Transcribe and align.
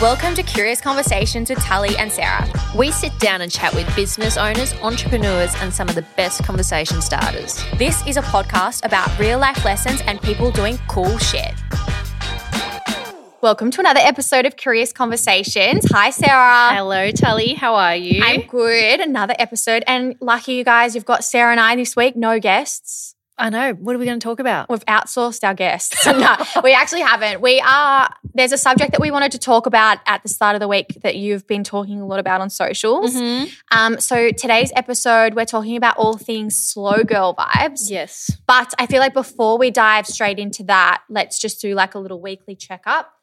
Welcome 0.00 0.36
to 0.36 0.44
Curious 0.44 0.80
Conversations 0.80 1.50
with 1.50 1.58
Tully 1.58 1.96
and 1.96 2.12
Sarah. 2.12 2.48
We 2.76 2.92
sit 2.92 3.18
down 3.18 3.40
and 3.40 3.50
chat 3.50 3.74
with 3.74 3.92
business 3.96 4.36
owners, 4.36 4.72
entrepreneurs, 4.74 5.52
and 5.56 5.74
some 5.74 5.88
of 5.88 5.96
the 5.96 6.06
best 6.16 6.44
conversation 6.44 7.02
starters. 7.02 7.60
This 7.78 8.06
is 8.06 8.16
a 8.16 8.22
podcast 8.22 8.84
about 8.84 9.18
real 9.18 9.40
life 9.40 9.64
lessons 9.64 10.00
and 10.02 10.22
people 10.22 10.52
doing 10.52 10.78
cool 10.86 11.18
shit. 11.18 11.52
Welcome 13.42 13.72
to 13.72 13.80
another 13.80 13.98
episode 13.98 14.46
of 14.46 14.54
Curious 14.54 14.92
Conversations. 14.92 15.84
Hi, 15.90 16.10
Sarah. 16.10 16.76
Hello, 16.76 17.10
Tully. 17.10 17.54
How 17.54 17.74
are 17.74 17.96
you? 17.96 18.22
I'm 18.22 18.42
good. 18.42 19.00
Another 19.00 19.34
episode. 19.36 19.82
And 19.88 20.14
lucky 20.20 20.52
you 20.52 20.62
guys, 20.62 20.94
you've 20.94 21.06
got 21.06 21.24
Sarah 21.24 21.50
and 21.50 21.58
I 21.58 21.74
this 21.74 21.96
week, 21.96 22.14
no 22.14 22.38
guests. 22.38 23.16
I 23.38 23.50
know. 23.50 23.72
What 23.74 23.94
are 23.94 23.98
we 23.98 24.04
going 24.04 24.18
to 24.18 24.24
talk 24.24 24.40
about? 24.40 24.68
We've 24.68 24.84
outsourced 24.86 25.46
our 25.46 25.54
guests. 25.54 26.04
no, 26.06 26.36
we 26.62 26.72
actually 26.72 27.02
haven't. 27.02 27.40
We 27.40 27.60
are, 27.60 28.12
there's 28.34 28.52
a 28.52 28.58
subject 28.58 28.92
that 28.92 29.00
we 29.00 29.10
wanted 29.10 29.32
to 29.32 29.38
talk 29.38 29.66
about 29.66 29.98
at 30.06 30.22
the 30.22 30.28
start 30.28 30.56
of 30.56 30.60
the 30.60 30.68
week 30.68 30.98
that 31.02 31.16
you've 31.16 31.46
been 31.46 31.62
talking 31.64 32.00
a 32.00 32.06
lot 32.06 32.18
about 32.18 32.40
on 32.40 32.50
socials. 32.50 33.14
Mm-hmm. 33.14 33.48
Um, 33.70 34.00
so 34.00 34.30
today's 34.30 34.72
episode, 34.74 35.34
we're 35.34 35.44
talking 35.44 35.76
about 35.76 35.96
all 35.96 36.16
things 36.16 36.56
slow 36.56 37.04
girl 37.04 37.34
vibes. 37.34 37.88
Yes. 37.88 38.30
But 38.46 38.74
I 38.78 38.86
feel 38.86 39.00
like 39.00 39.14
before 39.14 39.56
we 39.56 39.70
dive 39.70 40.06
straight 40.06 40.38
into 40.38 40.64
that, 40.64 41.02
let's 41.08 41.38
just 41.38 41.60
do 41.60 41.74
like 41.74 41.94
a 41.94 41.98
little 41.98 42.20
weekly 42.20 42.56
checkup 42.56 43.17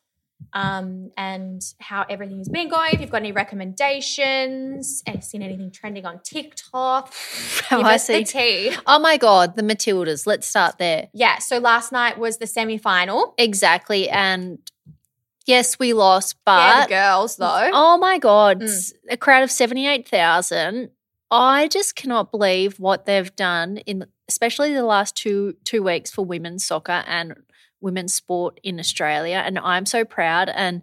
um, 0.54 1.12
and 1.18 1.62
how 1.80 2.06
everything's 2.10 2.50
been 2.50 2.70
going. 2.70 2.94
If 2.94 3.02
you've 3.02 3.10
got 3.10 3.22
any 3.22 3.32
recommendations, 3.32 5.04
and 5.06 5.24
seen 5.24 5.42
anything 5.42 5.72
trending 5.72 6.06
on 6.06 6.20
TikTok, 6.24 7.14
Have 7.14 7.70
give 7.80 7.88
I 7.88 7.96
us 7.96 8.08
the 8.08 8.24
tea. 8.24 8.76
Oh 8.86 9.00
my 9.00 9.18
God, 9.18 9.56
the 9.56 9.62
Matildas. 9.64 10.26
Let's 10.28 10.48
start 10.48 10.78
there. 10.78 11.10
Yeah. 11.14 11.40
So 11.40 11.58
last 11.60 11.92
night 11.92 12.18
was 12.18 12.38
the 12.38 12.48
semi 12.48 12.78
final. 12.78 13.34
Exactly. 13.38 14.10
And 14.10 14.60
yes, 15.46 15.78
we 15.80 15.94
lost, 15.94 16.36
Yeah, 16.48 16.80
but 16.80 16.84
the 16.88 16.90
girls 16.94 17.36
though. 17.38 17.70
oh 17.73 17.98
my 17.98 18.18
God, 18.18 18.62
Mm. 18.62 18.94
a 19.10 19.18
crowd 19.18 19.44
of 19.44 19.52
78,000. 19.52 20.90
I 21.32 21.68
just 21.68 21.96
cannot 21.96 22.32
believe 22.32 22.80
what 22.80 23.06
they've 23.06 23.36
done 23.36 23.78
in 23.78 24.06
especially 24.28 24.73
the 24.73 24.84
last 24.84 25.16
two 25.16 25.56
two 25.66 25.84
weeks 25.84 26.10
for 26.12 26.26
women's 26.26 26.66
soccer 26.66 27.04
and 27.08 27.36
women's 27.81 28.14
sport 28.14 28.59
in 28.64 28.80
Australia. 28.80 29.42
And 29.45 29.59
I'm 29.59 29.86
so 29.86 30.06
proud 30.06 30.50
and 30.50 30.81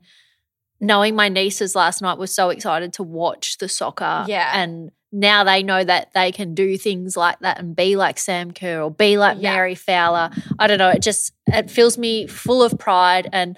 knowing 0.81 1.15
my 1.15 1.29
nieces 1.29 1.75
last 1.75 2.03
night 2.03 2.19
was 2.19 2.34
so 2.34 2.51
excited 2.51 2.93
to 2.95 3.03
watch 3.03 3.59
the 3.59 3.69
soccer. 3.69 4.25
Yeah. 4.27 4.51
And 4.55 4.91
now 5.12 5.45
they 5.45 5.62
know 5.62 5.84
that 5.84 6.12
they 6.15 6.33
can 6.33 6.55
do 6.55 6.77
things 6.77 7.17
like 7.17 7.39
that 7.41 7.59
and 7.59 7.77
be 7.77 7.97
like 7.97 8.19
Sam 8.19 8.51
Kerr 8.51 8.83
or 8.83 8.91
be 8.91 9.17
like 9.19 9.37
Yeah. 9.41 9.53
Mary 9.55 9.75
Fowler. 9.75 10.31
I 10.59 10.67
don't 10.67 10.79
know. 10.79 10.89
It 10.89 11.03
just 11.03 11.33
it 11.47 11.71
fills 11.71 11.99
me 11.99 12.27
full 12.27 12.62
of 12.62 12.79
pride 12.79 13.29
and 13.33 13.56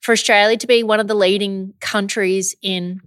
for 0.00 0.12
Australia 0.12 0.56
to 0.56 0.66
be 0.66 0.82
one 0.82 1.00
of 1.00 1.08
the 1.08 1.14
leading 1.14 1.74
countries 1.80 2.54
in 2.62 3.00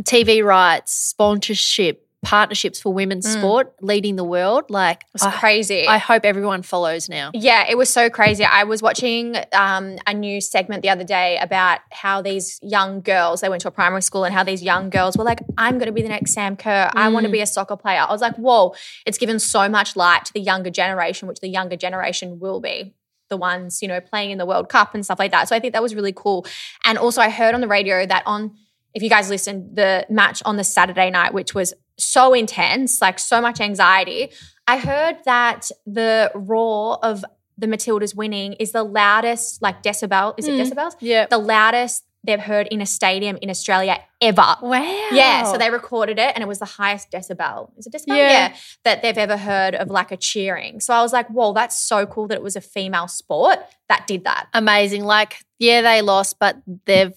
TV 0.00 0.44
rights, 0.44 0.92
sponsorship, 0.94 2.07
partnerships 2.22 2.80
for 2.80 2.92
women's 2.92 3.26
Mm. 3.26 3.38
sport, 3.38 3.74
leading 3.80 4.16
the 4.16 4.24
world, 4.24 4.64
like 4.68 5.04
It's 5.14 5.22
I, 5.24 5.30
crazy. 5.30 5.86
I 5.86 5.98
hope 5.98 6.24
everyone 6.24 6.62
follows 6.62 7.08
now. 7.08 7.30
Yeah, 7.32 7.64
it 7.68 7.78
was 7.78 7.88
so 7.88 8.10
crazy. 8.10 8.44
I 8.44 8.64
was 8.64 8.82
watching 8.82 9.36
um, 9.52 9.98
a 10.06 10.12
new 10.14 10.40
segment 10.40 10.82
the 10.82 10.88
other 10.90 11.04
day 11.04 11.38
about 11.38 11.78
how 11.92 12.20
these 12.20 12.58
young 12.60 13.00
girls, 13.02 13.40
they 13.40 13.48
went 13.48 13.62
to 13.62 13.68
a 13.68 13.70
primary 13.70 14.02
school, 14.02 14.24
and 14.24 14.34
how 14.34 14.42
these 14.42 14.62
young 14.62 14.90
girls 14.90 15.16
were 15.16 15.24
like, 15.24 15.38
I'm 15.56 15.78
going 15.78 15.86
to 15.86 15.92
be 15.92 16.02
the 16.02 16.08
next 16.08 16.32
Sam 16.32 16.56
Kerr. 16.56 16.90
I 16.94 17.08
want 17.08 17.24
to 17.24 17.28
Mm. 17.28 17.32
be 17.32 17.40
a 17.40 17.46
soccer 17.46 17.76
player. 17.76 18.04
I 18.08 18.10
was 18.12 18.20
like, 18.20 18.34
whoa, 18.36 18.74
it's 19.06 19.16
given 19.18 19.38
so 19.38 19.68
much 19.68 19.94
light 19.94 20.24
to 20.24 20.32
the 20.32 20.40
younger 20.40 20.70
generation, 20.70 21.28
which 21.28 21.38
the 21.40 21.48
younger 21.48 21.76
generation 21.76 22.40
will 22.40 22.60
be. 22.60 22.94
The 23.30 23.36
ones, 23.36 23.80
you 23.82 23.88
know, 23.88 24.00
playing 24.00 24.30
in 24.32 24.38
the 24.38 24.46
World 24.46 24.68
Cup 24.68 24.94
and 24.94 25.04
stuff 25.04 25.18
like 25.20 25.30
that. 25.30 25.48
So 25.48 25.54
I 25.54 25.60
think 25.60 25.72
that 25.74 25.82
was 25.82 25.94
really 25.94 26.12
cool. 26.14 26.46
And 26.84 26.98
also, 26.98 27.20
I 27.20 27.28
heard 27.30 27.54
on 27.54 27.60
the 27.60 27.68
radio 27.68 28.04
that 28.06 28.22
on, 28.26 28.56
if 28.94 29.02
you 29.02 29.10
guys 29.10 29.28
listened, 29.30 29.76
the 29.76 30.06
match 30.08 30.42
on 30.46 30.56
the 30.56 30.64
Saturday 30.64 31.10
night, 31.10 31.32
which 31.34 31.54
was 31.54 31.74
so 31.98 32.32
intense, 32.34 33.00
like 33.00 33.18
so 33.18 33.40
much 33.40 33.60
anxiety. 33.60 34.30
I 34.66 34.78
heard 34.78 35.16
that 35.24 35.70
the 35.86 36.30
roar 36.34 36.98
of 37.04 37.24
the 37.56 37.66
Matildas 37.66 38.14
winning 38.14 38.52
is 38.54 38.72
the 38.72 38.84
loudest, 38.84 39.60
like 39.62 39.82
decibel, 39.82 40.34
is 40.38 40.46
it 40.46 40.52
Mm. 40.52 40.60
decibels? 40.70 40.92
Yeah. 41.00 41.26
The 41.26 41.38
loudest 41.38 42.04
they've 42.24 42.40
heard 42.40 42.66
in 42.68 42.80
a 42.80 42.86
stadium 42.86 43.38
in 43.40 43.48
Australia 43.48 43.96
ever. 44.20 44.56
Wow. 44.60 44.82
Yeah, 45.12 45.44
so 45.44 45.56
they 45.56 45.70
recorded 45.70 46.18
it 46.18 46.32
and 46.34 46.42
it 46.42 46.48
was 46.48 46.58
the 46.58 46.64
highest 46.66 47.10
decibel. 47.10 47.70
Is 47.78 47.86
it 47.86 47.92
decibel? 47.92 48.16
Yeah. 48.16 48.54
That 48.84 49.02
they've 49.02 49.16
ever 49.16 49.36
heard 49.36 49.74
of 49.76 49.88
like 49.88 50.10
a 50.12 50.16
cheering. 50.16 50.80
So 50.80 50.92
I 50.92 51.00
was 51.00 51.12
like, 51.12 51.28
whoa, 51.28 51.52
that's 51.52 51.78
so 51.78 52.06
cool 52.06 52.26
that 52.28 52.34
it 52.36 52.42
was 52.42 52.56
a 52.56 52.60
female 52.60 53.08
sport 53.08 53.58
that 53.88 54.06
did 54.06 54.24
that. 54.24 54.48
amazing. 54.52 55.04
Like, 55.04 55.36
yeah, 55.58 55.80
they 55.80 56.02
lost, 56.02 56.38
but 56.38 56.56
they've 56.84 57.14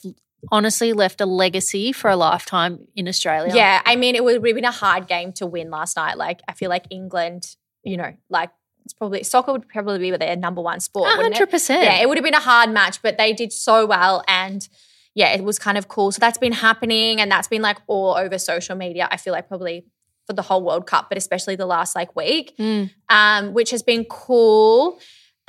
honestly 0.52 0.94
left 0.94 1.22
a 1.22 1.25
legacy 1.25 1.91
for 1.91 2.09
a 2.09 2.16
lifetime 2.16 2.88
in 2.96 3.07
Australia. 3.07 3.53
Yeah, 3.53 3.81
I 3.85 3.96
mean, 3.96 4.16
it 4.16 4.24
would 4.24 4.35
have 4.35 4.44
been 4.44 4.66
a 4.66 4.72
hard 4.72 5.07
game 5.07 5.34
to 5.34 5.46
win 5.46 5.69
last 5.69 5.96
night. 5.97 6.18
Like, 6.18 6.41
I 6.47 6.53
feel 6.53 6.69
like 6.69 6.85
England, 6.90 7.56
you 7.84 7.97
know, 7.97 8.13
like 8.29 8.50
it's 8.84 8.94
probably 8.94 9.24
soccer 9.24 9.52
would 9.52 9.68
probably 9.69 10.00
be 10.00 10.18
their 10.18 10.35
number 10.35 10.62
one 10.62 10.79
sport. 10.79 11.12
Hundred 11.12 11.52
percent. 11.52 11.84
Yeah, 11.84 12.02
it 12.02 12.07
would 12.09 12.18
have 12.18 12.24
been 12.25 12.34
a 12.34 12.40
hard 12.40 12.72
match, 12.72 13.02
but 13.02 13.18
they 13.18 13.34
did 13.34 13.53
so 13.53 13.85
well. 13.85 14.24
And 14.28 14.68
yeah, 15.13 15.34
it 15.34 15.44
was 15.44 15.59
kind 15.59 15.78
of 15.78 15.88
cool. 15.88 16.12
So 16.12 16.19
that's 16.19 16.38
been 16.38 16.53
happening 16.53 17.22
and 17.22 17.29
that's 17.31 17.47
been 17.47 17.62
like 17.62 17.78
all 17.88 18.16
over 18.16 18.38
social 18.40 18.75
media. 18.75 19.08
I 19.12 19.18
feel 19.18 19.34
like 19.34 19.47
probably 19.47 19.85
for 20.25 20.34
the 20.34 20.41
whole 20.41 20.63
World 20.63 20.88
Cup, 20.88 21.09
but 21.09 21.18
especially 21.18 21.56
the 21.56 21.66
last 21.66 21.96
like 21.96 22.16
week, 22.16 22.56
Mm. 22.58 22.90
um, 23.09 23.53
which 23.53 23.72
has 23.72 23.84
been 23.84 24.06
cool. 24.06 25.00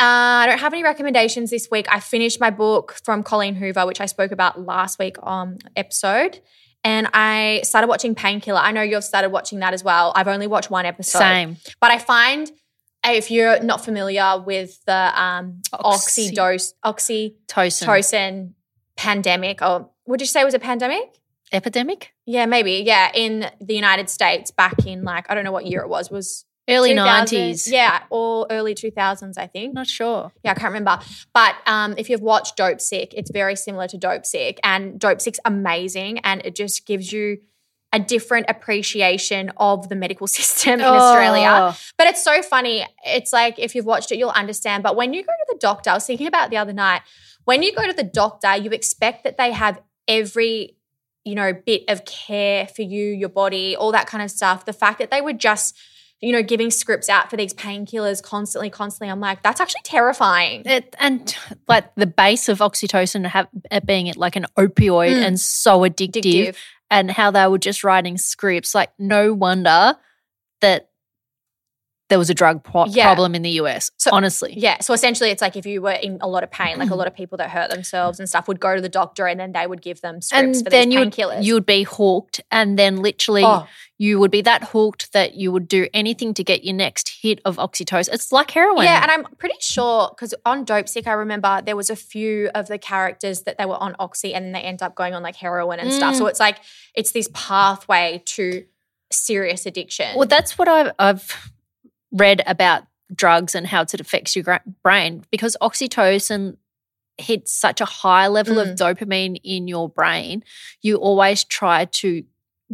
Uh, 0.02 0.42
I 0.42 0.46
don't 0.46 0.58
have 0.58 0.72
any 0.72 0.82
recommendations 0.82 1.50
this 1.50 1.68
week. 1.70 1.86
I 1.88 2.00
finished 2.00 2.40
my 2.40 2.50
book 2.50 2.98
from 3.04 3.22
Colleen 3.22 3.54
Hoover, 3.54 3.86
which 3.86 4.00
I 4.00 4.06
spoke 4.06 4.32
about 4.32 4.60
last 4.60 4.98
week 4.98 5.16
on 5.22 5.58
episode. 5.76 6.40
And 6.82 7.06
I 7.14 7.60
started 7.62 7.86
watching 7.86 8.16
Painkiller. 8.16 8.58
I 8.58 8.72
know 8.72 8.82
you've 8.82 9.04
started 9.04 9.28
watching 9.30 9.60
that 9.60 9.74
as 9.74 9.84
well. 9.84 10.12
I've 10.16 10.26
only 10.26 10.48
watched 10.48 10.70
one 10.70 10.86
episode. 10.86 11.20
Same. 11.20 11.56
But 11.80 11.92
I 11.92 11.98
find 11.98 12.50
if 13.04 13.30
you're 13.30 13.62
not 13.62 13.84
familiar 13.84 14.42
with 14.44 14.84
the 14.86 15.22
um, 15.22 15.62
Oxy- 15.72 16.32
oxydose, 16.32 16.72
oxytocin 16.84 17.86
Tosin. 17.86 18.52
pandemic, 18.96 19.62
or 19.62 19.88
would 20.06 20.20
you 20.20 20.26
say 20.26 20.40
it 20.40 20.44
was 20.44 20.54
a 20.54 20.58
pandemic? 20.58 21.20
Epidemic? 21.52 22.12
Yeah, 22.26 22.46
maybe. 22.46 22.82
Yeah, 22.84 23.12
in 23.14 23.48
the 23.60 23.74
United 23.76 24.10
States 24.10 24.50
back 24.50 24.84
in 24.84 25.04
like 25.04 25.30
I 25.30 25.36
don't 25.36 25.44
know 25.44 25.52
what 25.52 25.66
year 25.66 25.82
it 25.82 25.88
was. 25.88 26.10
Was 26.10 26.44
Early 26.68 26.94
nineties. 26.94 27.70
Yeah, 27.70 28.02
or 28.08 28.46
early 28.50 28.74
two 28.74 28.90
thousands, 28.90 29.36
I 29.36 29.46
think. 29.48 29.74
Not 29.74 29.88
sure. 29.88 30.32
Yeah, 30.44 30.52
I 30.52 30.54
can't 30.54 30.72
remember. 30.72 30.98
But 31.34 31.56
um, 31.66 31.94
if 31.98 32.08
you've 32.08 32.20
watched 32.20 32.56
Dopesick, 32.56 33.12
it's 33.14 33.30
very 33.30 33.56
similar 33.56 33.88
to 33.88 33.98
Dopesick. 33.98 34.58
And 34.62 35.00
Dopesick's 35.00 35.40
amazing 35.44 36.18
and 36.20 36.40
it 36.44 36.54
just 36.54 36.86
gives 36.86 37.12
you 37.12 37.38
a 37.92 37.98
different 37.98 38.46
appreciation 38.48 39.52
of 39.58 39.88
the 39.88 39.94
medical 39.94 40.26
system 40.38 40.74
in 40.74 40.80
Australia. 40.82 41.72
Oh, 41.72 41.78
But 41.98 42.06
it's 42.06 42.22
so 42.22 42.42
funny. 42.42 42.86
It's 43.04 43.32
like 43.32 43.58
if 43.58 43.74
you've 43.74 43.84
watched 43.84 44.12
it, 44.12 44.18
you'll 44.18 44.30
understand. 44.30 44.82
But 44.82 44.96
when 44.96 45.12
you 45.12 45.22
go 45.22 45.32
to 45.32 45.46
the 45.52 45.58
doctor, 45.58 45.90
I 45.90 45.94
was 45.94 46.06
thinking 46.06 46.26
about 46.26 46.46
it 46.46 46.50
the 46.50 46.56
other 46.56 46.72
night, 46.72 47.02
when 47.44 47.62
you 47.62 47.74
go 47.74 47.86
to 47.86 47.92
the 47.92 48.04
doctor, 48.04 48.56
you 48.56 48.70
expect 48.70 49.24
that 49.24 49.36
they 49.36 49.52
have 49.52 49.80
every, 50.08 50.76
you 51.24 51.34
know, 51.34 51.52
bit 51.52 51.84
of 51.88 52.04
care 52.04 52.66
for 52.66 52.82
you, 52.82 53.06
your 53.06 53.28
body, 53.28 53.76
all 53.76 53.92
that 53.92 54.06
kind 54.06 54.22
of 54.22 54.30
stuff. 54.30 54.64
The 54.64 54.72
fact 54.72 54.98
that 55.00 55.10
they 55.10 55.20
were 55.20 55.32
just, 55.32 55.76
you 56.22 56.30
know, 56.32 56.42
giving 56.42 56.70
scripts 56.70 57.08
out 57.08 57.28
for 57.28 57.36
these 57.36 57.52
painkillers 57.52 58.22
constantly, 58.22 58.70
constantly, 58.70 59.10
I'm 59.10 59.18
like, 59.20 59.42
that's 59.42 59.60
actually 59.60 59.80
terrifying. 59.84 60.62
It, 60.64 60.94
and 61.00 61.34
like 61.66 61.92
the 61.96 62.06
base 62.06 62.48
of 62.48 62.60
oxytocin 62.60 63.26
have, 63.26 63.48
it 63.70 63.84
being 63.84 64.06
it 64.06 64.16
like 64.16 64.36
an 64.36 64.46
opioid 64.56 65.14
Mm. 65.16 65.26
and 65.26 65.40
so 65.40 65.80
addictive, 65.80 66.22
Addictive. 66.22 66.56
and 66.90 67.10
how 67.10 67.32
they 67.32 67.46
were 67.48 67.58
just 67.58 67.82
writing 67.82 68.16
scripts. 68.18 68.72
Like 68.74 68.92
no 69.00 69.34
wonder 69.34 69.96
that 70.60 70.90
there 72.12 72.18
was 72.18 72.28
a 72.28 72.34
drug 72.34 72.62
pro- 72.62 72.84
Yeah. 72.84 73.06
problem 73.06 73.34
in 73.34 73.40
the 73.40 73.52
US. 73.62 73.90
So- 73.96 74.10
honestly, 74.12 74.52
Yeah. 74.54 74.80
So 74.80 74.92
essentially, 74.92 75.30
it's 75.30 75.40
like 75.40 75.56
if 75.56 75.64
you 75.64 75.80
were 75.80 75.92
in 75.92 76.18
a 76.20 76.28
lot 76.28 76.42
of 76.42 76.50
pain, 76.50 76.78
like 76.78 76.90
a 76.90 76.94
lot 76.94 77.06
of 77.06 77.14
people 77.14 77.38
that 77.38 77.48
hurt 77.48 77.70
themselves 77.70 78.20
and 78.20 78.28
stuff 78.28 78.46
would 78.48 78.60
go 78.60 78.74
to 78.74 78.82
the 78.82 78.90
doctor 78.90 79.26
and 79.26 79.40
then 79.40 79.52
they 79.52 79.66
would 79.66 79.80
give 79.80 80.02
them 80.02 80.16
and 80.16 80.24
scripts 80.24 80.62
for 80.62 80.68
then 80.68 80.90
you 80.90 80.98
would, 80.98 81.16
you 81.40 81.54
would 81.54 81.64
be 81.64 81.84
hooked, 81.84 82.42
and 82.50 82.78
then 82.78 82.96
literally 82.98 83.44
Oh. 83.46 83.66
you 83.96 84.18
would 84.20 84.30
be 84.30 84.42
that 84.42 84.62
hooked 84.72 85.12
that 85.14 85.34
you 85.36 85.50
would 85.52 85.68
do 85.68 85.88
anything 85.94 86.34
to 86.34 86.44
get 86.44 86.64
your 86.64 86.74
next 86.74 87.08
hit 87.22 87.40
of 87.46 87.56
oxytocin. 87.56 88.12
It's 88.12 88.30
like 88.30 88.50
heroin. 88.50 88.84
Yeah, 88.84 89.00
and 89.02 89.10
I'm 89.10 89.24
pretty 89.38 89.56
sure 89.60 90.10
because 90.14 90.34
on 90.44 90.66
Dopesick, 90.66 91.06
I 91.06 91.12
remember 91.12 91.62
there 91.64 91.76
was 91.76 91.88
a 91.88 91.96
few 91.96 92.50
of 92.54 92.68
the 92.68 92.76
characters 92.76 93.42
that 93.44 93.56
they 93.56 93.64
were 93.64 93.82
on 93.82 93.96
oxy 93.98 94.34
and 94.34 94.44
then 94.44 94.52
they 94.52 94.60
end 94.60 94.82
up 94.82 94.94
going 94.94 95.14
on 95.14 95.22
like 95.22 95.36
heroin 95.36 95.78
and 95.78 95.90
stuff. 95.90 96.14
Mm. 96.14 96.18
So 96.18 96.26
it's 96.26 96.40
like 96.40 96.58
it's 96.94 97.12
this 97.12 97.28
pathway 97.32 98.22
to 98.36 98.64
serious 99.10 99.66
addiction. 99.66 100.16
Well, 100.16 100.26
that's 100.28 100.58
what 100.58 100.68
I've, 100.68 100.92
I've 100.98 101.50
read 102.12 102.42
about 102.46 102.84
drugs 103.14 103.54
and 103.54 103.66
how 103.66 103.82
it 103.82 103.94
affects 104.00 104.36
your 104.36 104.60
brain 104.82 105.24
because 105.30 105.56
oxytocin 105.60 106.56
hits 107.18 107.52
such 107.52 107.80
a 107.80 107.84
high 107.84 108.26
level 108.26 108.58
of 108.58 108.68
Mm. 108.68 108.76
dopamine 108.76 109.40
in 109.44 109.68
your 109.68 109.88
brain. 109.88 110.42
You 110.80 110.96
always 110.96 111.44
try 111.44 111.84
to 111.84 112.24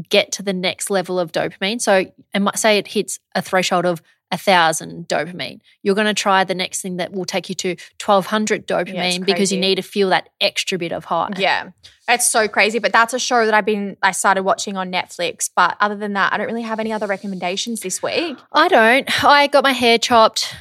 get 0.08 0.30
to 0.32 0.42
the 0.44 0.52
next 0.52 0.90
level 0.90 1.18
of 1.18 1.32
dopamine. 1.32 1.80
So, 1.80 2.12
might 2.38 2.58
say 2.58 2.78
it 2.78 2.88
hits 2.88 3.18
a 3.34 3.42
threshold 3.42 3.84
of 3.84 4.00
a 4.30 4.36
thousand 4.36 5.08
dopamine. 5.08 5.60
You're 5.82 5.94
going 5.94 6.06
to 6.06 6.14
try 6.14 6.44
the 6.44 6.54
next 6.54 6.82
thing 6.82 6.96
that 6.98 7.12
will 7.12 7.24
take 7.24 7.48
you 7.48 7.54
to 7.56 7.68
1200 8.04 8.66
dopamine 8.66 9.24
because 9.24 9.50
you 9.52 9.58
need 9.60 9.76
to 9.76 9.82
feel 9.82 10.10
that 10.10 10.28
extra 10.40 10.78
bit 10.78 10.92
of 10.92 11.06
high. 11.06 11.30
yeah, 11.38 11.70
it's 12.08 12.26
so 12.26 12.46
crazy. 12.48 12.78
But 12.78 12.92
that's 12.92 13.14
a 13.14 13.18
show 13.18 13.44
that 13.44 13.54
I've 13.54 13.64
been 13.64 13.96
I 14.02 14.12
started 14.12 14.42
watching 14.42 14.76
on 14.76 14.92
Netflix. 14.92 15.48
But 15.54 15.76
other 15.80 15.96
than 15.96 16.12
that, 16.14 16.32
I 16.32 16.36
don't 16.36 16.46
really 16.46 16.62
have 16.62 16.80
any 16.80 16.92
other 16.92 17.06
recommendations 17.06 17.80
this 17.80 18.02
week. 18.02 18.38
I 18.52 18.68
don't. 18.68 19.24
I 19.24 19.46
got 19.46 19.64
my 19.64 19.72
hair 19.72 19.98
chopped. 19.98 20.54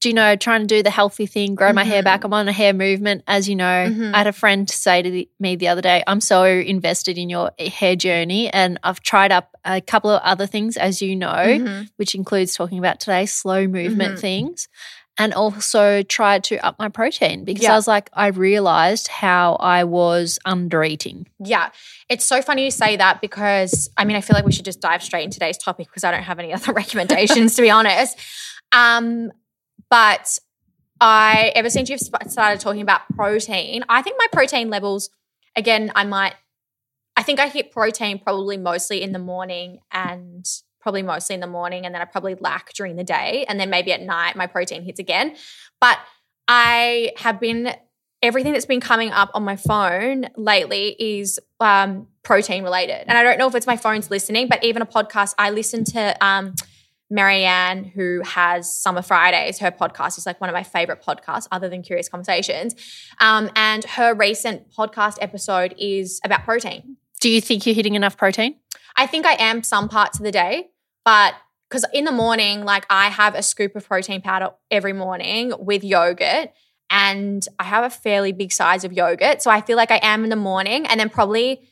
Do 0.00 0.08
you 0.08 0.14
know, 0.14 0.36
trying 0.36 0.60
to 0.60 0.66
do 0.68 0.82
the 0.82 0.90
healthy 0.90 1.26
thing, 1.26 1.56
grow 1.56 1.72
my 1.72 1.82
hair 1.82 2.02
Mhm. 2.02 2.04
back. 2.04 2.22
I'm 2.24 2.32
on 2.32 2.46
a 2.46 2.52
hair 2.52 2.72
movement, 2.72 3.24
as 3.26 3.48
you 3.48 3.56
know. 3.56 3.64
Mhm. 3.88 4.14
I 4.14 4.18
had 4.18 4.26
a 4.28 4.32
friend 4.32 4.70
say 4.70 5.02
to 5.02 5.10
the, 5.10 5.28
me 5.40 5.56
the 5.56 5.66
other 5.66 5.82
day, 5.82 6.04
I'm 6.06 6.20
so 6.20 6.44
invested 6.44 7.18
in 7.18 7.28
your 7.28 7.50
hair 7.58 7.96
journey. 7.96 8.48
And 8.48 8.78
I've 8.84 9.00
tried 9.00 9.32
up 9.32 9.56
a 9.64 9.80
couple 9.80 10.10
of 10.10 10.22
other 10.22 10.46
things, 10.46 10.76
as 10.76 11.02
you 11.02 11.16
know, 11.16 11.26
Mhm. 11.32 11.88
which 11.96 12.14
includes 12.14 12.54
talking 12.54 12.78
about 12.78 13.00
today, 13.00 13.26
slow 13.26 13.66
movement 13.66 14.18
Mhm. 14.18 14.20
things. 14.20 14.68
And 15.20 15.34
also 15.34 16.04
tried 16.04 16.44
to 16.44 16.64
up 16.64 16.78
my 16.78 16.88
protein 16.88 17.44
because 17.44 17.64
Yeah. 17.64 17.72
I 17.72 17.74
was 17.74 17.88
like, 17.88 18.08
I 18.12 18.28
realized 18.28 19.08
how 19.08 19.54
I 19.58 19.82
was 19.82 20.38
under 20.44 20.84
eating. 20.84 21.26
Yeah, 21.40 21.70
it's 22.08 22.24
so 22.24 22.40
funny 22.40 22.66
you 22.66 22.70
say 22.70 22.94
that 22.94 23.20
because 23.20 23.90
I 23.96 24.04
mean 24.04 24.16
I 24.16 24.20
feel 24.20 24.34
like 24.34 24.44
we 24.44 24.52
should 24.52 24.64
just 24.64 24.80
dive 24.80 25.02
straight 25.02 25.24
into 25.24 25.40
today's 25.40 25.58
topic 25.58 25.88
because 25.88 26.04
I 26.04 26.12
don't 26.12 26.22
have 26.22 26.38
any 26.38 26.52
other 26.54 26.72
recommendations 27.52 27.56
to 27.56 27.62
be 27.62 27.70
honest. 27.70 28.16
Um, 28.70 29.32
but 29.90 30.38
I 31.00 31.52
ever 31.54 31.70
since 31.70 31.88
you've 31.88 32.00
started 32.00 32.60
talking 32.60 32.82
about 32.82 33.02
protein, 33.14 33.84
I 33.88 34.02
think 34.02 34.16
my 34.18 34.26
protein 34.32 34.70
levels 34.70 35.10
again 35.56 35.92
I 35.94 36.04
might 36.04 36.34
I 37.16 37.22
think 37.22 37.40
I 37.40 37.48
hit 37.48 37.72
protein 37.72 38.18
probably 38.18 38.56
mostly 38.56 39.02
in 39.02 39.12
the 39.12 39.18
morning 39.18 39.80
and 39.90 40.46
probably 40.80 41.02
mostly 41.02 41.34
in 41.34 41.40
the 41.40 41.46
morning 41.46 41.84
and 41.84 41.94
then 41.94 42.00
I 42.00 42.04
probably 42.04 42.36
lack 42.36 42.72
during 42.74 42.96
the 42.96 43.04
day 43.04 43.44
and 43.48 43.58
then 43.58 43.70
maybe 43.70 43.92
at 43.92 44.00
night 44.00 44.36
my 44.36 44.46
protein 44.46 44.82
hits 44.82 45.00
again. 45.00 45.34
But 45.80 45.98
I 46.46 47.12
have 47.16 47.40
been 47.40 47.74
everything 48.22 48.52
that's 48.52 48.66
been 48.66 48.80
coming 48.80 49.10
up 49.10 49.30
on 49.34 49.44
my 49.44 49.56
phone 49.56 50.26
lately 50.36 50.96
is 50.98 51.38
um, 51.60 52.08
protein 52.22 52.64
related. 52.64 53.04
And 53.06 53.16
I 53.16 53.22
don't 53.22 53.38
know 53.38 53.46
if 53.46 53.54
it's 53.54 53.66
my 53.66 53.76
phone's 53.76 54.10
listening, 54.10 54.48
but 54.48 54.62
even 54.64 54.82
a 54.82 54.86
podcast, 54.86 55.34
I 55.38 55.50
listen 55.50 55.84
to 55.84 56.24
um, 56.24 56.54
Marianne, 57.10 57.84
who 57.84 58.20
has 58.24 58.74
Summer 58.74 59.02
Fridays. 59.02 59.58
Her 59.58 59.70
podcast 59.70 60.18
is 60.18 60.26
like 60.26 60.40
one 60.40 60.50
of 60.50 60.54
my 60.54 60.62
favorite 60.62 61.02
podcasts, 61.02 61.48
other 61.50 61.68
than 61.68 61.82
Curious 61.82 62.08
Conversations. 62.08 62.74
Um, 63.20 63.50
and 63.56 63.84
her 63.84 64.14
recent 64.14 64.70
podcast 64.70 65.16
episode 65.20 65.74
is 65.78 66.20
about 66.24 66.44
protein. 66.44 66.96
Do 67.20 67.30
you 67.30 67.40
think 67.40 67.66
you're 67.66 67.74
hitting 67.74 67.94
enough 67.94 68.16
protein? 68.16 68.56
I 68.96 69.06
think 69.06 69.26
I 69.26 69.34
am 69.34 69.62
some 69.62 69.88
parts 69.88 70.18
of 70.18 70.24
the 70.24 70.32
day, 70.32 70.68
but 71.04 71.34
because 71.68 71.84
in 71.92 72.04
the 72.04 72.12
morning, 72.12 72.64
like 72.64 72.86
I 72.90 73.08
have 73.08 73.34
a 73.34 73.42
scoop 73.42 73.76
of 73.76 73.86
protein 73.86 74.20
powder 74.20 74.50
every 74.70 74.92
morning 74.92 75.52
with 75.58 75.84
yogurt, 75.84 76.50
and 76.90 77.46
I 77.58 77.64
have 77.64 77.84
a 77.84 77.90
fairly 77.90 78.32
big 78.32 78.52
size 78.52 78.84
of 78.84 78.92
yogurt. 78.92 79.42
So 79.42 79.50
I 79.50 79.60
feel 79.60 79.76
like 79.76 79.90
I 79.90 80.00
am 80.02 80.24
in 80.24 80.30
the 80.30 80.36
morning, 80.36 80.86
and 80.86 80.98
then 80.98 81.08
probably 81.08 81.68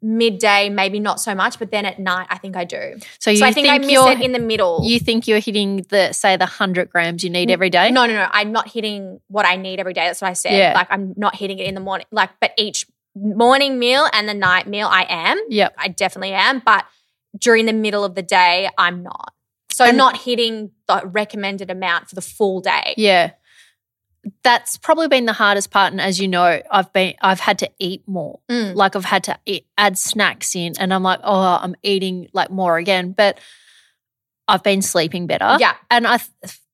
midday, 0.00 0.68
maybe 0.68 1.00
not 1.00 1.20
so 1.20 1.34
much, 1.34 1.58
but 1.58 1.70
then 1.70 1.84
at 1.84 1.98
night, 1.98 2.26
I 2.30 2.38
think 2.38 2.56
I 2.56 2.64
do. 2.64 2.98
So 3.18 3.30
you 3.30 3.38
so 3.38 3.46
I 3.46 3.52
think, 3.52 3.68
I 3.68 3.78
miss 3.78 3.90
it 3.90 4.20
in 4.20 4.32
the 4.32 4.38
middle. 4.38 4.80
you 4.84 5.00
think 5.00 5.26
you're 5.26 5.40
hitting 5.40 5.84
the 5.88 6.12
say 6.12 6.36
the 6.36 6.46
hundred 6.46 6.90
grams 6.90 7.24
you 7.24 7.30
need 7.30 7.50
every 7.50 7.70
day? 7.70 7.90
No, 7.90 8.06
no, 8.06 8.14
no. 8.14 8.28
I'm 8.30 8.52
not 8.52 8.68
hitting 8.68 9.20
what 9.28 9.44
I 9.46 9.56
need 9.56 9.80
every 9.80 9.94
day. 9.94 10.06
That's 10.06 10.20
what 10.22 10.30
I 10.30 10.34
said. 10.34 10.52
Yeah. 10.56 10.72
Like 10.74 10.88
I'm 10.90 11.14
not 11.16 11.34
hitting 11.34 11.58
it 11.58 11.66
in 11.66 11.74
the 11.74 11.80
morning. 11.80 12.06
Like, 12.10 12.30
but 12.40 12.52
each 12.56 12.86
morning 13.16 13.78
meal 13.78 14.08
and 14.12 14.28
the 14.28 14.34
night 14.34 14.68
meal, 14.68 14.86
I 14.88 15.04
am. 15.08 15.38
Yep. 15.48 15.74
I 15.76 15.88
definitely 15.88 16.32
am. 16.32 16.60
But 16.64 16.86
during 17.36 17.66
the 17.66 17.72
middle 17.72 18.04
of 18.04 18.14
the 18.14 18.22
day, 18.22 18.68
I'm 18.78 19.02
not. 19.02 19.32
So 19.70 19.84
And- 19.84 19.96
not 19.96 20.18
hitting 20.18 20.70
the 20.86 21.02
recommended 21.04 21.70
amount 21.70 22.08
for 22.08 22.14
the 22.14 22.20
full 22.22 22.60
day. 22.60 22.94
Yeah. 22.96 23.32
That's 24.42 24.76
probably 24.76 25.08
been 25.08 25.26
the 25.26 25.32
hardest 25.32 25.70
part. 25.70 25.92
And 25.92 26.00
as 26.00 26.20
you 26.20 26.28
know, 26.28 26.60
I've 26.70 26.92
been 26.92 27.14
I've 27.22 27.40
had 27.40 27.58
to 27.60 27.70
eat 27.78 28.02
more. 28.06 28.40
Mm. 28.50 28.74
Like 28.74 28.96
I've 28.96 29.04
had 29.04 29.24
to 29.24 29.38
eat, 29.46 29.66
add 29.76 29.96
snacks 29.96 30.54
in 30.54 30.72
and 30.78 30.92
I'm 30.92 31.02
like, 31.02 31.20
oh, 31.22 31.58
I'm 31.60 31.74
eating 31.82 32.28
like 32.32 32.50
more 32.50 32.76
again. 32.78 33.12
But 33.12 33.38
I've 34.46 34.62
been 34.62 34.82
sleeping 34.82 35.26
better. 35.26 35.56
Yeah. 35.60 35.74
And 35.90 36.06
I 36.06 36.18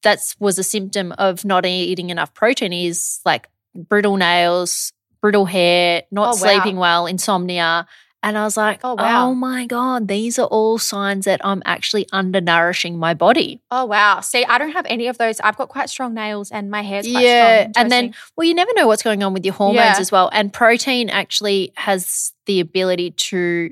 that 0.03 0.21
was 0.39 0.59
a 0.59 0.63
symptom 0.65 1.13
of 1.13 1.45
not 1.45 1.65
eating 1.67 2.11
enough 2.11 2.35
protein 2.35 2.73
is 2.73 3.21
like 3.25 3.49
brittle 3.75 4.17
nails, 4.17 4.93
brittle 5.21 5.47
hair, 5.47 6.03
not 6.11 6.25
Oh, 6.25 6.27
wow. 6.29 6.33
sleeping 6.33 6.77
well, 6.77 7.07
insomnia. 7.07 7.87
And 8.25 8.39
I 8.39 8.45
was 8.45 8.57
like, 8.57 8.81
Oh, 8.83 8.95
wow. 8.95 9.29
oh 9.29 9.35
my 9.35 9.67
God, 9.67 10.09
these 10.09 10.39
are 10.39 10.47
all 10.47 10.79
signs 10.79 11.27
that 11.27 11.41
I'm 11.45 11.63
actually 11.67 12.07
undernourishing 12.07 12.97
my 12.97 13.13
body. 13.13 13.61
Oh 13.71 13.85
wow. 13.85 14.21
See, 14.21 14.45
I 14.47 14.57
don't 14.59 14.73
have 14.73 14.87
any 14.89 15.07
of 15.09 15.19
those. 15.19 15.39
I've 15.41 15.59
got 15.59 15.69
quite 15.69 15.91
strong 15.91 16.15
nails 16.15 16.51
and 16.51 16.71
my 16.71 16.83
hair's 16.83 17.07
quite 17.07 17.23
yeah, 17.23 17.71
strong. 17.71 17.73
and 17.77 17.93
then 17.93 18.15
well, 18.37 18.47
you 18.49 18.55
never 18.55 18.73
know 18.75 18.87
what's 18.87 19.03
going 19.03 19.23
on 19.23 19.35
with 19.35 19.45
your 19.45 19.55
hormones 19.55 19.77
Yeah. 19.85 20.01
as 20.01 20.11
well. 20.11 20.31
And 20.33 20.53
protein 20.53 21.11
actually 21.11 21.73
has 21.77 22.33
the 22.47 22.61
ability 22.61 23.11
to 23.11 23.71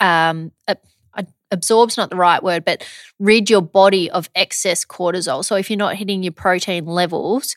um 0.00 0.50
ab- 0.66 0.80
ab- 1.16 1.32
absorb's 1.52 1.96
not 1.96 2.10
the 2.10 2.16
right 2.16 2.42
word, 2.42 2.64
but 2.64 2.84
rid 3.20 3.48
your 3.48 3.62
body 3.62 4.10
of 4.10 4.28
excess 4.34 4.84
cortisol. 4.84 5.44
So 5.44 5.54
if 5.54 5.70
you're 5.70 5.76
not 5.76 5.94
hitting 5.94 6.24
your 6.24 6.32
protein 6.32 6.84
levels, 6.86 7.54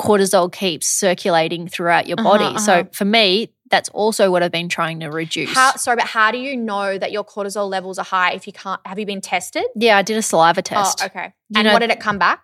cortisol 0.00 0.52
keeps 0.52 0.86
circulating 0.88 1.68
throughout 1.68 2.08
your 2.08 2.16
body. 2.16 2.44
Uh-huh, 2.44 2.58
So 2.58 2.72
uh-huh. 2.80 2.88
for 2.92 3.04
me, 3.04 3.52
that's 3.70 3.88
also 3.90 4.30
what 4.30 4.42
I've 4.42 4.52
been 4.52 4.68
trying 4.68 5.00
to 5.00 5.08
reduce. 5.08 5.52
how 5.54 5.74
sorry, 5.76 5.96
but 5.96 6.06
how 6.06 6.30
do 6.30 6.38
you 6.38 6.56
know 6.56 6.96
that 6.98 7.10
your 7.12 7.24
cortisol 7.24 7.68
levels 7.68 7.98
are 7.98 8.04
high 8.04 8.32
if 8.32 8.46
you 8.46 8.52
can't 8.52 8.80
have 8.86 8.98
you 8.98 9.06
been 9.06 9.20
tested? 9.20 9.64
yeah, 9.74 9.96
I 9.98 10.02
did 10.02 10.16
a 10.16 10.22
saliva 10.22 10.62
test 10.62 11.00
Oh, 11.02 11.06
okay. 11.06 11.32
You 11.50 11.58
and 11.60 11.66
know- 11.66 11.72
what 11.72 11.80
did 11.80 11.90
it 11.90 12.00
come 12.00 12.18
back? 12.18 12.42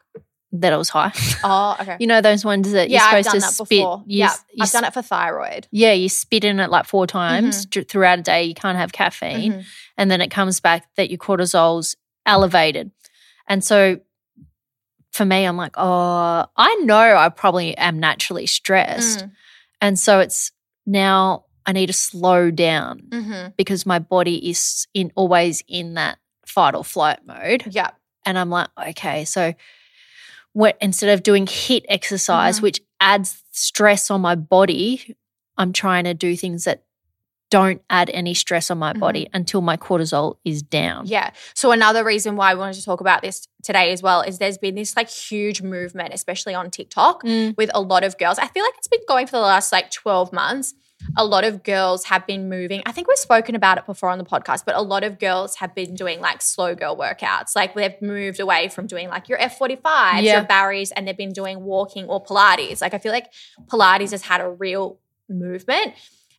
that 0.54 0.70
it 0.72 0.76
was 0.76 0.90
high. 0.90 1.12
Oh, 1.44 1.76
okay. 1.80 1.96
you 1.98 2.06
know 2.06 2.20
those 2.20 2.44
ones 2.44 2.70
that 2.72 2.90
yeah, 2.90 3.08
you're 3.10 3.18
I've 3.20 3.24
supposed 3.24 3.42
done 3.42 3.50
to 3.52 3.56
that 3.58 3.66
spit. 3.66 3.78
you 3.78 4.02
yeah, 4.06 4.34
you 4.52 4.62
I've 4.62 4.70
done 4.70 4.84
it 4.84 4.92
for 4.92 5.00
thyroid. 5.00 5.66
Yeah, 5.70 5.92
you 5.92 6.08
spit 6.10 6.44
in 6.44 6.60
it 6.60 6.70
like 6.70 6.84
four 6.84 7.06
times 7.06 7.64
Mm-hmm. 7.66 7.82
throughout 7.88 8.18
a 8.18 8.22
day. 8.22 8.44
You 8.44 8.54
can't 8.54 8.76
have 8.76 8.92
caffeine. 8.92 9.52
Mhm. 9.54 9.64
And 9.96 10.10
then 10.10 10.20
it 10.20 10.30
comes 10.30 10.60
back 10.60 10.86
that 10.96 11.08
your 11.10 11.18
cortisol's 11.18 11.96
elevated. 12.26 12.90
And 13.48 13.64
so 13.64 14.00
for 15.12 15.24
me, 15.24 15.44
I'm 15.44 15.56
like, 15.56 15.72
oh, 15.76 16.46
I 16.56 16.74
know 16.84 17.16
I 17.16 17.28
probably 17.30 17.76
am 17.76 17.98
naturally 17.98 18.46
stressed. 18.46 19.20
Mm. 19.20 19.30
And 19.80 19.98
so 19.98 20.20
it's 20.20 20.52
now 20.86 21.44
I 21.66 21.72
need 21.72 21.86
to 21.86 21.92
slow 21.92 22.50
down 22.50 23.02
Mhm. 23.10 23.56
because 23.56 23.86
my 23.86 23.98
body 23.98 24.50
is 24.50 24.86
in 24.94 25.12
always 25.14 25.62
in 25.68 25.94
that 25.94 26.18
fight 26.46 26.74
or 26.74 26.84
flight 26.84 27.20
mode. 27.24 27.64
Yeah. 27.70 27.90
And 28.26 28.38
I'm 28.38 28.50
like, 28.50 28.68
okay, 28.90 29.24
so 29.24 29.54
what 30.52 30.76
instead 30.80 31.10
of 31.10 31.22
doing 31.22 31.46
HIIT 31.46 31.84
exercise, 31.88 32.58
Mhm. 32.58 32.62
which 32.62 32.80
adds 33.00 33.42
stress 33.52 34.10
on 34.10 34.20
my 34.20 34.34
body, 34.34 35.16
I'm 35.56 35.72
trying 35.72 36.04
to 36.04 36.14
do 36.14 36.36
things 36.36 36.64
that 36.64 36.84
don't 37.52 37.82
add 37.90 38.08
any 38.14 38.32
stress 38.32 38.70
on 38.70 38.78
my 38.78 38.94
body 38.94 39.28
until 39.34 39.60
my 39.60 39.76
cortisol 39.76 40.36
is 40.42 40.62
down. 40.62 41.06
Yeah. 41.06 41.30
So 41.52 41.70
another 41.70 42.02
reason 42.02 42.34
why 42.34 42.50
I 42.50 42.54
wanted 42.54 42.76
to 42.76 42.84
talk 42.84 43.00
about 43.02 43.20
this 43.20 43.46
today 43.62 43.92
as 43.92 44.02
well 44.02 44.22
is 44.22 44.38
there's 44.38 44.56
been 44.56 44.74
this 44.74 44.96
like 44.96 45.10
huge 45.10 45.60
movement, 45.60 46.14
especially 46.14 46.54
on 46.54 46.70
TikTok, 46.70 47.22
Mm. 47.24 47.54
with 47.58 47.70
a 47.74 47.80
lot 47.82 48.04
of 48.04 48.16
girls. 48.16 48.38
I 48.38 48.46
feel 48.46 48.64
like 48.64 48.72
it's 48.78 48.88
been 48.88 49.04
going 49.06 49.26
for 49.26 49.32
the 49.32 49.40
last 49.42 49.70
like 49.70 49.90
12 49.90 50.32
months. 50.32 50.72
A 51.16 51.24
lot 51.26 51.44
of 51.44 51.62
girls 51.62 52.04
have 52.04 52.26
been 52.26 52.48
moving. 52.48 52.80
I 52.86 52.92
think 52.92 53.06
we've 53.08 53.18
spoken 53.18 53.54
about 53.54 53.76
it 53.76 53.84
before 53.86 54.08
on 54.08 54.18
the 54.18 54.24
podcast, 54.24 54.64
but 54.64 54.74
a 54.74 54.80
lot 54.80 55.04
of 55.04 55.18
girls 55.18 55.56
have 55.56 55.74
been 55.74 55.94
doing 55.94 56.20
like 56.20 56.40
slow 56.40 56.74
girl 56.74 56.96
workouts. 56.96 57.54
Like 57.54 57.74
they've 57.74 58.00
moved 58.00 58.40
away 58.40 58.68
from 58.68 58.86
doing 58.86 59.08
like 59.10 59.28
your 59.28 59.38
F45s, 59.38 60.22
Yeah. 60.22 60.38
your 60.38 60.44
Barry's, 60.44 60.90
and 60.92 61.06
they've 61.06 61.16
been 61.16 61.32
doing 61.34 61.64
walking 61.64 62.06
or 62.06 62.24
Pilates. 62.24 62.80
Like 62.80 62.94
I 62.94 62.98
feel 62.98 63.12
like 63.12 63.26
Pilates 63.66 64.12
has 64.12 64.22
had 64.22 64.40
a 64.40 64.48
real 64.48 65.00
movement. 65.28 65.94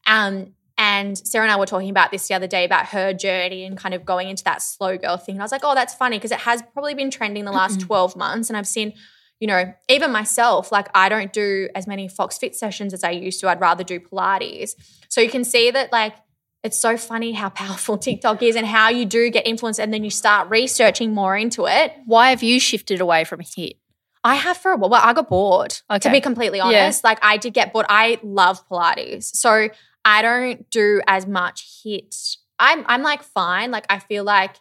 Um, 0.08 0.53
And 0.84 1.18
Sarah 1.18 1.46
and 1.46 1.52
I 1.52 1.56
were 1.56 1.66
talking 1.66 1.90
about 1.90 2.12
this 2.12 2.28
the 2.28 2.34
other 2.34 2.46
day 2.46 2.66
about 2.66 2.88
her 2.88 3.13
journey 3.13 3.63
and 3.63 3.78
kind 3.78 3.96
of 3.96 4.04
going 4.04 4.28
into 4.28 4.44
that 4.44 4.62
slow 4.62 4.98
girl 4.98 5.16
thing. 5.16 5.36
And 5.36 5.42
I 5.42 5.46
was 5.46 5.54
like, 5.54 5.62
oh, 5.63 5.74
that's 5.74 5.94
funny 5.94 6.18
because 6.18 6.32
it 6.32 6.40
has 6.40 6.62
probably 6.74 6.94
been 6.94 7.10
trending 7.10 7.46
the 7.46 7.54
last 7.54 7.80
12 7.80 8.18
months. 8.18 8.50
And 8.50 8.58
I've 8.58 8.68
seen, 8.68 8.92
you 9.40 9.48
know, 9.48 9.74
even 9.88 10.12
myself, 10.12 10.74
like 10.74 10.90
I 10.94 11.08
don't 11.08 11.32
do 11.32 11.70
as 11.74 11.88
many 11.88 12.10
Fox 12.10 12.38
Fit 12.38 12.54
sessions 12.54 12.94
as 12.94 13.02
I 13.02 13.12
used 13.12 13.40
to. 13.40 13.48
I'd 13.48 13.62
rather 13.62 13.86
do 13.86 13.98
Pilates. 13.98 14.72
So 15.08 15.22
you 15.22 15.30
can 15.30 15.46
see 15.46 15.72
that, 15.72 15.94
like, 15.94 16.16
it's 16.63 16.78
so 16.78 16.98
funny 16.98 17.32
how 17.32 17.48
powerful 17.63 17.98
TikTok 17.98 18.44
is 18.44 18.58
and 18.58 18.68
how 18.68 18.90
you 18.90 19.06
do 19.06 19.30
get 19.30 19.48
influenced 19.48 19.80
and 19.80 19.94
then 19.94 20.04
you 20.04 20.10
start 20.10 20.50
researching 20.50 21.13
more 21.13 21.38
into 21.38 21.66
it. 21.66 21.94
Why 22.06 22.32
have 22.32 22.44
you 22.44 22.60
shifted 22.60 23.00
away 23.00 23.24
from 23.24 23.40
HIIT? 23.40 23.78
I 24.25 24.36
have 24.36 24.58
for 24.58 24.72
a 24.72 24.75
while. 24.75 24.90
Well, 24.90 25.02
I 25.02 25.13
got 25.13 25.30
bored, 25.30 25.80
to 26.02 26.10
be 26.10 26.20
completely 26.20 26.60
honest. 26.60 27.06
Like, 27.06 27.20
I 27.22 27.38
did 27.38 27.54
get 27.54 27.72
bored. 27.72 27.86
I 27.90 28.20
love 28.22 28.68
Pilates. 28.70 29.36
So 29.36 29.70
I 30.05 30.22
don't 30.22 30.69
do 30.69 31.01
as 31.07 31.25
much 31.27 31.81
HIIT. 31.86 32.38
I'm, 32.60 32.83
I'm 32.88 33.01
like 33.03 33.24
fine. 33.24 33.72
Like, 33.72 33.86
I 33.89 34.00
feel 34.00 34.24
like 34.24 34.55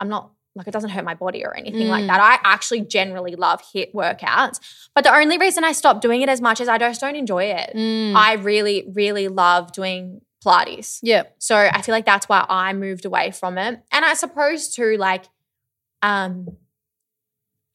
I'm 0.00 0.08
not, 0.08 0.32
like, 0.54 0.66
it 0.68 0.70
doesn't 0.72 0.90
hurt 0.90 1.04
my 1.04 1.14
body 1.14 1.44
or 1.44 1.54
anything 1.56 1.88
like 1.88 2.04
Mm. 2.04 2.08
that. 2.08 2.20
I 2.20 2.38
actually 2.44 2.82
generally 2.82 3.34
love 3.36 3.62
HIIT 3.74 3.94
workouts. 3.94 4.60
But 4.94 5.04
the 5.04 5.14
only 5.14 5.38
reason 5.38 5.64
I 5.64 5.72
stopped 5.72 6.02
doing 6.02 6.20
it 6.22 6.28
as 6.28 6.40
much 6.40 6.60
is 6.60 6.68
I 6.68 6.76
just 6.78 7.00
don't 7.00 7.16
enjoy 7.16 7.44
it. 7.44 7.72
Mm. 7.74 8.14
I 8.14 8.34
really, 8.34 8.84
really 8.94 9.28
love 9.28 9.72
doing 9.72 10.20
Pilates. 10.44 10.98
yeah. 11.02 11.22
So 11.38 11.56
I 11.56 11.82
feel 11.82 11.94
like 11.94 12.04
that's 12.04 12.28
why 12.28 12.44
I 12.48 12.72
moved 12.72 13.04
away 13.04 13.30
from 13.30 13.58
it. 13.58 13.80
And 13.92 14.04
I 14.04 14.14
suppose 14.14 14.68
too, 14.74 14.96
like, 14.98 15.24
um, 16.02 16.48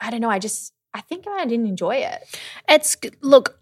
I 0.01 0.11
don't 0.11 0.19
know. 0.21 0.29
I 0.29 0.39
just 0.39 0.73
I 0.93 1.01
think 1.01 1.25
I 1.27 1.45
didn't 1.45 1.67
enjoy 1.67 1.95
it. 1.97 2.39
It's 2.67 2.97
look, 3.21 3.57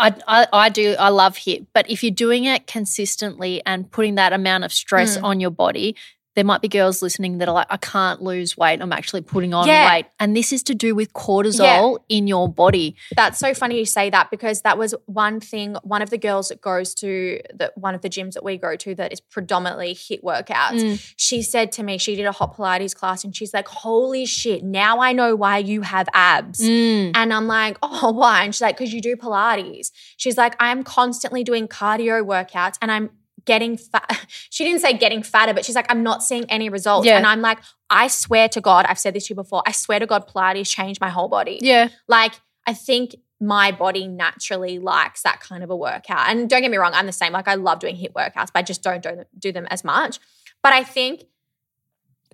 I, 0.00 0.14
I 0.26 0.46
I 0.52 0.68
do 0.70 0.96
I 0.98 1.10
love 1.10 1.36
HIIT, 1.36 1.66
but 1.74 1.88
if 1.90 2.02
you're 2.02 2.10
doing 2.26 2.44
it 2.44 2.66
consistently 2.66 3.62
and 3.66 3.90
putting 3.90 4.14
that 4.16 4.32
amount 4.32 4.64
of 4.64 4.72
stress 4.72 5.16
Mm. 5.18 5.22
on 5.24 5.40
your 5.40 5.50
body, 5.50 5.94
there 6.36 6.44
might 6.44 6.62
be 6.62 6.68
girls 6.68 7.02
listening 7.02 7.38
that 7.38 7.48
are 7.48 7.54
like, 7.54 7.66
I 7.70 7.76
can't 7.76 8.22
lose 8.22 8.56
weight. 8.56 8.80
I'm 8.80 8.92
actually 8.92 9.22
putting 9.22 9.52
on 9.52 9.66
Yeah. 9.66 9.92
weight, 9.92 10.06
and 10.20 10.36
this 10.36 10.52
is 10.52 10.62
to 10.64 10.74
do 10.74 10.94
with 10.94 11.12
cortisol 11.12 11.98
in 12.08 12.26
your 12.26 12.48
body. 12.48 12.94
That's 13.16 13.38
so 13.38 13.52
funny 13.54 13.78
you 13.78 13.84
say 13.84 14.10
that 14.10 14.30
because 14.30 14.62
that 14.62 14.78
was 14.78 14.94
one 15.06 15.40
thing. 15.40 15.76
One 15.82 16.02
of 16.02 16.10
the 16.10 16.18
girls 16.18 16.48
that 16.48 16.60
goes 16.60 16.94
to 16.96 17.40
the 17.52 17.72
one 17.74 17.94
of 17.94 18.02
the 18.02 18.08
gyms 18.08 18.34
that 18.34 18.44
we 18.44 18.56
go 18.58 18.76
to 18.76 18.94
that 18.94 19.12
is 19.12 19.20
predominantly 19.20 19.94
HIIT 19.94 20.22
workouts. 20.22 20.80
Mm. 20.82 21.12
She 21.16 21.42
said 21.42 21.72
to 21.72 21.82
me, 21.82 21.98
she 21.98 22.14
did 22.16 22.26
a 22.26 22.32
hot 22.32 22.56
Pilates 22.56 22.94
class, 22.94 23.24
and 23.24 23.34
she's 23.34 23.52
like, 23.52 23.66
"Holy 23.68 24.24
shit! 24.24 24.62
Now 24.62 25.00
I 25.00 25.12
know 25.12 25.34
why 25.34 25.58
you 25.58 25.82
have 25.82 26.08
abs." 26.14 26.60
Mm. 26.60 27.12
And 27.14 27.32
I'm 27.34 27.46
like, 27.46 27.76
oh, 27.82 28.12
why? 28.12 28.44
And 28.44 28.54
she's 28.54 28.60
like, 28.60 28.76
because 28.78 28.92
you 28.92 29.00
do 29.00 29.16
Pilates. 29.16 29.90
She's 30.16 30.36
like, 30.36 30.54
I'm 30.60 30.82
constantly 30.84 31.42
doing 31.44 31.66
cardio 31.68 32.24
workouts 32.24 32.74
and 32.80 32.90
I'm 32.92 33.10
getting 33.52 33.76
fat. 33.76 34.26
She 34.50 34.64
didn't 34.64 34.80
say 34.80 34.92
getting 35.04 35.22
fatter, 35.22 35.54
but 35.54 35.64
she's 35.64 35.74
like, 35.74 35.90
I'm 35.92 36.02
not 36.02 36.22
seeing 36.22 36.44
any 36.50 36.68
results. 36.68 37.06
Yeah. 37.06 37.16
And 37.16 37.26
I'm 37.26 37.40
like, 37.40 37.58
I 37.88 38.08
swear 38.08 38.48
to 38.50 38.60
God, 38.60 38.84
I've 38.88 38.98
said 38.98 39.14
this 39.14 39.26
to 39.26 39.32
you 39.32 39.36
before, 39.36 39.62
I 39.66 39.72
swear 39.72 39.98
to 39.98 40.06
God, 40.06 40.28
Pilates 40.28 40.68
changed 40.68 41.00
my 41.00 41.08
whole 41.08 41.28
body. 41.28 41.58
Yeah, 41.62 41.88
Like, 42.06 42.34
I 42.66 42.74
think 42.74 43.16
my 43.40 43.72
body 43.72 44.06
naturally 44.06 44.78
likes 44.78 45.22
that 45.22 45.40
kind 45.40 45.62
of 45.64 45.70
a 45.70 45.76
workout. 45.76 46.28
And 46.28 46.48
don't 46.50 46.62
get 46.62 46.70
me 46.70 46.76
wrong, 46.76 46.92
I'm 46.94 47.06
the 47.06 47.12
same. 47.22 47.32
Like, 47.32 47.48
I 47.48 47.54
love 47.54 47.78
doing 47.78 47.96
HIIT 47.96 48.12
workouts, 48.12 48.50
but 48.52 48.56
I 48.56 48.62
just 48.62 48.82
don't 48.82 49.02
do, 49.38 49.52
them 49.52 49.66
as 49.70 49.82
much. 49.82 50.18
But 50.62 50.72
I 50.72 50.82
think 50.84 51.24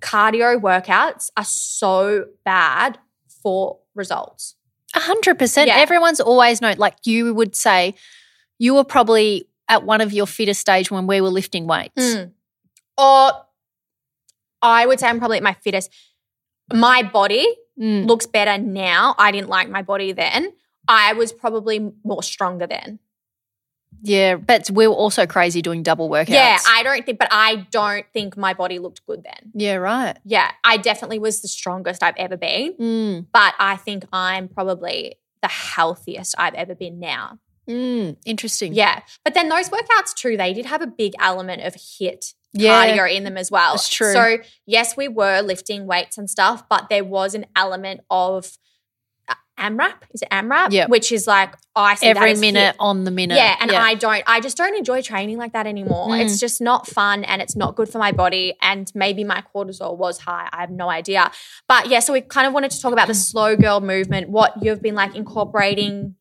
cardio 0.01 0.59
workouts 0.59 1.29
are 1.37 1.45
so 1.45 2.25
bad 2.43 2.99
for 3.41 3.79
results. 3.95 4.55
a 4.93 4.99
hundred 4.99 5.39
percent. 5.39 5.67
Yeah. 5.69 5.77
Everyone's 5.77 6.19
always 6.19 6.61
known. 6.61 6.75
Like 6.77 6.95
you 7.05 7.33
would 7.33 7.55
say, 7.55 7.95
you 8.59 8.73
were 8.75 8.83
probably 8.83 9.47
at 9.69 9.83
one 9.83 10.01
of 10.01 10.13
your 10.13 10.25
fittest 10.27 10.61
stage 10.61 10.89
when 10.91 11.07
we 11.07 11.21
were 11.21 11.29
lifting 11.29 11.67
weights. 11.67 12.01
Mm. 12.15 12.31
Or 12.97 13.31
I 14.61 14.85
would 14.85 14.99
say 14.99 15.07
I'm 15.07 15.19
probably 15.19 15.37
at 15.37 15.43
my 15.43 15.53
fittest. 15.53 15.91
My 16.73 17.03
body 17.03 17.45
Mm. 17.79 18.07
looks 18.07 18.25
better 18.25 18.57
now. 18.57 19.13
I 19.19 19.31
didn't 19.31 19.49
like 19.49 19.69
my 19.69 19.83
body 19.83 20.11
then. 20.11 20.51
I 20.87 21.13
was 21.13 21.31
probably 21.31 21.91
more 22.03 22.23
stronger 22.23 22.65
then. 22.65 22.97
Yeah, 24.01 24.35
but 24.35 24.69
we 24.71 24.87
were 24.87 24.95
also 24.95 25.25
crazy 25.27 25.61
doing 25.61 25.83
double 25.83 26.09
workouts. 26.09 26.29
Yeah, 26.29 26.57
I 26.67 26.81
don't 26.83 27.05
think, 27.05 27.19
but 27.19 27.27
I 27.31 27.67
don't 27.71 28.05
think 28.13 28.35
my 28.35 28.53
body 28.55 28.79
looked 28.79 29.05
good 29.05 29.23
then. 29.23 29.51
yeah, 29.53 29.75
right. 29.75 30.17
Yeah, 30.25 30.49
I 30.63 30.77
definitely 30.77 31.19
was 31.19 31.41
the 31.41 31.47
strongest 31.47 32.01
I've 32.01 32.15
ever 32.17 32.35
been, 32.37 32.73
Mm. 32.73 33.25
but 33.31 33.53
I 33.59 33.75
think 33.75 34.05
I'm 34.11 34.47
probably 34.47 35.15
the 35.43 35.47
healthiest 35.47 36.33
I've 36.37 36.55
ever 36.55 36.73
been 36.73 36.99
now. 36.99 37.37
Mm. 37.69 38.17
Interesting. 38.25 38.73
Yeah, 38.73 39.01
but 39.23 39.33
then 39.33 39.49
those 39.49 39.69
workouts 39.69 40.13
too, 40.15 40.37
they 40.37 40.53
did 40.53 40.65
have 40.65 40.81
a 40.81 40.87
big 40.87 41.13
element 41.19 41.63
of 41.63 41.75
HIIT 41.75 42.33
Yeah. 42.53 42.87
cardio 42.95 43.13
in 43.13 43.23
them 43.25 43.37
as 43.37 43.51
well. 43.51 43.73
That's 43.73 43.89
true. 43.89 44.13
So 44.13 44.37
yes, 44.65 44.95
we 44.95 45.07
were 45.07 45.41
lifting 45.41 45.85
weights 45.85 46.17
and 46.17 46.29
stuff, 46.29 46.67
but 46.69 46.87
there 46.89 47.03
was 47.03 47.35
an 47.35 47.45
element 47.55 48.01
of 48.09 48.57
uh, 49.29 49.33
AMRAP. 49.59 49.95
Is 50.13 50.21
it 50.21 50.29
AMRAP? 50.31 50.71
Yeah. 50.71 50.85
Which 50.87 51.11
is 51.11 51.27
like 51.27 51.55
I 51.75 51.95
see 51.95 52.07
Every 52.07 52.35
minute 52.35 52.67
hit. 52.67 52.75
on 52.79 53.03
the 53.03 53.11
minute. 53.11 53.35
Yeah, 53.35 53.55
and 53.59 53.69
I 53.71 53.93
don't. 53.95 54.23
I 54.25 54.39
just 54.39 54.55
don't 54.55 54.75
enjoy 54.75 55.01
training 55.01 55.37
like 55.37 55.51
that 55.53 55.67
anymore. 55.67 56.07
Mm. 56.07 56.23
It's 56.23 56.39
just 56.39 56.61
not 56.61 56.87
fun, 56.87 57.23
and 57.25 57.41
it's 57.41 57.55
not 57.55 57.75
good 57.75 57.89
for 57.89 57.97
my 57.99 58.11
body. 58.13 58.55
And 58.61 58.89
maybe 58.95 59.23
my 59.25 59.43
cortisol 59.53 59.97
was 59.97 60.19
high. 60.19 60.47
I 60.53 60.61
have 60.61 60.71
no 60.71 60.89
idea. 60.89 61.29
But 61.67 61.87
yeah, 61.89 61.99
so 61.99 62.13
we 62.13 62.21
kind 62.21 62.47
of 62.47 62.53
wanted 62.53 62.71
to 62.71 62.81
talk 62.81 62.93
about 62.93 63.07
the 63.07 63.13
slow 63.13 63.55
girl 63.57 63.81
movement. 63.81 64.29
What 64.29 64.53
you've 64.63 64.81
been 64.81 64.95
like 64.95 65.15
incorporating. 65.15 66.15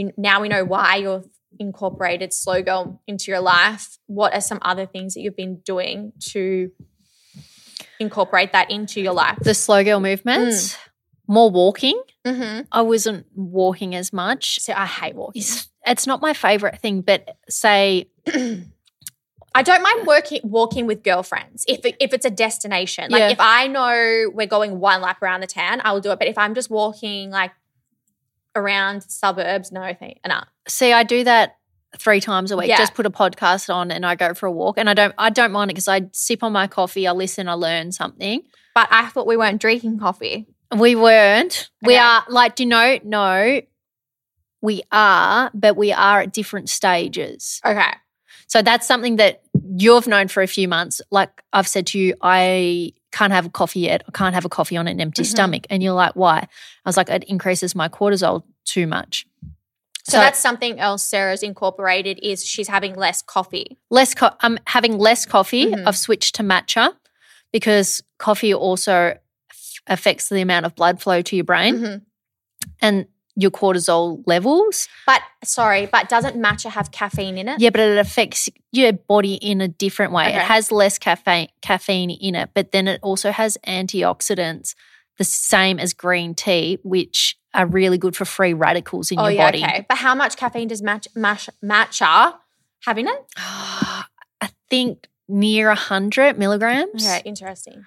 You 0.00 0.12
now 0.16 0.40
we 0.40 0.48
know 0.48 0.64
why 0.64 0.96
you've 0.96 1.28
incorporated 1.58 2.32
slow 2.32 2.62
girl 2.62 3.02
into 3.06 3.30
your 3.30 3.40
life. 3.40 3.98
What 4.06 4.34
are 4.34 4.40
some 4.40 4.58
other 4.62 4.86
things 4.86 5.14
that 5.14 5.20
you've 5.20 5.36
been 5.36 5.56
doing 5.64 6.12
to 6.30 6.70
incorporate 7.98 8.52
that 8.52 8.70
into 8.70 9.00
your 9.00 9.12
life? 9.12 9.38
the 9.40 9.54
slow 9.54 9.84
girl 9.84 10.00
movements, 10.00 10.76
more 11.26 11.50
walking. 11.50 12.00
Mm-hmm. 12.24 12.62
I 12.72 12.82
wasn't 12.82 13.26
walking 13.34 13.94
as 13.94 14.12
much. 14.12 14.60
So 14.60 14.72
I 14.74 14.86
hate 14.86 15.14
walking. 15.14 15.40
It's, 15.42 15.68
it's 15.86 16.06
not 16.06 16.20
my 16.20 16.32
favorite 16.34 16.78
thing, 16.80 17.00
but 17.02 17.36
say, 17.48 18.10
I 19.54 19.62
don't 19.62 19.82
mind 19.82 20.06
working 20.06 20.40
walking 20.44 20.86
with 20.86 21.02
girlfriends 21.02 21.64
if 21.66 21.84
it, 21.84 21.96
if 21.98 22.12
it's 22.14 22.24
a 22.24 22.30
destination. 22.30 23.10
Like 23.10 23.20
Yeah. 23.20 23.30
if 23.30 23.40
I 23.40 23.66
know 23.66 24.30
we're 24.32 24.46
going 24.46 24.78
one 24.78 25.00
lap 25.00 25.20
around 25.22 25.40
the 25.40 25.46
town, 25.48 25.80
I 25.82 25.92
will 25.92 26.00
do 26.00 26.12
it. 26.12 26.18
But 26.18 26.28
if 26.28 26.38
I'm 26.38 26.54
just 26.54 26.70
walking 26.70 27.30
like 27.30 27.50
around 28.54 29.02
suburbs, 29.02 29.72
no 29.72 29.94
thing. 29.94 30.18
No. 30.26 30.40
see, 30.68 30.92
I 30.92 31.02
do 31.02 31.24
that 31.24 31.56
three 31.98 32.20
times 32.20 32.50
a 32.50 32.56
week. 32.56 32.68
Yeah. 32.68 32.76
Just 32.76 32.94
put 32.94 33.06
a 33.06 33.10
podcast 33.10 33.72
on 33.72 33.90
and 33.90 34.06
I 34.06 34.14
go 34.14 34.34
for 34.34 34.46
a 34.46 34.52
walk, 34.52 34.78
and 34.78 34.88
I 34.88 34.94
don't, 34.94 35.14
I 35.18 35.30
don't 35.30 35.52
mind 35.52 35.70
it 35.70 35.74
because 35.74 35.88
I 35.88 36.08
sip 36.12 36.42
on 36.42 36.52
my 36.52 36.66
coffee, 36.66 37.06
I 37.06 37.12
listen, 37.12 37.48
I 37.48 37.54
learn 37.54 37.92
something. 37.92 38.42
But 38.74 38.88
I 38.90 39.08
thought 39.08 39.26
we 39.26 39.36
weren't 39.36 39.60
drinking 39.60 39.98
coffee. 39.98 40.46
We 40.76 40.94
weren't. 40.94 41.68
We 41.82 41.96
are 41.96 42.24
like, 42.28 42.54
do 42.54 42.62
you 42.62 42.68
know? 42.68 42.98
No, 43.02 43.60
we 44.62 44.82
are, 44.92 45.50
but 45.54 45.76
we 45.76 45.92
are 45.92 46.20
at 46.20 46.32
different 46.32 46.68
stages. 46.68 47.60
Okay. 47.64 47.92
So 48.46 48.62
that's 48.62 48.86
something 48.86 49.16
that 49.16 49.42
you've 49.76 50.06
known 50.06 50.28
for 50.28 50.42
a 50.42 50.46
few 50.48 50.66
months. 50.68 51.00
Like 51.10 51.30
I've 51.52 51.68
said 51.68 51.86
to 51.88 51.98
you, 51.98 52.14
I 52.22 52.92
can't 53.12 53.32
have 53.32 53.46
a 53.46 53.50
coffee 53.50 53.80
yet. 53.80 54.02
I 54.08 54.10
can't 54.12 54.34
have 54.34 54.44
a 54.44 54.48
coffee 54.48 54.76
on 54.76 54.88
an 54.88 55.00
empty 55.00 55.22
Mhm. 55.22 55.26
stomach. 55.26 55.66
And 55.70 55.82
you're 55.82 55.92
like, 55.94 56.14
why? 56.16 56.38
I 56.38 56.88
was 56.88 56.96
like, 56.96 57.08
it 57.08 57.24
increases 57.24 57.74
my 57.74 57.88
cortisol 57.88 58.42
too 58.64 58.86
much. 58.86 59.26
So, 60.08 60.16
that's 60.16 60.38
something 60.40 60.80
else 60.80 61.04
Sarah's 61.04 61.42
incorporated 61.42 62.18
is 62.22 62.44
she's 62.44 62.68
having 62.68 62.94
less 62.94 63.22
coffee. 63.22 63.78
less. 63.90 64.14
Co- 64.14 64.34
I'm 64.40 64.58
having 64.66 64.98
less 64.98 65.24
coffee. 65.26 65.66
Mhm. 65.66 65.86
I've 65.86 65.96
switched 65.96 66.34
to 66.36 66.42
matcha 66.42 66.94
because 67.52 68.02
coffee 68.18 68.52
also 68.54 69.16
affects 69.86 70.28
the 70.28 70.40
amount 70.40 70.66
of 70.66 70.74
blood 70.74 71.00
flow 71.00 71.22
to 71.22 71.36
your 71.36 71.44
brain 71.44 71.76
Mhm. 71.78 72.02
and 72.80 73.06
your 73.40 73.50
cortisol 73.50 74.22
levels. 74.26 74.86
But 75.06 75.22
sorry, 75.44 75.86
but 75.86 76.08
doesn't 76.08 76.36
matcha 76.36 76.70
have 76.70 76.90
caffeine 76.90 77.38
in 77.38 77.48
it? 77.48 77.60
Yeah, 77.60 77.70
but 77.70 77.80
it 77.80 77.96
affects 77.98 78.48
your 78.72 78.92
body 78.92 79.34
in 79.34 79.60
a 79.60 79.68
different 79.68 80.12
way. 80.12 80.26
Okay. 80.26 80.36
It 80.36 80.42
has 80.42 80.70
less 80.70 80.98
caffeine 80.98 81.48
caffeine 81.62 82.10
in 82.10 82.34
it, 82.34 82.50
but 82.54 82.72
then 82.72 82.86
it 82.88 83.00
also 83.02 83.30
has 83.30 83.56
antioxidants, 83.66 84.74
the 85.18 85.24
same 85.24 85.78
as 85.78 85.92
green 85.92 86.34
tea, 86.34 86.78
which 86.82 87.36
are 87.54 87.66
really 87.66 87.98
good 87.98 88.14
for 88.14 88.24
free 88.24 88.52
radicals 88.52 89.10
in 89.10 89.18
Oh 89.18 89.24
your 89.24 89.32
yeah, 89.32 89.46
body. 89.46 89.64
okay. 89.64 89.86
But 89.88 89.98
how 89.98 90.14
much 90.14 90.36
caffeine 90.36 90.68
does 90.68 90.82
match, 90.82 91.08
mash, 91.14 91.48
matcha 91.64 92.34
have 92.84 92.98
in 92.98 93.08
it? 93.08 93.24
I 93.36 94.50
think 94.68 95.08
near 95.28 95.74
hundred 95.74 96.38
milligrams. 96.38 97.04
Okay, 97.06 97.22
interesting. 97.24 97.86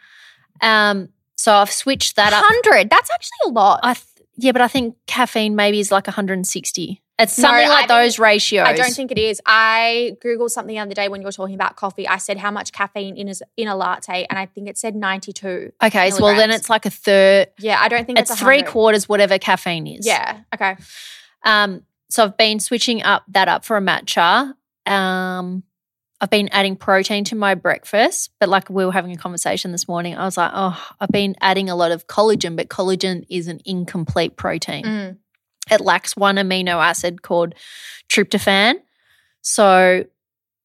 Um, 0.62 1.10
so 1.36 1.54
I've 1.56 1.72
switched 1.72 2.16
that 2.16 2.32
up. 2.34 2.44
Hundred. 2.46 2.90
That's 2.90 3.10
actually 3.12 3.38
a 3.46 3.50
lot. 3.50 3.80
I 3.84 3.96
yeah, 4.36 4.52
but 4.52 4.62
I 4.62 4.68
think 4.68 4.96
caffeine 5.08 5.56
maybe 5.56 5.80
is 5.80 5.92
like 5.92 6.08
160. 6.08 7.00
It's 7.20 7.34
something 7.34 7.66
I 7.66 7.70
like 7.70 7.78
think- 7.88 7.90
those 7.90 8.18
ratios. 8.18 8.68
I 8.68 8.74
don't 8.74 8.92
think 8.94 9.12
it 9.12 9.20
is. 9.20 9.40
I 9.46 10.18
googled 10.24 10.50
something 10.50 10.74
the 10.76 10.82
other 10.82 10.96
day 10.96 11.10
when 11.10 11.22
you 11.22 11.26
were 11.26 11.32
talking 11.32 11.54
about 11.54 11.76
coffee. 11.76 12.08
I 12.08 12.18
said 12.18 12.38
how 12.38 12.50
much 12.50 12.72
caffeine 12.72 13.16
in 13.16 13.28
is 13.28 13.44
in 13.56 13.68
a 13.68 13.76
latte, 13.76 14.26
and 14.30 14.40
I 14.40 14.48
think 14.48 14.68
it 14.68 14.78
said 14.80 14.96
ninety 14.96 15.32
two. 15.32 15.72
Okay, 15.82 16.10
so 16.10 16.24
well 16.24 16.36
then 16.36 16.50
it's 16.50 16.72
like 16.72 16.88
a 16.88 16.90
third. 16.90 17.50
Yeah, 17.60 17.80
I 17.80 17.88
don't 17.88 18.06
think 18.06 18.18
It's 18.18 18.32
it's, 18.32 18.40
three 18.40 18.64
quarters 18.64 19.08
whatever 19.08 19.38
caffeine 19.38 19.86
is. 19.86 20.08
Yeah. 20.08 20.40
Okay. 20.56 20.76
Um, 21.44 21.84
so 22.10 22.24
I've 22.24 22.38
been 22.38 22.60
switching 22.60 23.04
up 23.04 23.24
that 23.28 23.48
up 23.48 23.64
for 23.64 23.78
a 23.78 23.82
matcha. 23.82 24.54
Um, 24.88 25.64
I've 26.22 26.30
been 26.30 26.48
adding 26.50 26.76
protein 26.78 27.26
to 27.26 27.36
my 27.36 27.54
breakfast, 27.56 28.32
but 28.40 28.48
like 28.48 28.70
we 28.70 28.86
were 28.86 28.92
having 28.94 29.12
a 29.12 29.18
conversation 29.18 29.72
this 29.72 29.88
morning, 29.88 30.16
I 30.16 30.24
was 30.24 30.38
like, 30.38 30.52
oh, 30.54 30.82
I've 31.00 31.10
been 31.10 31.36
adding 31.42 31.70
a 31.70 31.76
lot 31.76 31.92
of 31.92 32.08
collagen, 32.08 32.56
but 32.56 32.70
collagen 32.70 33.26
is 33.30 33.48
an 33.48 33.60
incomplete 33.66 34.38
protein. 34.38 34.86
Mm. 34.86 35.18
It 35.70 35.82
lacks 35.82 36.16
one 36.16 36.36
amino 36.38 36.76
acid 36.84 37.22
called 37.22 37.56
tryptophan. 38.10 38.76
So 39.42 40.06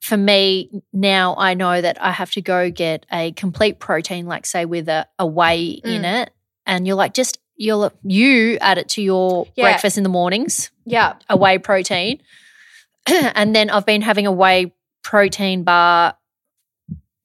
for 0.00 0.16
me, 0.16 0.70
now 0.92 1.34
I 1.36 1.54
know 1.54 1.80
that 1.80 2.00
I 2.00 2.12
have 2.12 2.30
to 2.32 2.40
go 2.42 2.70
get 2.70 3.04
a 3.10 3.32
complete 3.32 3.80
protein, 3.80 4.26
like 4.26 4.46
say 4.46 4.64
with 4.64 4.88
a, 4.88 5.08
a 5.18 5.26
whey 5.26 5.64
in 5.82 6.02
Mm. 6.02 6.22
it. 6.22 6.30
And 6.66 6.86
you're 6.86 6.96
like, 6.96 7.14
just 7.14 7.38
you'll 7.56 7.90
you 8.04 8.58
add 8.60 8.78
it 8.78 8.90
to 8.90 9.02
your 9.02 9.48
Yeah. 9.56 9.64
breakfast 9.64 9.96
in 9.96 10.04
the 10.04 10.08
mornings, 10.08 10.70
Yeah. 10.84 11.14
a 11.28 11.36
whey 11.36 11.58
protein. 11.58 12.22
and 13.08 13.56
then 13.56 13.70
I've 13.70 13.86
been 13.86 14.02
having 14.02 14.26
a 14.26 14.32
whey 14.32 14.72
protein 15.08 15.62
bar 15.64 16.14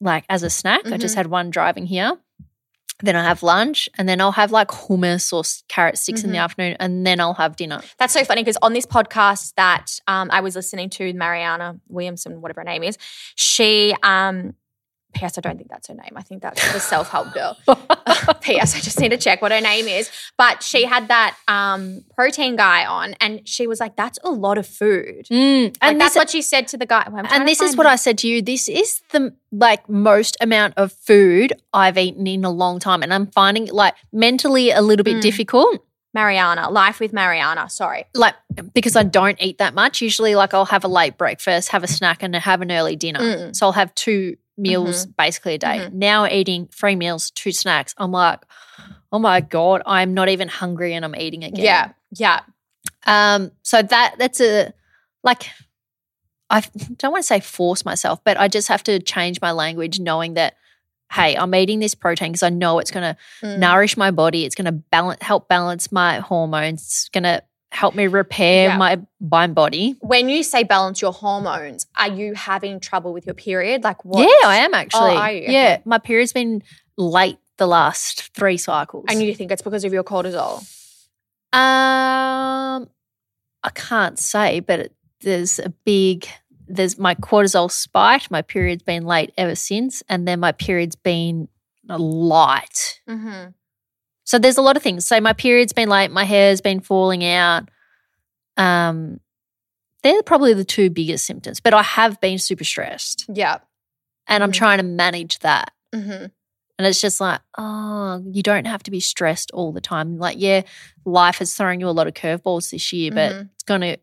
like 0.00 0.24
as 0.30 0.42
a 0.42 0.48
snack. 0.48 0.80
I 0.86 0.96
just 0.96 1.14
Mhm. 1.14 1.18
had 1.18 1.26
one 1.26 1.50
driving 1.50 1.84
here. 1.84 2.16
Then 3.02 3.14
I 3.14 3.24
have 3.24 3.42
lunch 3.42 3.90
and 3.98 4.08
then 4.08 4.20
I'll 4.22 4.32
have 4.32 4.52
like 4.52 4.68
hummus 4.68 5.32
or 5.34 5.42
carrot 5.68 5.98
sticks 5.98 6.22
in 6.24 6.30
the 6.30 6.38
Mhm. 6.38 6.44
afternoon 6.44 6.76
and 6.80 7.06
then 7.06 7.20
I'll 7.20 7.34
have 7.34 7.56
dinner. 7.56 7.82
That's 7.98 8.14
so 8.14 8.24
funny 8.24 8.42
because 8.42 8.56
on 8.62 8.72
this 8.72 8.86
podcast 8.86 9.52
that 9.56 10.00
um, 10.06 10.30
I 10.32 10.40
was 10.40 10.54
listening 10.56 10.88
to, 10.90 11.12
Mariana 11.12 11.78
Williamson, 11.88 12.40
whatever 12.40 12.60
her 12.60 12.64
name 12.64 12.82
is, 12.84 12.96
she, 13.34 13.94
um, 14.02 14.54
P.S. 15.14 15.38
I 15.38 15.40
don't 15.40 15.56
think 15.56 15.70
that's 15.70 15.88
her 15.88 15.94
name. 15.94 16.12
I 16.16 16.22
think 16.22 16.42
that's 16.42 16.72
the 16.72 16.80
self 16.80 17.08
help 17.10 17.32
girl. 17.32 17.56
P.S. 18.40 18.76
I 18.76 18.80
just 18.80 18.98
need 19.00 19.10
to 19.10 19.16
check 19.16 19.40
what 19.42 19.52
her 19.52 19.60
name 19.60 19.86
is. 19.86 20.10
But 20.36 20.62
she 20.62 20.84
had 20.84 21.08
that 21.08 21.36
um, 21.48 22.04
protein 22.14 22.56
guy 22.56 22.84
on 22.84 23.14
and 23.14 23.46
she 23.48 23.66
was 23.66 23.80
like, 23.80 23.96
that's 23.96 24.18
a 24.24 24.30
lot 24.30 24.58
of 24.58 24.66
food. 24.66 25.26
Mm, 25.30 25.64
Like, 25.66 25.76
and 25.80 26.00
that's 26.00 26.16
what 26.16 26.30
she 26.30 26.42
said 26.42 26.68
to 26.68 26.76
the 26.76 26.86
guy. 26.86 27.06
Well, 27.10 27.24
and 27.30 27.46
this 27.48 27.60
is 27.60 27.76
what 27.76 27.86
it. 27.86 27.90
I 27.90 27.96
said 27.96 28.18
to 28.18 28.28
you. 28.28 28.42
This 28.42 28.68
is 28.68 29.00
the 29.10 29.34
like 29.52 29.88
most 29.88 30.36
amount 30.40 30.74
of 30.76 30.92
food 30.92 31.52
I've 31.72 31.96
eaten 31.98 32.26
in 32.26 32.44
a 32.44 32.50
long 32.50 32.80
time, 32.80 33.02
and 33.02 33.14
I'm 33.14 33.26
finding 33.28 33.68
it 33.68 33.74
like 33.74 33.94
mentally 34.12 34.70
a 34.70 34.80
little 34.82 35.04
bit 35.04 35.16
Mm. 35.16 35.22
difficult. 35.22 35.84
Marianna, 36.12 36.70
Life 36.70 37.00
with 37.00 37.12
Marianna. 37.12 37.68
Sorry. 37.68 38.04
Like 38.14 38.34
because 38.72 38.94
I 38.94 39.02
don't 39.02 39.36
eat 39.40 39.58
that 39.58 39.74
much. 39.74 40.00
Usually, 40.00 40.34
like 40.36 40.54
I'll 40.54 40.64
have 40.66 40.84
a 40.84 40.88
late 40.88 41.18
breakfast, 41.18 41.70
have 41.70 41.82
a 41.82 41.88
snack, 41.88 42.22
and 42.22 42.34
have 42.36 42.62
an 42.62 42.70
early 42.70 42.94
dinner. 42.94 43.18
Mm. 43.20 43.56
So 43.56 43.66
I'll 43.66 43.72
have 43.72 43.92
two 43.96 44.36
meals 44.56 45.06
basically 45.06 45.54
a 45.54 45.58
day. 45.58 45.78
Mhm. 45.88 45.92
Now 45.92 46.26
eating 46.26 46.68
three 46.68 46.96
meals, 46.96 47.30
two 47.30 47.52
snacks. 47.52 47.94
I'm 47.98 48.12
like, 48.12 48.40
oh 49.12 49.18
my 49.18 49.40
god, 49.40 49.82
I'm 49.86 50.14
not 50.14 50.28
even 50.28 50.48
hungry, 50.48 50.94
and 50.94 51.04
I'm 51.04 51.16
eating 51.16 51.44
again. 51.44 51.64
Yeah. 51.64 51.92
Yeah. 52.12 52.40
Um, 53.06 53.50
so 53.62 53.82
that 53.82 54.14
that's 54.18 54.40
a 54.40 54.72
like 55.22 55.50
I 56.50 56.62
don't 56.98 57.12
want 57.12 57.22
to 57.22 57.26
say 57.26 57.40
force 57.40 57.84
myself, 57.84 58.22
but 58.24 58.38
I 58.38 58.48
just 58.48 58.68
have 58.68 58.82
to 58.84 58.98
change 59.00 59.40
my 59.40 59.50
language 59.52 59.98
knowing 59.98 60.34
that 60.34 60.54
hey, 61.12 61.36
I'm 61.36 61.54
eating 61.54 61.78
this 61.78 61.94
protein 61.94 62.32
because 62.32 62.42
I 62.42 62.48
know 62.48 62.78
it's 62.80 62.90
going 62.90 63.14
to 63.14 63.16
Mm. 63.46 63.58
nourish 63.58 63.96
my 63.96 64.10
body, 64.10 64.44
it's 64.44 64.54
going 64.56 64.64
to 64.64 64.72
balance 64.72 65.22
help 65.22 65.48
balance 65.48 65.92
my 65.92 66.18
hormones, 66.18 66.82
it's 66.82 67.08
going 67.10 67.22
to 67.24 67.42
help 67.74 67.94
me 67.94 68.06
repair 68.06 68.68
Yeah. 68.68 68.76
my 68.76 69.00
mind 69.20 69.54
body. 69.54 69.96
When 70.00 70.28
you 70.28 70.42
say 70.42 70.62
balance 70.62 71.02
your 71.02 71.12
hormones, 71.12 71.86
are 71.96 72.08
you 72.08 72.34
having 72.34 72.78
trouble 72.80 73.12
with 73.12 73.26
your 73.26 73.34
period? 73.34 73.82
Like 73.82 74.04
what? 74.04 74.20
Yeah, 74.20 74.48
I 74.48 74.56
am 74.58 74.74
actually. 74.74 75.16
are 75.16 75.32
you? 75.32 75.42
Yeah, 75.48 75.78
my 75.84 75.98
period's 75.98 76.32
been 76.32 76.62
late 76.96 77.38
the 77.56 77.66
last 77.66 78.32
3 78.34 78.56
cycles. 78.56 79.04
And 79.08 79.22
you 79.22 79.34
think 79.34 79.50
it's 79.50 79.62
because 79.62 79.84
of 79.84 79.92
your 79.92 80.04
cortisol? 80.04 80.58
Um, 81.52 82.88
I 83.62 83.70
can't 83.74 84.18
say, 84.18 84.60
but 84.60 84.78
it, 84.80 84.92
there's 85.20 85.58
a 85.58 85.70
big. 85.84 86.26
There's 86.66 86.98
my 86.98 87.14
cortisol 87.14 87.70
spiked. 87.70 88.30
My 88.30 88.42
period's 88.42 88.82
been 88.82 89.04
late 89.04 89.32
ever 89.36 89.54
since, 89.54 90.02
and 90.08 90.26
then 90.26 90.40
my 90.40 90.52
period's 90.52 90.96
been 90.96 91.48
a 91.88 91.98
light. 91.98 93.00
Mm-hmm. 93.08 93.50
So 94.24 94.38
there's 94.38 94.56
a 94.58 94.62
lot 94.62 94.76
of 94.76 94.82
things. 94.82 95.06
So 95.06 95.20
my 95.20 95.32
period's 95.34 95.72
been 95.72 95.88
late. 95.88 96.10
My 96.10 96.24
hair's 96.24 96.60
been 96.60 96.80
falling 96.80 97.24
out. 97.24 97.68
Um, 98.56 99.20
they're 100.02 100.22
probably 100.22 100.54
the 100.54 100.64
two 100.64 100.90
biggest 100.90 101.26
symptoms. 101.26 101.60
But 101.60 101.74
I 101.74 101.82
have 101.82 102.20
been 102.20 102.38
super 102.38 102.64
stressed, 102.64 103.26
Yeah. 103.28 103.58
and 104.26 104.42
I'm 104.42 104.50
Mhm. 104.50 104.54
trying 104.54 104.78
to 104.78 104.84
manage 104.84 105.38
that. 105.40 105.72
Mm-hmm. 105.94 106.26
And 106.76 106.86
it's 106.88 107.00
just 107.00 107.20
like, 107.20 107.40
oh, 107.56 108.22
you 108.32 108.42
don't 108.42 108.66
have 108.66 108.82
to 108.82 108.90
be 108.90 108.98
stressed 109.00 109.50
all 109.52 109.72
the 109.72 109.80
time. 109.80 110.18
Like, 110.18 110.36
yeah, 110.40 110.62
life 111.04 111.40
is 111.40 111.54
throwing 111.54 111.80
you 111.80 111.88
a 111.88 111.90
lot 111.90 112.06
of 112.08 112.14
curveballs 112.14 112.70
this 112.70 112.92
year, 112.92 113.12
but 113.12 113.32
Mhm. 113.32 113.50
it's 113.54 113.62
gonna 113.64 113.96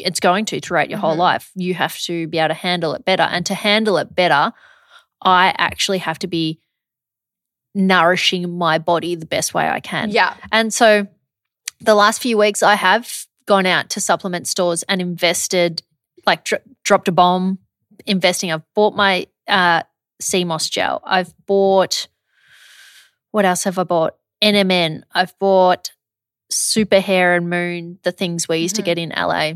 it's 0.00 0.20
going 0.20 0.44
to 0.44 0.60
throughout 0.60 0.88
your 0.88 1.00
whole 1.00 1.16
Mhm. 1.16 1.18
life. 1.18 1.50
You 1.56 1.74
have 1.74 1.98
to 2.02 2.28
be 2.28 2.38
able 2.38 2.50
to 2.50 2.54
handle 2.54 2.94
it 2.94 3.04
better. 3.04 3.24
And 3.24 3.44
to 3.46 3.54
handle 3.56 3.98
it 3.98 4.14
better, 4.14 4.52
I 5.22 5.52
actually 5.58 5.98
have 5.98 6.20
to 6.20 6.28
be 6.28 6.60
nourishing 7.78 8.58
my 8.58 8.78
body 8.78 9.14
the 9.14 9.26
best 9.26 9.54
way 9.54 9.68
I 9.68 9.80
can. 9.80 10.10
Yeah. 10.10 10.34
And 10.52 10.72
so 10.74 11.06
the 11.80 11.94
last 11.94 12.20
few 12.20 12.36
weeks 12.36 12.62
I 12.62 12.74
have 12.74 13.26
gone 13.46 13.64
out 13.66 13.88
to 13.90 14.00
supplement 14.00 14.46
stores 14.46 14.82
and 14.84 15.00
invested, 15.00 15.82
like 16.26 16.44
dro- 16.44 16.58
dropped 16.84 17.08
a 17.08 17.12
bomb 17.12 17.58
investing. 18.06 18.52
I've 18.52 18.64
bought 18.74 18.94
my 18.94 19.26
uh, 19.46 19.82
sea 20.20 20.44
moss 20.44 20.68
gel. 20.68 21.00
I've 21.04 21.32
bought, 21.46 22.08
what 23.30 23.44
else 23.44 23.64
have 23.64 23.78
I 23.78 23.84
bought? 23.84 24.16
NMN. 24.42 25.02
I've 25.14 25.38
bought 25.38 25.92
Super 26.50 27.00
Hair 27.00 27.36
and 27.36 27.48
Moon, 27.50 27.98
the 28.02 28.12
things 28.12 28.48
we 28.48 28.58
used 28.58 28.76
to 28.76 28.82
Mhm. 28.82 28.86
get 28.86 28.98
in 28.98 29.10
LA. 29.10 29.52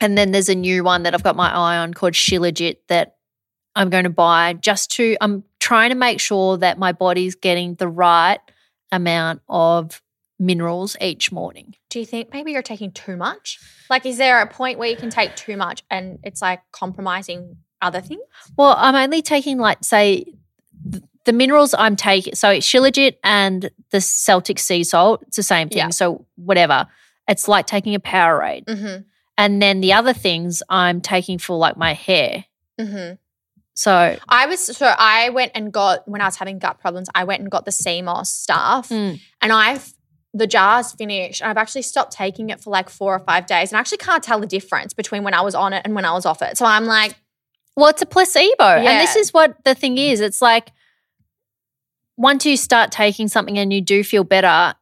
And 0.00 0.16
then 0.18 0.32
there's 0.32 0.48
a 0.48 0.54
new 0.54 0.84
one 0.84 1.04
that 1.04 1.14
I've 1.14 1.22
got 1.22 1.36
my 1.36 1.50
eye 1.50 1.78
on 1.78 1.94
called 1.94 2.12
Shilajit 2.12 2.76
that 2.88 3.16
I'm 3.74 3.88
going 3.90 4.04
to 4.04 4.10
buy 4.10 4.54
just 4.54 4.90
to, 4.92 5.16
I'm 5.20 5.44
trying 5.66 5.88
to 5.88 5.96
make 5.96 6.20
sure 6.20 6.56
that 6.56 6.78
my 6.78 6.92
body's 6.92 7.34
getting 7.34 7.74
the 7.74 7.88
right 7.88 8.38
amount 8.92 9.42
of 9.48 10.00
minerals 10.38 10.96
each 11.00 11.32
morning. 11.32 11.74
Do 11.90 11.98
you 11.98 12.06
think 12.06 12.32
maybe 12.32 12.52
you're 12.52 12.62
taking 12.62 12.92
too 12.92 13.16
much? 13.16 13.58
Like, 13.90 14.06
is 14.06 14.16
there 14.16 14.40
a 14.40 14.46
point 14.46 14.78
where 14.78 14.88
you 14.88 14.96
can 14.96 15.10
take 15.10 15.34
too 15.34 15.56
much 15.56 15.82
and 15.90 16.20
it's 16.22 16.40
like 16.40 16.60
compromising 16.70 17.56
other 17.82 18.00
things? 18.00 18.22
Well, 18.56 18.76
I'm 18.78 18.94
only 18.94 19.22
taking 19.22 19.58
like 19.58 19.78
say 19.82 20.26
th- 20.88 21.02
the 21.24 21.32
minerals 21.32 21.74
I'm 21.76 21.96
taking. 21.96 22.36
So 22.36 22.50
it's 22.50 22.64
Shilajit 22.64 23.16
and 23.24 23.68
the 23.90 24.00
Celtic 24.00 24.60
sea 24.60 24.84
salt. 24.84 25.24
It's 25.26 25.36
the 25.36 25.42
same 25.42 25.68
thing. 25.68 25.78
Yeah. 25.78 25.88
So 25.88 26.26
whatever. 26.36 26.86
It's 27.26 27.48
like 27.48 27.66
taking 27.66 27.96
a 27.96 28.00
Powerade. 28.00 28.66
Mm-hmm. 28.66 29.02
And 29.36 29.60
then 29.60 29.80
the 29.80 29.94
other 29.94 30.12
things 30.12 30.62
I'm 30.68 31.00
taking 31.00 31.38
for 31.38 31.58
like 31.58 31.76
my 31.76 31.92
hair. 31.92 32.44
Mm-hmm. 32.80 33.14
So 33.78 34.18
I 34.28 34.46
was 34.46 34.64
so 34.64 34.86
I 34.98 35.28
went 35.28 35.52
and 35.54 35.70
got 35.72 36.08
when 36.08 36.20
I 36.22 36.24
was 36.24 36.36
having 36.36 36.58
gut 36.58 36.80
problems. 36.80 37.08
I 37.14 37.24
went 37.24 37.42
and 37.42 37.50
got 37.50 37.64
the 37.66 37.72
sea 37.72 38.00
moss 38.02 38.30
stuff, 38.30 38.88
Mm. 38.88 39.20
and 39.42 39.52
I've 39.52 39.92
the 40.32 40.46
jar's 40.46 40.92
finished. 40.92 41.42
I've 41.42 41.56
actually 41.58 41.82
stopped 41.82 42.12
taking 42.12 42.48
it 42.50 42.60
for 42.60 42.70
like 42.70 42.88
four 42.88 43.14
or 43.14 43.18
five 43.20 43.46
days, 43.46 43.70
and 43.70 43.76
I 43.76 43.80
actually 43.80 43.98
can't 43.98 44.22
tell 44.22 44.40
the 44.40 44.46
difference 44.46 44.94
between 44.94 45.24
when 45.24 45.34
I 45.34 45.42
was 45.42 45.54
on 45.54 45.72
it 45.74 45.82
and 45.84 45.94
when 45.94 46.04
I 46.06 46.12
was 46.12 46.24
off 46.26 46.40
it. 46.42 46.56
So 46.56 46.64
I'm 46.64 46.86
like, 46.86 47.14
well, 47.76 47.88
it's 47.90 48.00
a 48.02 48.06
placebo. 48.06 48.64
And 48.64 49.00
this 49.00 49.14
is 49.16 49.32
what 49.34 49.62
the 49.64 49.74
thing 49.74 49.98
is. 49.98 50.20
It's 50.20 50.40
like 50.42 50.72
once 52.16 52.46
you 52.46 52.56
start 52.56 52.90
taking 52.90 53.28
something 53.28 53.58
and 53.58 53.72
you 53.72 53.80
do 53.82 54.02
feel 54.02 54.24
better, 54.24 54.74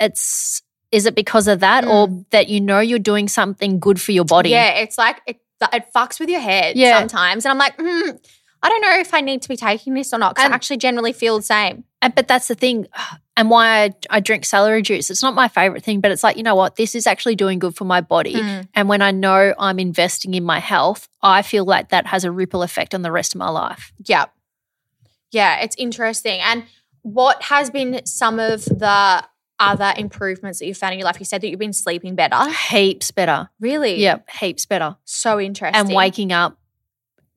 it's 0.00 0.62
is 0.90 1.04
it 1.04 1.14
because 1.14 1.48
of 1.48 1.60
that 1.60 1.84
or 1.86 2.24
that 2.30 2.48
you 2.48 2.62
know 2.62 2.80
you're 2.80 2.98
doing 2.98 3.28
something 3.28 3.78
good 3.78 4.00
for 4.00 4.12
your 4.12 4.24
body? 4.24 4.50
yeah, 4.50 4.70
it's 4.70 4.96
like 4.96 5.20
it 5.26 5.38
it 5.72 5.86
fucks 5.94 6.20
with 6.20 6.28
your 6.30 6.40
head 6.40 6.76
Yeah. 6.76 6.98
sometimes, 6.98 7.44
and 7.44 7.50
I'm 7.50 7.58
like, 7.58 7.76
mm, 7.76 8.18
I 8.62 8.68
don't 8.68 8.80
know 8.80 8.98
if 8.98 9.14
I 9.14 9.20
need 9.20 9.42
to 9.42 9.48
be 9.48 9.56
taking 9.56 9.94
this 9.94 10.12
or 10.12 10.18
not 10.18 10.34
because 10.34 10.50
I 10.50 10.54
actually 10.54 10.78
generally 10.78 11.12
feel 11.12 11.36
the 11.36 11.42
same. 11.44 11.84
And, 12.02 12.14
but 12.14 12.28
that's 12.28 12.48
the 12.48 12.54
thing, 12.54 12.86
and 13.36 13.50
why 13.50 13.84
I, 13.84 13.94
I 14.10 14.20
drink 14.20 14.44
celery 14.44 14.82
juice. 14.82 15.10
It's 15.10 15.22
not 15.22 15.34
my 15.34 15.48
favorite 15.48 15.84
thing, 15.84 16.00
but 16.00 16.10
it's 16.10 16.24
like, 16.24 16.36
you 16.36 16.42
know 16.42 16.54
what? 16.54 16.76
This 16.76 16.94
is 16.94 17.06
actually 17.06 17.36
doing 17.36 17.58
good 17.58 17.76
for 17.76 17.84
my 17.84 18.00
body. 18.00 18.34
Mm. 18.34 18.68
And 18.74 18.88
when 18.88 19.02
I 19.02 19.10
know 19.10 19.54
I'm 19.58 19.78
investing 19.78 20.34
in 20.34 20.44
my 20.44 20.58
health, 20.58 21.08
I 21.22 21.42
feel 21.42 21.64
like 21.64 21.90
that 21.90 22.06
has 22.06 22.24
a 22.24 22.32
ripple 22.32 22.62
effect 22.62 22.94
on 22.94 23.02
the 23.02 23.12
rest 23.12 23.34
of 23.34 23.38
my 23.38 23.48
life. 23.48 23.92
Yeah. 24.04 24.26
Yeah, 25.30 25.60
it's 25.60 25.76
interesting. 25.76 26.40
And 26.40 26.64
what 27.02 27.42
has 27.44 27.70
been 27.70 28.04
some 28.06 28.40
of 28.40 28.64
the 28.64 29.24
other 29.60 29.92
improvements 29.96 30.58
that 30.58 30.66
you've 30.66 30.78
found 30.78 30.94
in 30.94 30.98
your 30.98 31.06
life? 31.06 31.18
You 31.18 31.26
said 31.26 31.42
that 31.42 31.48
you've 31.48 31.58
been 31.58 31.72
sleeping 31.72 32.14
better. 32.14 32.50
Heaps 32.50 33.10
better. 33.10 33.50
Really? 33.60 34.00
Yeah, 34.02 34.18
heaps 34.40 34.66
better. 34.66 34.96
So 35.04 35.38
interesting. 35.38 35.78
And 35.78 35.94
waking 35.94 36.32
up 36.32 36.58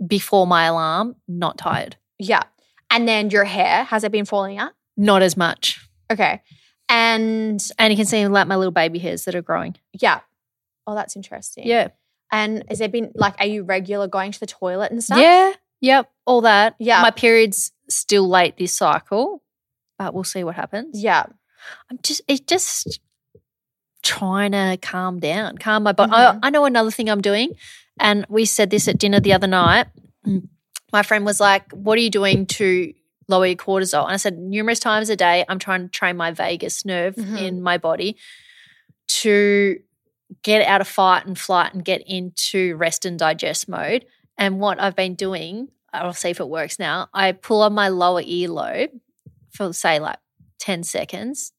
before 0.05 0.47
my 0.47 0.65
alarm, 0.65 1.15
not 1.27 1.57
tired. 1.57 1.95
Yeah. 2.19 2.43
And 2.89 3.07
then 3.07 3.29
your 3.29 3.45
hair, 3.45 3.83
has 3.85 4.03
it 4.03 4.11
been 4.11 4.25
falling 4.25 4.57
out? 4.57 4.71
Not 4.97 5.21
as 5.21 5.37
much. 5.37 5.79
Okay. 6.11 6.41
And 6.89 7.61
And 7.79 7.91
you 7.93 7.97
can 7.97 8.05
see 8.05 8.27
like 8.27 8.47
my 8.47 8.55
little 8.55 8.71
baby 8.71 8.99
hairs 8.99 9.25
that 9.25 9.35
are 9.35 9.41
growing. 9.41 9.75
yeah. 9.99 10.21
Oh, 10.87 10.95
that's 10.95 11.15
interesting. 11.15 11.67
Yeah. 11.67 11.89
And 12.31 12.63
has 12.67 12.79
there 12.79 12.89
been 12.89 13.11
like, 13.13 13.35
are 13.39 13.45
you 13.45 13.61
regular 13.63 14.07
going 14.07 14.31
to 14.31 14.39
the 14.39 14.47
toilet 14.47 14.91
and 14.91 15.03
stuff? 15.03 15.19
Yeah. 15.19 15.53
Yep. 15.79 16.11
All 16.25 16.41
that. 16.41 16.75
Yeah. 16.79 17.01
My 17.03 17.11
period's 17.11 17.71
still 17.87 18.27
late 18.27 18.57
this 18.57 18.73
cycle, 18.73 19.43
but 19.99 20.13
we'll 20.13 20.23
see 20.23 20.43
what 20.43 20.55
happens. 20.55 21.01
Yeah. 21.01 21.25
I'm 21.89 21.99
just 22.01 22.21
it's 22.27 22.41
just 22.41 22.99
trying 24.03 24.51
to 24.53 24.77
calm 24.81 25.19
down, 25.19 25.57
calm 25.59 25.83
my 25.83 25.91
body. 25.91 26.11
Mhm. 26.11 26.39
I, 26.41 26.47
I 26.47 26.49
know 26.49 26.65
another 26.65 26.89
thing 26.91 27.09
I'm 27.09 27.21
doing, 27.21 27.53
and 28.01 28.25
we 28.27 28.43
said 28.45 28.69
this 28.69 28.87
at 28.89 28.97
dinner 28.97 29.19
the 29.21 29.33
other 29.33 29.47
night. 29.47 29.87
my 30.91 31.03
friend 31.03 31.25
was 31.25 31.39
like, 31.39 31.71
What 31.71 31.97
are 31.97 32.01
you 32.01 32.09
doing 32.09 32.45
to 32.47 32.93
lower 33.29 33.45
your 33.45 33.55
cortisol? 33.55 34.03
And 34.03 34.13
I 34.13 34.17
said, 34.17 34.37
Numerous 34.37 34.79
times 34.79 35.09
a 35.09 35.15
day, 35.15 35.45
I'm 35.47 35.59
trying 35.59 35.83
to 35.83 35.87
train 35.89 36.17
my 36.17 36.31
vagus 36.31 36.83
nerve 36.85 37.15
Mhm. 37.15 37.41
in 37.41 37.61
my 37.61 37.77
body 37.77 38.17
to 39.07 39.79
get 40.43 40.65
out 40.67 40.81
of 40.81 40.87
fight 40.87 41.25
and 41.25 41.37
flight 41.37 41.73
and 41.73 41.83
get 41.83 42.01
into 42.07 42.75
rest 42.75 43.05
and 43.05 43.17
digest 43.19 43.67
mode. 43.67 44.05
And 44.37 44.59
what 44.59 44.79
I've 44.79 44.95
been 44.95 45.15
doing, 45.15 45.69
I'll 45.93 46.13
see 46.13 46.29
if 46.29 46.39
it 46.39 46.47
works 46.49 46.79
now. 46.79 47.09
I 47.13 47.33
pull 47.33 47.61
on 47.61 47.73
my 47.73 47.89
lower 47.89 48.23
earlobe 48.23 48.89
for, 49.51 49.73
say, 49.73 49.99
like 49.99 50.17
10 50.59 50.83
seconds 50.83 51.51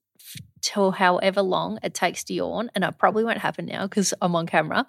till 0.62 0.92
however 0.92 1.42
long 1.42 1.78
it 1.83 1.92
takes 1.92 2.24
to 2.24 2.35
yawn. 2.35 2.70
And 2.74 2.85
it 2.85 2.96
probably 2.98 3.24
won't 3.24 3.38
happen 3.38 3.66
now 3.66 3.87
because 3.87 4.14
I'm 4.22 4.35
on 4.37 4.46
camera. 4.46 4.87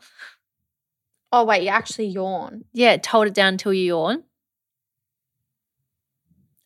Oh 1.36 1.43
wait, 1.43 1.63
you 1.63 1.69
actually 1.69 2.06
yawn. 2.06 2.63
Yeah, 2.74 2.96
hold 3.06 3.26
it 3.26 3.34
down 3.34 3.54
until 3.54 3.74
you 3.74 3.86
yawn. 3.88 4.24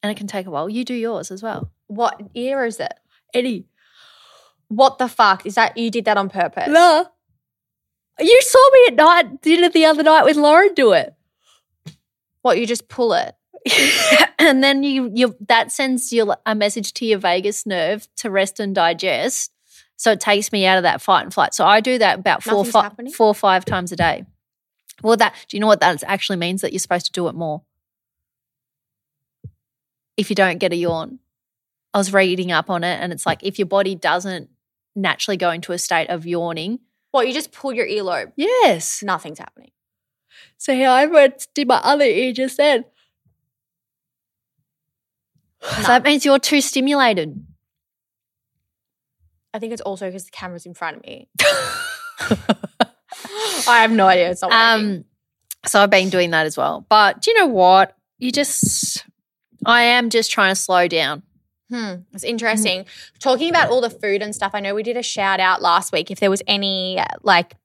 And 0.03 0.11
it 0.11 0.17
can 0.17 0.27
take 0.27 0.45
a 0.45 0.51
while. 0.51 0.69
You 0.69 0.83
do 0.83 0.93
yours 0.93 1.31
as 1.31 1.41
well. 1.41 1.71
What 1.87 2.35
year 2.35 2.65
is 2.65 2.79
it? 2.81 2.93
Eddie. 3.33 3.65
What 4.67 4.97
the 4.97 5.07
fuck 5.07 5.45
is 5.45 5.55
that? 5.55 5.77
You 5.77 5.89
did 5.89 6.03
that 6.03 6.17
on 6.17 6.29
purpose? 6.29 6.67
No. 6.67 7.07
You 8.19 8.41
saw 8.41 8.69
me 8.73 8.85
at 8.89 8.95
night 8.95 9.41
dinner 9.41 9.69
the 9.69 9.85
other 9.85 10.03
night 10.03 10.25
with 10.25 10.35
Lauren 10.35 10.73
do 10.73 10.91
it. 10.91 11.15
What 12.41 12.59
you 12.59 12.67
just 12.67 12.89
pull 12.89 13.13
it? 13.13 13.35
and 14.39 14.61
then 14.61 14.83
you 14.83 15.09
you 15.13 15.35
that 15.47 15.71
sends 15.71 16.11
you 16.11 16.33
a 16.45 16.55
message 16.55 16.93
to 16.95 17.05
your 17.05 17.19
vagus 17.19 17.65
nerve 17.65 18.07
to 18.17 18.29
rest 18.29 18.59
and 18.59 18.75
digest. 18.75 19.53
So 19.95 20.11
it 20.11 20.19
takes 20.19 20.51
me 20.51 20.65
out 20.65 20.77
of 20.77 20.83
that 20.83 21.01
fight 21.01 21.23
and 21.23 21.33
flight. 21.33 21.53
So 21.53 21.65
I 21.65 21.79
do 21.79 21.97
that 21.99 22.19
about 22.19 22.43
four, 22.43 22.57
Nothing's 22.57 22.71
fi- 22.73 22.83
happening? 22.83 23.13
four 23.13 23.27
or 23.27 23.33
five 23.33 23.63
times 23.63 23.93
a 23.93 23.95
day. 23.95 24.25
Well, 25.03 25.17
that 25.17 25.35
do 25.47 25.57
you 25.57 25.61
know 25.61 25.67
what 25.67 25.79
that 25.81 26.03
actually 26.03 26.37
means? 26.37 26.61
That 26.61 26.73
you're 26.73 26.79
supposed 26.79 27.05
to 27.07 27.11
do 27.11 27.27
it 27.27 27.35
more. 27.35 27.63
If 30.15 30.29
you 30.29 30.35
don't 30.35 30.57
get 30.57 30.73
a 30.73 30.75
yawn, 30.75 31.19
I 31.93 31.99
was 31.99 32.13
reading 32.13 32.51
up 32.51 32.69
on 32.69 32.83
it, 32.83 32.99
and 33.01 33.13
it's 33.13 33.25
like 33.25 33.43
if 33.43 33.59
your 33.59 33.67
body 33.67 33.95
doesn't 33.95 34.49
naturally 34.95 35.37
go 35.37 35.51
into 35.51 35.71
a 35.71 35.77
state 35.77 36.09
of 36.09 36.25
yawning. 36.25 36.79
well, 37.13 37.23
you 37.23 37.33
just 37.33 37.51
pull 37.51 37.71
your 37.71 37.87
earlobe? 37.87 38.31
Yes. 38.35 39.03
Nothing's 39.03 39.39
happening. 39.39 39.71
So 40.57 40.73
here 40.73 40.89
I 40.89 41.05
went 41.05 41.47
did 41.53 41.67
my 41.67 41.79
other 41.83 42.03
ear 42.05 42.33
just 42.33 42.57
then. 42.57 42.85
So 45.61 45.87
that 45.87 46.03
means 46.03 46.23
you're 46.23 46.39
too 46.39 46.61
stimulated. 46.61 47.45
I 49.53 49.59
think 49.59 49.73
it's 49.73 49.81
also 49.81 50.05
because 50.05 50.25
the 50.25 50.31
camera's 50.31 50.65
in 50.65 50.75
front 50.75 50.97
of 50.97 51.03
me. 51.03 51.29
I 53.67 53.79
have 53.81 53.91
no 53.91 54.07
idea. 54.07 54.31
It's 54.31 54.41
not. 54.41 54.51
Um, 54.51 55.05
so 55.65 55.81
I've 55.81 55.89
been 55.89 56.09
doing 56.09 56.31
that 56.31 56.45
as 56.45 56.57
well. 56.57 56.85
But 56.89 57.21
do 57.21 57.31
you 57.31 57.39
know 57.39 57.47
what? 57.47 57.95
You 58.17 58.31
just, 58.31 59.05
I 59.65 59.83
am 59.83 60.09
just 60.09 60.31
trying 60.31 60.51
to 60.51 60.55
slow 60.55 60.87
down. 60.87 61.23
Hmm, 61.69 61.95
it's 62.13 62.23
interesting. 62.23 62.85
Talking 63.19 63.49
about 63.49 63.69
all 63.69 63.81
the 63.81 63.89
food 63.89 64.21
and 64.21 64.33
stuff, 64.33 64.51
I 64.53 64.61
know 64.61 64.73
we 64.73 64.83
did 64.83 64.95
a 64.95 65.03
shout 65.03 65.39
out 65.39 65.61
last 65.61 65.91
week. 65.91 66.09
If 66.09 66.19
there 66.19 66.29
was 66.29 66.41
any 66.47 66.99
like 67.23 67.55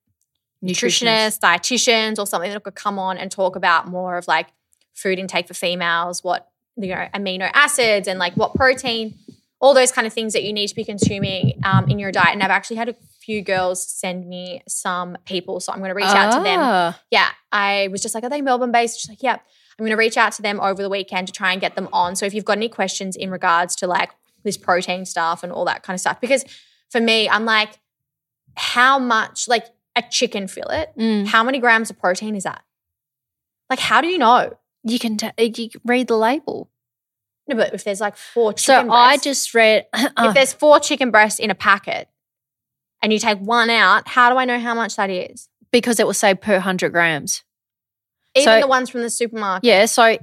nutritionists, 0.63 1.39
dietitians, 1.39 2.19
or 2.19 2.27
something 2.27 2.51
that 2.51 2.65
could 2.65 2.75
come 2.75 2.99
on 2.99 3.17
and 3.17 3.31
talk 3.31 3.55
about 3.55 3.89
more 3.89 4.17
of 4.17 4.27
like 4.27 4.49
food 4.93 5.19
intake 5.19 5.47
for 5.47 5.55
females, 5.55 6.25
what 6.25 6.49
you 6.77 6.89
know, 6.89 7.07
amino 7.15 7.51
acids 7.55 8.09
and 8.09 8.19
like 8.19 8.35
what 8.35 8.55
protein, 8.55 9.15
all 9.63 9.73
those 9.75 9.93
kind 9.93 10.07
of 10.07 10.13
things 10.13 10.33
that 10.35 10.43
you 10.43 10.53
need 10.53 10.67
to 10.67 10.75
be 10.75 10.85
consuming 10.85 11.59
um, 11.65 11.89
in 11.89 11.99
your 11.99 12.11
diet. 12.13 12.31
And 12.35 12.43
I've 12.43 12.51
actually 12.51 12.77
had 12.77 12.89
a 12.91 12.97
few 13.21 13.41
girls 13.43 13.87
send 13.89 14.29
me 14.29 14.61
some 14.69 15.17
people, 15.25 15.61
so 15.61 15.73
I'm 15.73 15.79
going 15.79 15.89
to 15.91 15.95
reach 15.95 16.05
out 16.07 16.33
to 16.37 16.43
them 16.43 16.59
Ah. 16.61 17.01
yeah, 17.11 17.29
I 17.53 17.89
was 17.93 18.03
just 18.03 18.15
like, 18.15 18.25
are 18.25 18.29
they 18.29 18.43
Melbourne 18.43 18.73
based? 18.73 19.01
She's 19.01 19.09
like, 19.09 19.23
yeah. 19.23 19.35
I'm 19.79 19.85
going 19.87 19.91
to 19.91 19.97
reach 19.97 20.19
out 20.19 20.33
to 20.33 20.43
them 20.43 20.61
over 20.61 20.83
the 20.83 20.91
weekend 20.91 21.29
to 21.29 21.33
try 21.33 21.53
and 21.53 21.61
get 21.61 21.77
them 21.77 21.89
on. 21.95 22.15
So 22.17 22.27
if 22.27 22.35
you've 22.35 22.45
got 22.45 22.59
any 22.59 22.69
questions 22.69 23.17
in 23.17 23.31
regards 23.31 23.75
to 23.77 23.87
like 23.87 24.11
this 24.45 24.57
protein 24.59 25.07
stuff 25.07 25.43
and 25.43 25.51
all 25.51 25.65
that 25.65 25.83
kind 25.83 25.95
of 25.95 26.01
stuff, 26.01 26.21
because 26.21 26.45
for 26.91 27.01
me, 27.01 27.27
I'm 27.29 27.45
like, 27.47 27.79
how 28.57 28.99
much, 28.99 29.49
like 29.49 29.67
a 29.97 30.03
chicken 30.03 30.47
fillet, 30.49 30.87
Mm. 30.99 31.27
how 31.27 31.43
many 31.45 31.59
grams 31.59 31.89
of 31.89 31.99
protein 31.99 32.35
is 32.37 32.43
that? 32.45 32.63
Like, 33.71 33.79
how 33.79 34.01
do 34.01 34.09
you 34.09 34.19
know? 34.19 34.53
You 34.85 34.99
can 34.99 35.17
t- 35.17 35.31
you 35.39 35.71
can 35.71 35.81
read 35.85 36.09
the 36.09 36.17
label. 36.19 36.69
No, 37.49 37.57
but 37.57 37.75
if 37.75 37.85
there's 37.85 38.01
like 38.01 38.17
four 38.17 38.53
chicken 38.53 38.63
So 38.65 38.75
chicken 38.81 38.91
I 38.91 39.17
just 39.19 39.55
read. 39.55 39.87
if 39.95 40.35
there's 40.35 40.53
four 40.53 40.79
chicken 40.81 41.11
breasts 41.11 41.39
in 41.41 41.51
a 41.51 41.55
packet 41.55 42.09
and 43.03 43.13
you 43.13 43.19
take 43.19 43.39
one 43.39 43.69
out, 43.71 44.07
how 44.09 44.31
do 44.31 44.37
I 44.39 44.45
know 44.45 44.59
how 44.61 44.75
much 44.75 44.97
that 44.97 45.11
is? 45.11 45.49
because 45.73 45.99
it 45.99 46.05
will 46.07 46.13
say 46.13 46.35
per 46.35 46.59
hundred 46.59 46.93
grams. 46.93 47.43
Even 48.35 48.45
So- 48.45 48.61
the 48.61 48.67
ones 48.69 48.91
from 48.91 49.01
the 49.03 49.09
supermarket. 49.11 49.65
Yeah. 49.67 49.87
So 49.87 50.19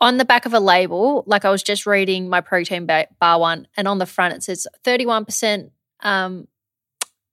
on 0.00 0.16
the 0.18 0.24
back 0.24 0.46
of 0.46 0.54
a 0.54 0.60
label, 0.60 1.24
like 1.26 1.44
I 1.44 1.50
was 1.50 1.62
just 1.62 1.86
reading 1.86 2.28
my 2.28 2.40
protein 2.40 2.86
bar 2.86 3.40
one, 3.40 3.66
and 3.76 3.88
on 3.88 3.98
the 3.98 4.06
front 4.06 4.34
it 4.34 4.42
says 4.44 4.66
31% 4.84 5.70
um, 6.00 6.46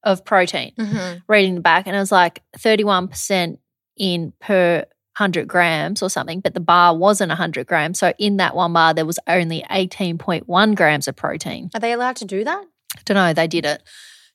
of 0.04 0.26
protein. 0.26 0.74
Mhm. 0.78 1.22
Reading 1.28 1.56
the 1.56 1.62
back, 1.62 1.86
and 1.88 1.96
it 1.96 2.00
was 2.00 2.12
like 2.12 2.42
31% 2.58 3.60
in 3.98 4.34
per 4.40 4.86
100 5.18 5.48
grams 5.48 6.02
or 6.02 6.10
something, 6.10 6.40
but 6.40 6.54
the 6.54 6.60
bar 6.60 6.96
wasn't 6.96 7.30
100 7.30 7.68
grams. 7.68 8.00
So 8.00 8.14
in 8.18 8.38
that 8.38 8.56
one 8.56 8.74
bar, 8.74 8.94
there 8.94 9.06
was 9.06 9.20
only 9.28 9.64
18.1 9.70 10.76
grams 10.76 11.08
of 11.08 11.16
protein. 11.16 11.70
Are 11.74 11.80
they 11.80 11.92
allowed 11.92 12.16
to 12.18 12.26
do 12.26 12.44
that? 12.44 12.66
I 12.98 13.02
don't 13.06 13.16
know, 13.16 13.34
they 13.34 13.48
did 13.48 13.66
it. 13.66 13.84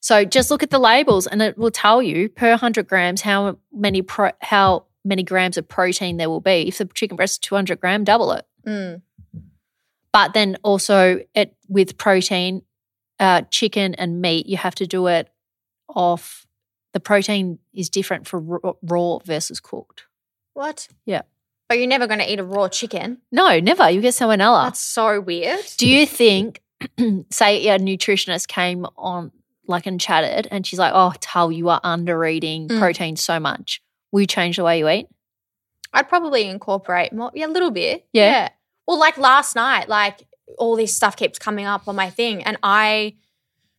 So 0.00 0.24
just 0.24 0.50
look 0.50 0.62
at 0.62 0.70
the 0.70 0.78
labels 0.78 1.26
and 1.26 1.42
it 1.42 1.58
will 1.58 1.72
tell 1.72 2.00
you 2.00 2.28
per 2.28 2.50
100 2.50 2.86
grams 2.86 3.22
how 3.22 3.58
many 3.72 4.02
pro- 4.02 4.32
how 4.40 4.86
many 5.04 5.22
grams 5.22 5.56
of 5.56 5.68
protein 5.68 6.16
there 6.16 6.30
will 6.30 6.40
be. 6.40 6.68
If 6.68 6.78
the 6.78 6.84
chicken 6.86 7.16
breast 7.16 7.34
is 7.34 7.38
200 7.38 7.80
gram, 7.80 8.04
double 8.04 8.32
it. 8.32 8.46
Mm. 8.66 9.02
But 10.12 10.34
then 10.34 10.56
also 10.62 11.20
it 11.34 11.56
with 11.68 11.98
protein, 11.98 12.62
uh, 13.18 13.42
chicken 13.50 13.94
and 13.94 14.20
meat, 14.20 14.46
you 14.46 14.56
have 14.56 14.74
to 14.76 14.86
do 14.86 15.08
it 15.08 15.28
off. 15.88 16.46
The 16.92 17.00
protein 17.00 17.58
is 17.74 17.90
different 17.90 18.26
for 18.26 18.38
raw, 18.38 18.72
raw 18.82 19.18
versus 19.18 19.60
cooked. 19.60 20.07
What? 20.58 20.88
Yeah. 21.06 21.22
But 21.68 21.78
you're 21.78 21.86
never 21.86 22.08
going 22.08 22.18
to 22.18 22.28
eat 22.32 22.40
a 22.40 22.44
raw 22.44 22.66
chicken. 22.68 23.18
No, 23.30 23.60
never. 23.60 23.88
You 23.88 24.00
get 24.00 24.14
salmonella. 24.14 24.64
That's 24.66 24.80
so 24.80 25.20
weird. 25.20 25.60
Do 25.76 25.88
you 25.88 26.04
think, 26.04 26.60
say, 27.30 27.68
a 27.68 27.78
nutritionist 27.78 28.48
came 28.48 28.84
on 28.96 29.30
like 29.68 29.86
and 29.86 30.00
chatted, 30.00 30.48
and 30.50 30.66
she's 30.66 30.80
like, 30.80 30.92
"Oh, 30.94 31.12
Tal, 31.20 31.52
you 31.52 31.68
are 31.68 31.80
under 31.84 32.24
eating 32.24 32.66
Mm. 32.66 32.80
protein 32.80 33.14
so 33.16 33.38
much. 33.38 33.80
Will 34.10 34.22
you 34.22 34.26
change 34.26 34.56
the 34.56 34.64
way 34.64 34.78
you 34.80 34.88
eat?" 34.88 35.06
I'd 35.92 36.08
probably 36.08 36.44
incorporate 36.48 37.12
more, 37.12 37.30
yeah, 37.34 37.46
a 37.46 37.48
little 37.48 37.70
bit. 37.70 38.06
Yeah. 38.12 38.48
Well, 38.88 38.98
like 38.98 39.16
last 39.16 39.54
night, 39.54 39.88
like 39.88 40.26
all 40.58 40.74
this 40.74 40.92
stuff 40.96 41.14
keeps 41.16 41.38
coming 41.38 41.66
up 41.66 41.86
on 41.86 41.94
my 41.94 42.10
thing, 42.10 42.42
and 42.42 42.56
I 42.64 43.14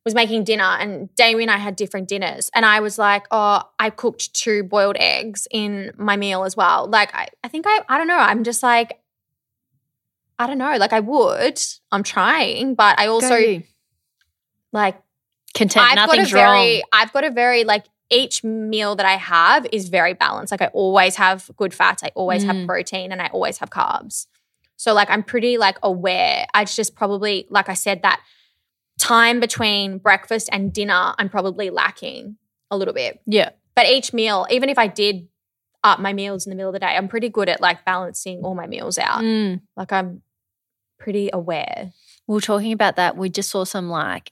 was 0.10 0.16
making 0.16 0.44
dinner, 0.44 0.64
and 0.64 1.14
Damien 1.16 1.50
and 1.50 1.52
I 1.52 1.58
had 1.58 1.76
different 1.76 2.08
dinners, 2.08 2.50
and 2.54 2.66
I 2.66 2.80
was 2.80 2.98
like, 2.98 3.26
oh, 3.32 3.62
I 3.78 3.90
cooked 3.90 4.34
two 4.34 4.64
boiled 4.64 4.98
eggs 5.00 5.48
in 5.52 5.92
my 5.98 6.16
meal 6.18 6.44
as 6.44 6.58
well. 6.58 6.88
Like, 6.88 7.14
I, 7.16 7.28
I 7.44 7.48
think 7.48 7.66
I, 7.68 7.80
I 7.88 7.98
don't 7.98 8.08
know, 8.08 8.18
I'm 8.18 8.44
just 8.44 8.62
like, 8.64 9.00
I 10.38 10.48
don't 10.48 10.58
know, 10.58 10.76
like 10.78 10.94
I 10.94 11.00
would, 11.00 11.60
I'm 11.92 12.04
trying, 12.04 12.76
but 12.76 13.00
I 13.00 13.08
also 13.08 13.30
Go 13.30 13.36
you. 13.38 13.64
like 14.72 15.02
content. 15.54 15.86
I've 15.86 15.96
Nothing's 15.96 16.32
got 16.32 16.40
a 16.40 16.52
very, 16.54 16.76
wrong. 16.76 16.82
I've 16.94 17.12
got 17.14 17.24
a 17.26 17.30
very 17.32 17.64
like 17.66 17.86
each 18.10 18.44
meal 18.44 18.96
that 18.96 19.06
I 19.06 19.18
have 19.18 19.68
is 19.72 19.90
very 19.90 20.14
balanced. 20.14 20.52
Like 20.52 20.62
I 20.62 20.68
always 20.68 21.16
have 21.18 21.50
good 21.58 21.74
fats, 21.74 22.04
I 22.04 22.12
always 22.16 22.44
Mm. 22.44 22.48
have 22.48 22.68
protein, 22.68 23.12
and 23.12 23.22
I 23.22 23.28
always 23.28 23.58
have 23.58 23.70
carbs. 23.70 24.28
So 24.78 24.94
like 24.94 25.10
I'm 25.10 25.24
pretty 25.24 25.58
like 25.58 25.78
aware. 25.84 26.46
I 26.54 26.64
just 26.66 26.96
probably 26.96 27.46
like 27.50 27.68
I 27.68 27.74
said 27.74 28.02
that 28.04 28.22
time 29.00 29.40
between 29.40 29.98
breakfast 29.98 30.50
and 30.52 30.72
dinner, 30.72 31.14
I'm 31.18 31.30
probably 31.30 31.70
lacking 31.72 32.38
a 32.70 32.78
little 32.78 32.94
bit. 32.94 33.20
Yeah. 33.26 33.50
But 33.76 33.88
each 33.88 34.14
meal, 34.14 34.46
even 34.52 34.70
if 34.70 34.78
I 34.78 34.88
did 34.88 35.28
up 35.84 36.00
my 36.00 36.12
meals 36.14 36.46
in 36.46 36.50
the 36.50 36.56
middle 36.56 36.70
of 36.70 36.74
the 36.74 36.80
day, 36.80 36.96
I'm 36.96 37.08
pretty 37.08 37.30
good 37.30 37.50
at 37.50 37.62
like 37.62 37.86
balancing 37.86 38.42
all 38.44 38.54
my 38.54 38.68
meals 38.68 38.98
out. 39.00 39.22
Mm. 39.22 39.62
Like 39.78 39.92
I'm 39.94 40.22
pretty 41.00 41.30
aware. 41.32 41.92
We 42.28 42.34
were 42.36 42.42
talking 42.42 42.74
about 42.74 42.98
that. 42.98 43.16
We 43.18 43.30
just 43.30 43.50
saw 43.50 43.64
some 43.64 43.90
like 43.90 44.32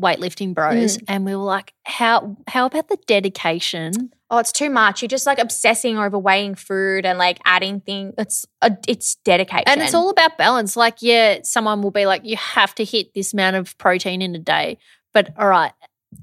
weightlifting 0.00 0.54
bros, 0.54 0.96
Mm. 0.98 1.04
and 1.08 1.24
we 1.26 1.34
were 1.34 1.42
like, 1.42 1.74
"How? 1.84 2.36
How 2.46 2.66
about 2.66 2.86
the 2.88 2.96
dedication?" 3.06 4.12
Oh, 4.28 4.38
it's 4.38 4.50
too 4.50 4.70
much. 4.70 5.02
You're 5.02 5.08
just 5.08 5.26
like 5.26 5.38
obsessing 5.38 5.98
over 5.98 6.18
weighing 6.18 6.56
food 6.56 7.06
and 7.06 7.16
like 7.16 7.38
adding 7.44 7.80
things. 7.80 8.14
It's 8.18 8.44
a, 8.60 8.76
it's 8.88 9.14
dedication. 9.16 9.64
And 9.68 9.80
it's 9.80 9.94
all 9.94 10.10
about 10.10 10.36
balance. 10.36 10.76
Like, 10.76 10.96
yeah, 11.00 11.38
someone 11.44 11.80
will 11.80 11.92
be 11.92 12.06
like, 12.06 12.24
"You 12.24 12.36
have 12.36 12.74
to 12.76 12.84
hit 12.84 13.14
this 13.14 13.32
amount 13.32 13.54
of 13.56 13.78
protein 13.78 14.22
in 14.22 14.34
a 14.34 14.38
day," 14.40 14.78
but 15.14 15.32
all 15.38 15.46
right, 15.46 15.72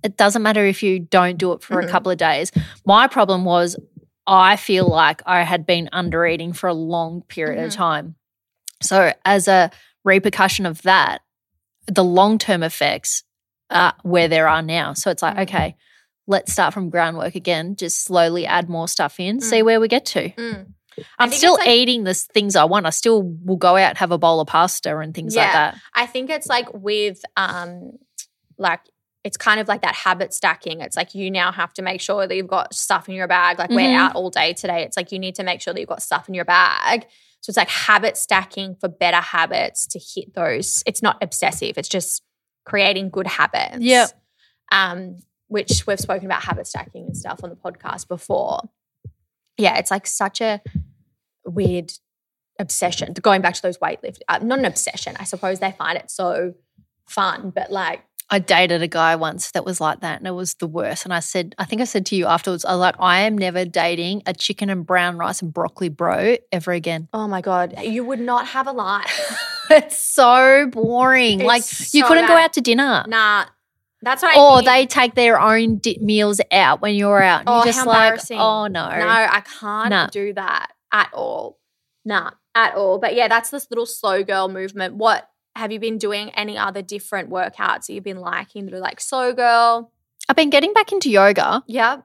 it 0.04 0.18
doesn't 0.18 0.44
matter 0.44 0.66
if 0.66 0.84
you 0.84 1.00
don't 1.00 1.38
do 1.38 1.54
it 1.54 1.64
for 1.64 1.80
a 1.80 1.86
Mhm. 1.86 1.90
couple 1.90 2.12
of 2.12 2.18
days. 2.18 2.52
My 2.86 3.08
problem 3.08 3.46
was, 3.46 3.78
I 4.28 4.58
feel 4.58 4.86
like 4.88 5.22
I 5.26 5.44
had 5.44 5.66
been 5.66 5.88
under 5.94 6.26
eating 6.26 6.52
for 6.52 6.68
a 6.68 6.74
long 6.74 7.22
period 7.30 7.64
of 7.64 7.72
Mhm. 7.72 7.76
time. 7.76 8.16
So, 8.82 9.14
as 9.24 9.48
a 9.48 9.72
repercussion 10.04 10.66
of 10.66 10.82
that, 10.82 11.22
the 11.88 12.04
long 12.04 12.38
term 12.38 12.64
effects 12.64 13.24
are 13.70 13.94
where 14.04 14.28
there 14.28 14.50
are 14.50 14.62
now. 14.62 14.92
So, 14.94 15.10
it's 15.10 15.22
like, 15.24 15.36
Mhm. 15.38 15.42
okay, 15.44 15.76
let's 16.28 16.52
start 16.54 16.74
from 16.74 16.90
groundwork 16.90 17.36
again, 17.36 17.76
just 17.76 18.04
slowly 18.04 18.46
add 18.46 18.70
more 18.70 18.88
stuff 18.88 19.20
in, 19.20 19.42
see 19.42 19.62
Mm. 19.62 19.66
where 19.66 19.80
we 19.80 19.88
get 19.88 20.06
to. 20.08 20.30
Mm. 20.30 20.74
I'm 21.20 21.32
still 21.32 21.56
like- 21.56 21.68
eating 21.68 22.04
the 22.04 22.14
things 22.14 22.56
I 22.56 22.64
want. 22.66 22.86
I 22.86 22.92
still 22.92 23.24
will 23.44 23.58
go 23.58 23.76
out 23.78 23.98
have 23.98 24.12
a 24.12 24.18
bowl 24.18 24.40
of 24.40 24.48
pasta 24.48 24.96
and 25.00 25.14
things 25.14 25.36
like 25.36 25.52
that. 25.52 25.76
I 25.94 26.06
think 26.06 26.30
it's 26.30 26.48
like 26.48 26.68
with 26.74 27.22
um 27.36 27.94
like 28.58 28.80
it's 29.24 29.38
kind 29.38 29.60
of 29.60 29.68
like 29.70 29.82
that 29.82 29.96
habit 29.96 30.34
stacking. 30.34 30.82
It's 30.82 30.96
like 30.98 31.16
you 31.16 31.32
now 31.32 31.52
have 31.52 31.74
to 31.76 31.82
make 31.82 32.00
sure 32.02 32.28
that 32.28 32.36
you've 32.36 32.48
got 32.48 32.74
stuff 32.76 33.08
in 33.10 33.16
your 33.16 33.28
bag. 33.28 33.58
Like 33.58 33.70
Mhm. 33.70 33.76
we're 33.76 33.98
out 33.98 34.16
all 34.16 34.30
day 34.30 34.54
today. 34.54 34.84
It's 34.84 34.96
like 34.98 35.12
you 35.12 35.18
need 35.20 35.36
to 35.36 35.44
make 35.44 35.62
sure 35.62 35.74
that 35.74 35.80
you've 35.80 35.90
got 35.90 36.02
stuff 36.04 36.28
in 36.28 36.36
your 36.36 36.46
bag. 36.46 37.06
So 37.42 37.50
it's 37.50 37.58
like 37.58 37.70
habit 37.70 38.16
stacking 38.18 38.76
for 38.76 38.88
better 38.88 39.18
habits 39.22 39.88
to 39.88 40.00
hit 40.00 40.34
those. 40.36 40.84
It's 40.86 41.02
not 41.02 41.18
obsessive. 41.24 41.78
It's 41.78 41.90
just 41.90 42.22
creating 42.66 43.10
good 43.10 43.28
habits. 43.28 43.80
Yep. 43.80 44.12
Um, 44.72 45.18
which 45.48 45.86
we've 45.86 46.00
spoken 46.00 46.26
about 46.26 46.44
habit 46.44 46.68
stacking 46.68 47.06
and 47.06 47.18
stuff 47.18 47.42
on 47.44 47.50
the 47.50 47.56
podcast 47.56 48.08
before. 48.08 48.70
Yeah, 49.58 49.78
it's 49.78 49.92
like 49.92 50.08
such 50.08 50.42
a 50.42 50.62
weird 51.46 51.94
obsession. 52.60 53.14
Going 53.14 53.42
back 53.42 53.54
to 53.56 53.62
those 53.62 53.78
weightlift, 53.78 54.20
uh, 54.28 54.40
not 54.40 54.60
an 54.60 54.66
obsession. 54.66 55.16
I 55.20 55.24
suppose 55.26 55.60
they 55.60 55.72
find 55.72 55.98
it 55.98 56.10
so 56.10 56.56
fun, 57.08 57.52
but 57.54 57.72
like, 57.72 58.04
I 58.30 58.40
dated 58.40 58.82
a 58.82 58.88
guy 58.88 59.16
once 59.16 59.52
that 59.52 59.66
was 59.66 59.80
like 59.80 60.00
that 60.00 60.18
and 60.18 60.28
it 60.28 60.32
was 60.32 60.56
the 60.56 60.66
worst. 60.66 61.06
And 61.06 61.14
I 61.14 61.20
said, 61.20 61.54
I 61.60 61.66
think 61.66 61.82
I 61.82 61.86
said 61.86 62.06
to 62.08 62.16
you 62.16 62.26
afterwards, 62.26 62.66
I 62.66 62.72
was 62.72 62.80
like, 62.80 62.96
I 62.98 63.22
am 63.22 63.38
never 63.38 63.66
dating 63.66 64.24
a 64.26 64.34
chicken 64.34 64.70
and 64.70 64.86
brown 64.86 65.18
rice 65.18 65.42
and 65.42 65.54
broccoli 65.54 65.90
bro 65.90 66.38
ever 66.52 66.72
again. 66.72 67.10
oh 67.14 67.28
my 67.28 67.42
god, 67.42 67.76
you 67.84 68.04
would 68.04 68.20
not 68.20 68.48
have 68.48 68.66
a 68.66 68.72
life. 68.72 69.40
it's 69.70 70.00
so 70.00 70.68
boring. 70.72 71.42
It's 71.42 71.48
like 71.48 71.94
you 71.94 72.06
couldn't 72.06 72.28
go 72.28 72.36
out 72.36 72.54
to 72.54 72.62
dinner. 72.62 73.06
nah, 73.08 73.46
that's 74.04 74.22
what 74.22 74.38
I. 74.38 74.40
Or 74.40 74.62
they 74.62 74.86
take 74.86 75.16
their 75.16 75.40
own 75.40 75.78
di- 75.78 75.98
meals 76.02 76.40
out 76.52 76.82
when 76.82 76.94
you're 76.96 77.22
out. 77.22 77.42
And 77.42 77.50
Oh, 77.50 77.56
you're 77.58 77.66
just 77.66 77.80
how 77.80 77.86
like, 77.86 78.04
embarrassing. 78.10 78.40
oh 78.40 78.68
no. 78.68 78.88
No, 78.90 79.08
I 79.08 79.42
can't 79.60 79.90
Nah. 79.90 80.08
do 80.08 80.34
that 80.34 80.72
at 80.92 81.10
all. 81.14 81.58
Nah, 82.06 82.32
at 82.54 82.76
all. 82.76 83.00
But 83.00 83.16
yeah, 83.16 83.28
that's 83.28 83.50
this 83.50 83.68
little 83.72 83.86
slow 83.86 84.24
girl 84.24 84.48
movement. 84.50 84.96
What 84.96 85.30
have 85.56 85.72
you 85.72 85.80
been 85.80 85.98
doing? 85.98 86.30
Any 86.32 86.58
other 86.58 86.82
different 86.82 87.30
workouts 87.30 87.88
that 87.88 87.94
you've 87.94 88.04
been 88.04 88.20
liking 88.20 88.66
that 88.66 88.74
are 88.74 88.80
like 88.80 89.00
slow 89.00 89.34
girl? 89.34 89.92
I've 90.30 90.36
been 90.36 90.50
getting 90.50 90.74
back 90.74 90.92
into 90.92 91.10
yoga. 91.10 91.64
Yeah. 91.68 92.02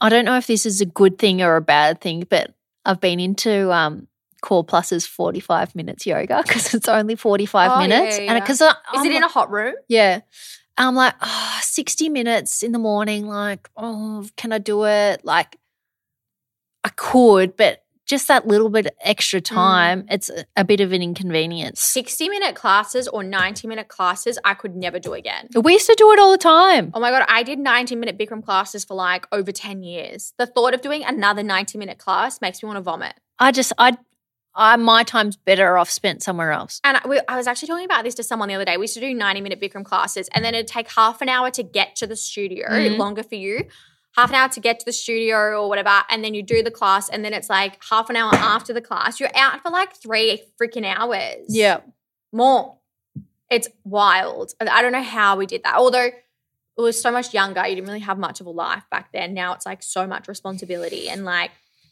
I 0.00 0.08
don't 0.08 0.24
know 0.24 0.36
if 0.36 0.46
this 0.46 0.66
is 0.66 0.80
a 0.80 0.86
good 0.86 1.18
thing 1.18 1.42
or 1.42 1.56
a 1.56 1.60
bad 1.60 2.00
thing, 2.00 2.26
but 2.28 2.54
I've 2.84 3.00
been 3.00 3.20
into 3.20 3.70
um, 3.72 4.08
Core 4.40 4.64
Plus's 4.64 5.06
45 5.06 5.74
minutes 5.74 6.06
yoga 6.06 6.42
because 6.46 6.74
it's 6.74 6.88
only 6.88 7.14
45 7.16 7.70
Oh, 7.70 7.74
yeah, 7.80 7.86
minutes. 7.86 8.18
yeah, 8.18 8.32
And 8.32 8.42
because 8.42 8.60
Is 8.60 9.04
it 9.04 9.12
in 9.12 9.22
a 9.22 9.28
hot 9.28 9.50
room? 9.50 9.74
Yeah. 9.88 10.20
I'm 10.78 10.94
like, 10.94 11.14
oh, 11.20 11.58
60 11.62 12.08
minutes 12.08 12.62
in 12.62 12.72
the 12.72 12.78
morning. 12.78 13.26
Like, 13.26 13.68
oh, 13.76 14.26
can 14.36 14.52
I 14.52 14.58
do 14.58 14.84
it? 14.84 15.24
Like, 15.24 15.56
I 16.84 16.90
could, 16.90 17.56
but 17.56 17.82
just 18.06 18.28
that 18.28 18.46
little 18.46 18.70
bit 18.70 18.94
extra 19.00 19.40
time, 19.40 20.02
mm. 20.02 20.06
it's 20.10 20.30
a, 20.30 20.44
a 20.56 20.64
bit 20.64 20.80
of 20.80 20.92
an 20.92 21.02
inconvenience. 21.02 21.82
60 21.82 22.28
minute 22.28 22.54
classes 22.54 23.08
or 23.08 23.22
90 23.24 23.66
minute 23.66 23.88
classes, 23.88 24.38
I 24.44 24.54
could 24.54 24.76
never 24.76 24.98
do 24.98 25.12
again. 25.12 25.48
We 25.60 25.72
used 25.72 25.86
to 25.86 25.94
do 25.98 26.12
it 26.12 26.18
all 26.18 26.30
the 26.30 26.38
time. 26.38 26.92
Oh 26.94 27.00
my 27.00 27.10
God, 27.10 27.26
I 27.28 27.42
did 27.42 27.58
90 27.58 27.96
minute 27.96 28.16
Bikram 28.16 28.44
classes 28.44 28.84
for 28.84 28.94
like 28.94 29.26
over 29.32 29.50
10 29.50 29.82
years. 29.82 30.32
The 30.38 30.46
thought 30.46 30.72
of 30.72 30.80
doing 30.80 31.02
another 31.04 31.42
90 31.42 31.78
minute 31.78 31.98
class 31.98 32.40
makes 32.40 32.62
me 32.62 32.68
want 32.68 32.76
to 32.76 32.82
vomit. 32.82 33.14
I 33.38 33.50
just, 33.50 33.72
I, 33.76 33.96
I, 34.56 34.76
my 34.76 35.02
time's 35.02 35.36
better 35.36 35.76
off 35.76 35.90
spent 35.90 36.22
somewhere 36.22 36.50
else. 36.52 36.80
And 36.82 36.96
I, 36.96 37.06
we, 37.06 37.20
I 37.28 37.36
was 37.36 37.46
actually 37.46 37.68
talking 37.68 37.84
about 37.84 38.04
this 38.04 38.14
to 38.16 38.22
someone 38.22 38.48
the 38.48 38.54
other 38.54 38.64
day. 38.64 38.76
We 38.78 38.84
used 38.84 38.94
to 38.94 39.00
do 39.00 39.12
90 39.12 39.40
minute 39.42 39.60
Bikram 39.60 39.84
classes, 39.84 40.28
and 40.34 40.44
then 40.44 40.54
it'd 40.54 40.66
take 40.66 40.90
half 40.92 41.20
an 41.20 41.28
hour 41.28 41.50
to 41.50 41.62
get 41.62 41.94
to 41.96 42.06
the 42.06 42.16
studio, 42.16 42.68
Mhm. 42.70 42.96
longer 42.96 43.22
for 43.22 43.34
you, 43.34 43.66
half 44.16 44.30
an 44.30 44.34
hour 44.34 44.48
to 44.48 44.60
get 44.60 44.78
to 44.80 44.86
the 44.86 44.92
studio 44.92 45.36
or 45.60 45.68
whatever. 45.68 46.02
And 46.08 46.24
then 46.24 46.32
you 46.32 46.42
do 46.42 46.62
the 46.62 46.70
class, 46.70 47.08
and 47.10 47.22
then 47.24 47.34
it's 47.34 47.50
like 47.50 47.78
half 47.90 48.08
an 48.08 48.16
hour 48.16 48.34
after 48.34 48.72
the 48.72 48.80
class. 48.80 49.20
You're 49.20 49.36
out 49.36 49.60
for 49.62 49.70
like 49.70 49.94
three 49.94 50.42
freaking 50.60 50.86
hours. 50.86 51.44
Yeah. 51.48 51.80
More. 52.32 52.78
It's 53.50 53.68
wild. 53.84 54.54
I 54.60 54.80
don't 54.82 54.92
know 54.92 55.02
how 55.02 55.36
we 55.36 55.46
did 55.46 55.62
that. 55.64 55.76
Although 55.76 56.06
it 56.06 56.14
was 56.76 57.00
so 57.00 57.12
much 57.12 57.32
younger, 57.32 57.64
you 57.66 57.74
didn't 57.74 57.86
really 57.88 58.00
have 58.00 58.18
much 58.18 58.40
of 58.40 58.46
a 58.46 58.50
life 58.50 58.84
back 58.90 59.12
then. 59.12 59.34
Now 59.34 59.52
it's 59.54 59.66
like 59.66 59.82
so 59.82 60.06
much 60.06 60.28
responsibility 60.28 61.08
and 61.08 61.24
like 61.24 61.50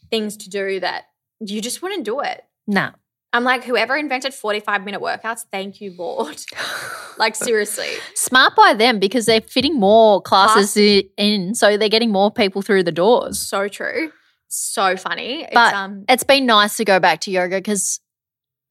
things 0.09 0.35
to 0.37 0.49
do 0.49 0.79
that 0.81 1.05
you 1.39 1.61
just 1.61 1.81
wouldn't 1.81 2.03
do 2.05 2.19
it. 2.21 2.43
Nah. 2.67 2.91
I'm 3.33 3.43
like, 3.43 3.65
whoever 3.65 3.97
invented 3.97 4.33
45 4.33 4.85
minute 4.85 5.01
workouts, 5.01 5.41
thank 5.51 5.81
you, 5.81 5.93
Lord. 5.97 6.41
like, 7.17 7.35
seriously. 7.35 7.89
Smart 8.13 8.55
by 8.55 8.73
them 8.73 8.97
because 8.99 9.25
they're 9.25 9.41
fitting 9.41 9.77
more 9.77 10.21
classes 10.21 10.75
i- 10.77 11.03
in, 11.21 11.53
so 11.53 11.75
they're 11.77 11.89
getting 11.89 12.11
more 12.11 12.31
people 12.31 12.61
through 12.61 12.83
the 12.83 12.93
doors. 12.93 13.37
So 13.39 13.67
true. 13.67 14.11
So 14.47 14.95
funny. 14.95 15.47
But- 15.53 15.67
it's, 15.67 15.75
um, 15.75 16.05
It's 16.07 16.23
been 16.23 16.45
nice 16.45 16.77
to 16.77 16.85
go 16.85 16.99
back 17.01 17.19
to 17.21 17.31
yoga 17.31 17.57
because 17.57 17.99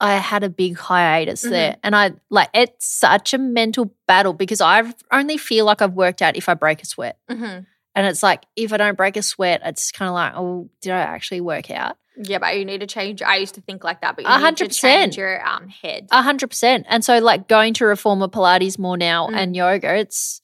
I 0.00 0.14
had 0.14 0.42
a 0.44 0.48
big 0.48 0.76
hiatus 0.78 1.44
Mhm. 1.44 1.50
there, 1.50 1.76
and 1.83 1.94
I 1.94 2.12
like 2.30 2.48
it's 2.54 2.87
such 2.87 3.33
a 3.35 3.38
mental 3.38 3.94
battle 4.09 4.33
because 4.33 4.61
I 4.62 4.83
only 5.12 5.37
feel 5.37 5.66
like 5.66 5.83
I've 5.83 5.92
worked 5.94 6.20
out 6.22 6.37
if 6.37 6.48
I 6.48 6.54
break 6.54 6.83
a 6.83 6.87
sweat, 6.87 7.18
mhm. 7.30 7.64
and 7.94 8.07
it's 8.07 8.22
like 8.22 8.44
if 8.57 8.72
I 8.72 8.76
don't 8.76 8.96
break 8.96 9.16
a 9.16 9.22
sweat, 9.22 9.61
it's 9.64 9.92
kind 9.92 10.09
of 10.09 10.14
like, 10.14 10.33
oh, 10.37 10.68
did 10.83 10.92
I 10.92 10.98
actually 11.00 11.40
work 11.42 11.70
out? 11.70 11.96
Yeah, 12.16 12.38
but 12.38 12.57
you 12.57 12.64
need 12.64 12.81
to 12.81 12.87
change. 12.87 13.22
I 13.22 13.37
used 13.37 13.55
to 13.57 13.61
think 13.61 13.83
like 13.83 14.00
that, 14.03 14.14
but 14.16 14.24
you 14.24 14.31
A 14.31 14.38
need 14.38 14.57
to 14.59 14.68
change 14.68 15.16
your 15.16 15.46
um, 15.46 15.68
head. 15.68 16.07
A 16.12 16.22
hundred 16.22 16.48
percent. 16.48 16.87
And 16.88 17.05
so, 17.05 17.18
like 17.18 17.48
going 17.48 17.74
to 17.74 17.87
reformer 17.87 18.29
Pilates 18.29 18.79
more 18.79 18.96
now 18.96 19.29
Mm. 19.29 19.37
and 19.37 19.57
yoga, 19.57 19.94
it's 19.96 20.40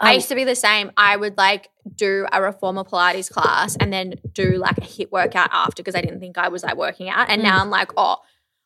I 0.00 0.12
oh, 0.12 0.14
used 0.14 0.28
to 0.28 0.34
be 0.34 0.44
the 0.44 0.54
same. 0.56 0.90
I 0.96 1.16
would 1.16 1.36
like 1.36 1.68
do 1.94 2.26
a 2.32 2.40
reformer 2.42 2.84
Pilates 2.84 3.30
class 3.30 3.76
and 3.76 3.92
then 3.92 4.14
do 4.32 4.56
like 4.56 4.78
a 4.78 4.82
HIIT 4.82 5.10
workout 5.12 5.48
after 5.52 5.82
because 5.82 5.94
I 5.94 6.00
didn't 6.00 6.20
think 6.20 6.38
I 6.38 6.48
was 6.48 6.62
like 6.62 6.76
working 6.76 7.08
out. 7.08 7.28
And 7.28 7.40
Mm. 7.40 7.44
now 7.44 7.60
I'm 7.60 7.70
like, 7.70 7.90
oh, 7.96 8.16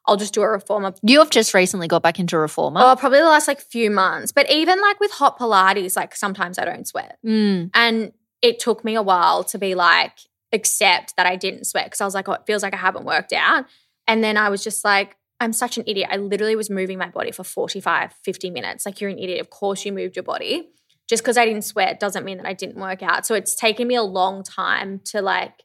I'll 0.07 0.17
just 0.17 0.35
do 0.35 0.43
a 0.43 0.49
reformer 0.49 0.95
you 1.03 1.19
have 1.19 1.31
just 1.31 1.53
recently 1.53 1.89
got 1.89 2.03
back 2.03 2.19
into 2.21 2.39
reformer. 2.39 2.81
Oh, 2.83 2.97
probably 2.97 3.19
the 3.19 3.25
last 3.25 3.49
like 3.49 3.61
few 3.61 3.91
months. 3.91 4.31
But 4.33 4.51
even 4.51 4.81
like 4.81 5.01
with 5.01 5.11
hot 5.11 5.39
Pilates, 5.39 5.97
like 5.97 6.15
sometimes 6.15 6.59
I 6.59 6.65
don't 6.65 6.87
sweat. 6.87 7.19
Mm. 7.27 7.71
And 7.75 8.13
it 8.43 8.59
took 8.61 8.85
me 8.85 8.95
a 8.95 9.03
while 9.03 9.43
to 9.45 9.59
be 9.59 9.75
like, 9.75 10.13
accept 10.57 11.15
that 11.17 11.27
I 11.27 11.37
didn't 11.37 11.65
sweat 11.67 11.85
because 11.87 12.01
I 12.01 12.05
was 12.05 12.15
like, 12.15 12.29
oh, 12.29 12.33
it 12.33 12.43
feels 12.47 12.63
like 12.63 12.75
I 12.75 12.79
haven't 12.79 13.05
worked 13.05 13.33
out. 13.33 13.67
And 14.09 14.23
then 14.25 14.37
I 14.37 14.49
was 14.49 14.65
just 14.65 14.85
like, 14.85 15.17
I'm 15.39 15.53
such 15.53 15.77
an 15.79 15.85
idiot. 15.87 16.09
I 16.11 16.17
literally 16.17 16.57
was 16.57 16.71
moving 16.71 16.99
my 16.99 17.09
body 17.11 17.31
for 17.31 17.45
45, 17.45 18.13
50 18.25 18.51
minutes. 18.51 18.87
Like, 18.87 19.01
you're 19.01 19.11
an 19.11 19.19
idiot. 19.19 19.41
Of 19.41 19.51
course, 19.51 19.85
you 19.85 19.93
moved 19.93 20.17
your 20.17 20.23
body. 20.23 20.71
Just 21.09 21.23
because 21.23 21.37
I 21.37 21.45
didn't 21.45 21.63
sweat 21.63 22.01
doesn't 22.01 22.25
mean 22.25 22.39
that 22.39 22.47
I 22.47 22.53
didn't 22.55 22.77
work 22.81 23.03
out. 23.03 23.27
So 23.27 23.35
it's 23.35 23.55
taken 23.55 23.87
me 23.87 23.95
a 23.95 24.03
long 24.03 24.43
time 24.43 25.01
to 25.07 25.23
like 25.23 25.63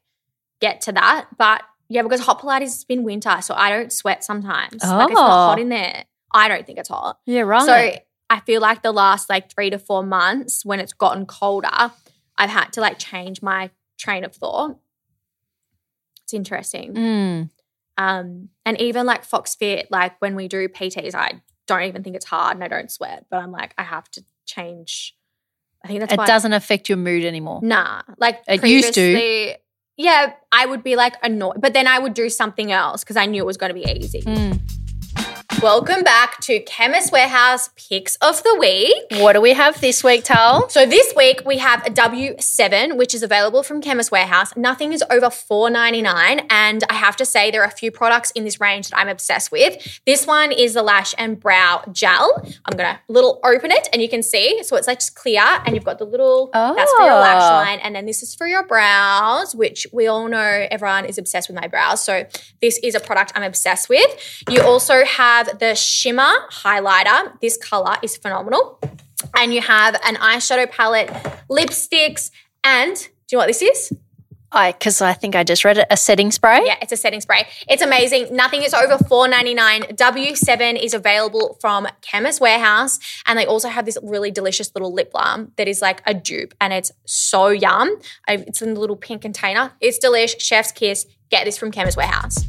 get 0.60 0.82
to 0.82 0.92
that. 0.92 1.26
But 1.36 1.62
yeah, 1.88 2.02
because 2.02 2.20
hot 2.20 2.40
Pilates 2.40 2.60
has 2.60 2.84
been 2.84 3.02
winter. 3.02 3.36
So 3.40 3.54
I 3.54 3.70
don't 3.70 3.92
sweat 3.92 4.22
sometimes. 4.22 4.84
Like, 4.84 5.10
it's 5.10 5.14
not 5.14 5.28
Oh. 5.30 5.48
hot 5.48 5.58
in 5.58 5.68
there. 5.68 6.04
I 6.32 6.48
don't 6.48 6.64
think 6.66 6.78
it's 6.78 6.88
hot. 6.88 7.18
Yeah, 7.26 7.40
right. 7.40 7.64
So 7.66 8.00
I 8.30 8.40
feel 8.40 8.60
like 8.60 8.82
the 8.82 8.92
last 8.92 9.28
like 9.28 9.52
three 9.52 9.70
to 9.70 9.78
four 9.78 10.04
months 10.04 10.64
when 10.64 10.78
it's 10.80 10.92
gotten 10.92 11.26
colder, 11.26 11.68
I've 12.38 12.50
had 12.50 12.72
to 12.74 12.80
like 12.80 12.98
change 12.98 13.42
my 13.42 13.70
train 14.02 14.24
of 14.24 14.34
thought. 14.34 14.78
It's 16.24 16.34
interesting. 16.34 16.94
Mm. 16.94 17.50
Um, 17.98 18.48
and 18.64 18.80
even 18.80 19.06
like 19.06 19.24
Fox 19.24 19.54
Fit, 19.54 19.90
like 19.90 20.20
when 20.20 20.34
we 20.34 20.48
do 20.48 20.68
PTs, 20.68 21.14
I 21.14 21.42
don't 21.66 21.84
even 21.84 22.02
think 22.02 22.16
it's 22.16 22.24
hard 22.24 22.56
and 22.56 22.64
I 22.64 22.68
don't 22.68 22.90
sweat, 22.90 23.26
but 23.30 23.38
I'm 23.38 23.52
like, 23.52 23.74
I 23.78 23.82
have 23.82 24.10
to 24.12 24.24
change. 24.44 25.16
I 25.84 25.88
think 25.88 26.00
that's 26.00 26.12
it 26.12 26.26
doesn't 26.26 26.52
affect 26.52 26.88
your 26.88 26.98
mood 26.98 27.24
anymore. 27.24 27.60
Nah, 27.62 28.02
like 28.18 28.40
It 28.48 28.64
used 28.64 28.94
to. 28.94 29.56
Yeah, 29.98 30.32
I 30.50 30.66
would 30.66 30.82
be 30.82 30.96
like 30.96 31.14
annoyed, 31.22 31.60
but 31.60 31.74
then 31.74 31.86
I 31.86 31.98
would 31.98 32.14
do 32.14 32.30
something 32.30 32.72
else 32.72 33.04
because 33.04 33.16
I 33.16 33.26
knew 33.26 33.42
it 33.42 33.46
was 33.46 33.58
going 33.58 33.70
to 33.70 33.74
be 33.74 33.84
easy. 33.84 34.22
Mm. 34.22 34.60
Welcome 35.62 36.02
back 36.02 36.40
to 36.40 36.58
Chemist 36.58 37.12
Warehouse 37.12 37.70
Picks 37.76 38.16
of 38.16 38.42
the 38.42 38.56
Week. 38.58 38.92
What 39.22 39.34
do 39.34 39.40
we 39.40 39.52
have 39.52 39.80
this 39.80 40.02
week, 40.02 40.24
Tal? 40.24 40.68
So 40.68 40.84
this 40.84 41.14
week 41.14 41.42
we 41.46 41.58
have 41.58 41.86
a 41.86 41.90
W7, 41.90 42.96
which 42.96 43.14
is 43.14 43.22
available 43.22 43.62
from 43.62 43.80
Chemist 43.80 44.10
Warehouse. 44.10 44.56
Nothing 44.56 44.92
is 44.92 45.04
over 45.08 45.26
$4.99. 45.26 46.46
And 46.50 46.82
I 46.90 46.94
have 46.94 47.14
to 47.14 47.24
say 47.24 47.52
there 47.52 47.62
are 47.62 47.68
a 47.68 47.70
few 47.70 47.92
products 47.92 48.32
in 48.32 48.42
this 48.42 48.60
range 48.60 48.88
that 48.88 48.98
I'm 48.98 49.06
obsessed 49.08 49.52
with. 49.52 50.00
This 50.04 50.26
one 50.26 50.50
is 50.50 50.74
the 50.74 50.82
Lash 50.82 51.14
and 51.16 51.38
Brow 51.38 51.84
Gel. 51.92 52.42
I'm 52.64 52.76
gonna 52.76 52.98
little 53.06 53.38
open 53.44 53.70
it 53.70 53.88
and 53.92 54.02
you 54.02 54.08
can 54.08 54.24
see. 54.24 54.64
So 54.64 54.74
it's 54.74 54.88
like 54.88 54.98
just 54.98 55.14
clear 55.14 55.42
and 55.64 55.76
you've 55.76 55.84
got 55.84 55.98
the 56.00 56.06
little 56.06 56.50
oh. 56.54 56.74
that's 56.74 56.92
for 56.94 57.02
your 57.04 57.14
lash 57.14 57.40
Oh. 57.40 57.54
line. 57.54 57.78
And 57.78 57.94
then 57.94 58.06
this 58.06 58.24
is 58.24 58.34
for 58.34 58.48
your 58.48 58.66
brows, 58.66 59.54
which 59.54 59.86
we 59.92 60.08
all 60.08 60.26
know 60.26 60.66
everyone 60.72 61.04
is 61.04 61.18
obsessed 61.18 61.48
with 61.48 61.54
my 61.54 61.68
brows. 61.68 62.04
So 62.04 62.26
this 62.60 62.80
is 62.82 62.96
a 62.96 63.00
product 63.00 63.30
I'm 63.36 63.44
obsessed 63.44 63.88
with. 63.88 64.42
You 64.50 64.62
also 64.62 65.04
have 65.04 65.51
the 65.58 65.74
shimmer 65.74 66.32
highlighter. 66.50 67.38
This 67.40 67.56
color 67.56 67.96
is 68.02 68.16
phenomenal. 68.16 68.78
And 69.36 69.54
you 69.54 69.60
have 69.60 69.94
an 70.04 70.16
eyeshadow 70.16 70.70
palette, 70.70 71.08
lipsticks, 71.48 72.30
and 72.64 72.96
do 72.96 73.02
you 73.32 73.36
know 73.36 73.38
what 73.38 73.46
this 73.46 73.62
is? 73.62 73.92
I 74.52 74.72
because 74.72 75.00
I 75.00 75.14
think 75.14 75.34
I 75.34 75.44
just 75.44 75.64
read 75.64 75.78
it. 75.78 75.86
A 75.90 75.96
setting 75.96 76.30
spray. 76.30 76.62
Yeah, 76.64 76.76
it's 76.82 76.92
a 76.92 76.96
setting 76.96 77.20
spray. 77.20 77.46
It's 77.68 77.82
amazing. 77.82 78.34
Nothing 78.34 78.62
is 78.62 78.74
over 78.74 78.98
four 79.04 79.26
ninety 79.28 79.54
nine. 79.54 79.82
W7 79.82 80.82
is 80.82 80.94
available 80.94 81.56
from 81.60 81.88
Chemist 82.02 82.40
Warehouse. 82.40 82.98
And 83.26 83.38
they 83.38 83.46
also 83.46 83.68
have 83.68 83.86
this 83.86 83.98
really 84.02 84.30
delicious 84.30 84.70
little 84.74 84.92
lip 84.92 85.12
balm 85.12 85.52
that 85.56 85.68
is 85.68 85.80
like 85.80 86.02
a 86.06 86.14
dupe 86.14 86.54
and 86.60 86.72
it's 86.72 86.92
so 87.06 87.48
yum. 87.48 87.96
It's 88.28 88.62
in 88.62 88.76
a 88.76 88.80
little 88.80 88.96
pink 88.96 89.22
container. 89.22 89.72
It's 89.80 89.98
delish. 90.04 90.38
Chef's 90.38 90.72
kiss. 90.72 91.06
Get 91.30 91.46
this 91.46 91.56
from 91.56 91.70
Chemist 91.70 91.96
Warehouse. 91.96 92.44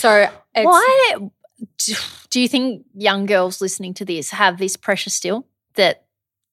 So 0.00 0.28
it's, 0.54 0.66
Why 0.66 1.30
do 2.30 2.40
you 2.40 2.48
think 2.48 2.86
young 2.94 3.26
girls 3.26 3.60
listening 3.60 3.94
to 3.94 4.04
this 4.04 4.30
have 4.30 4.58
this 4.58 4.76
pressure 4.76 5.10
still 5.10 5.46
that 5.74 6.04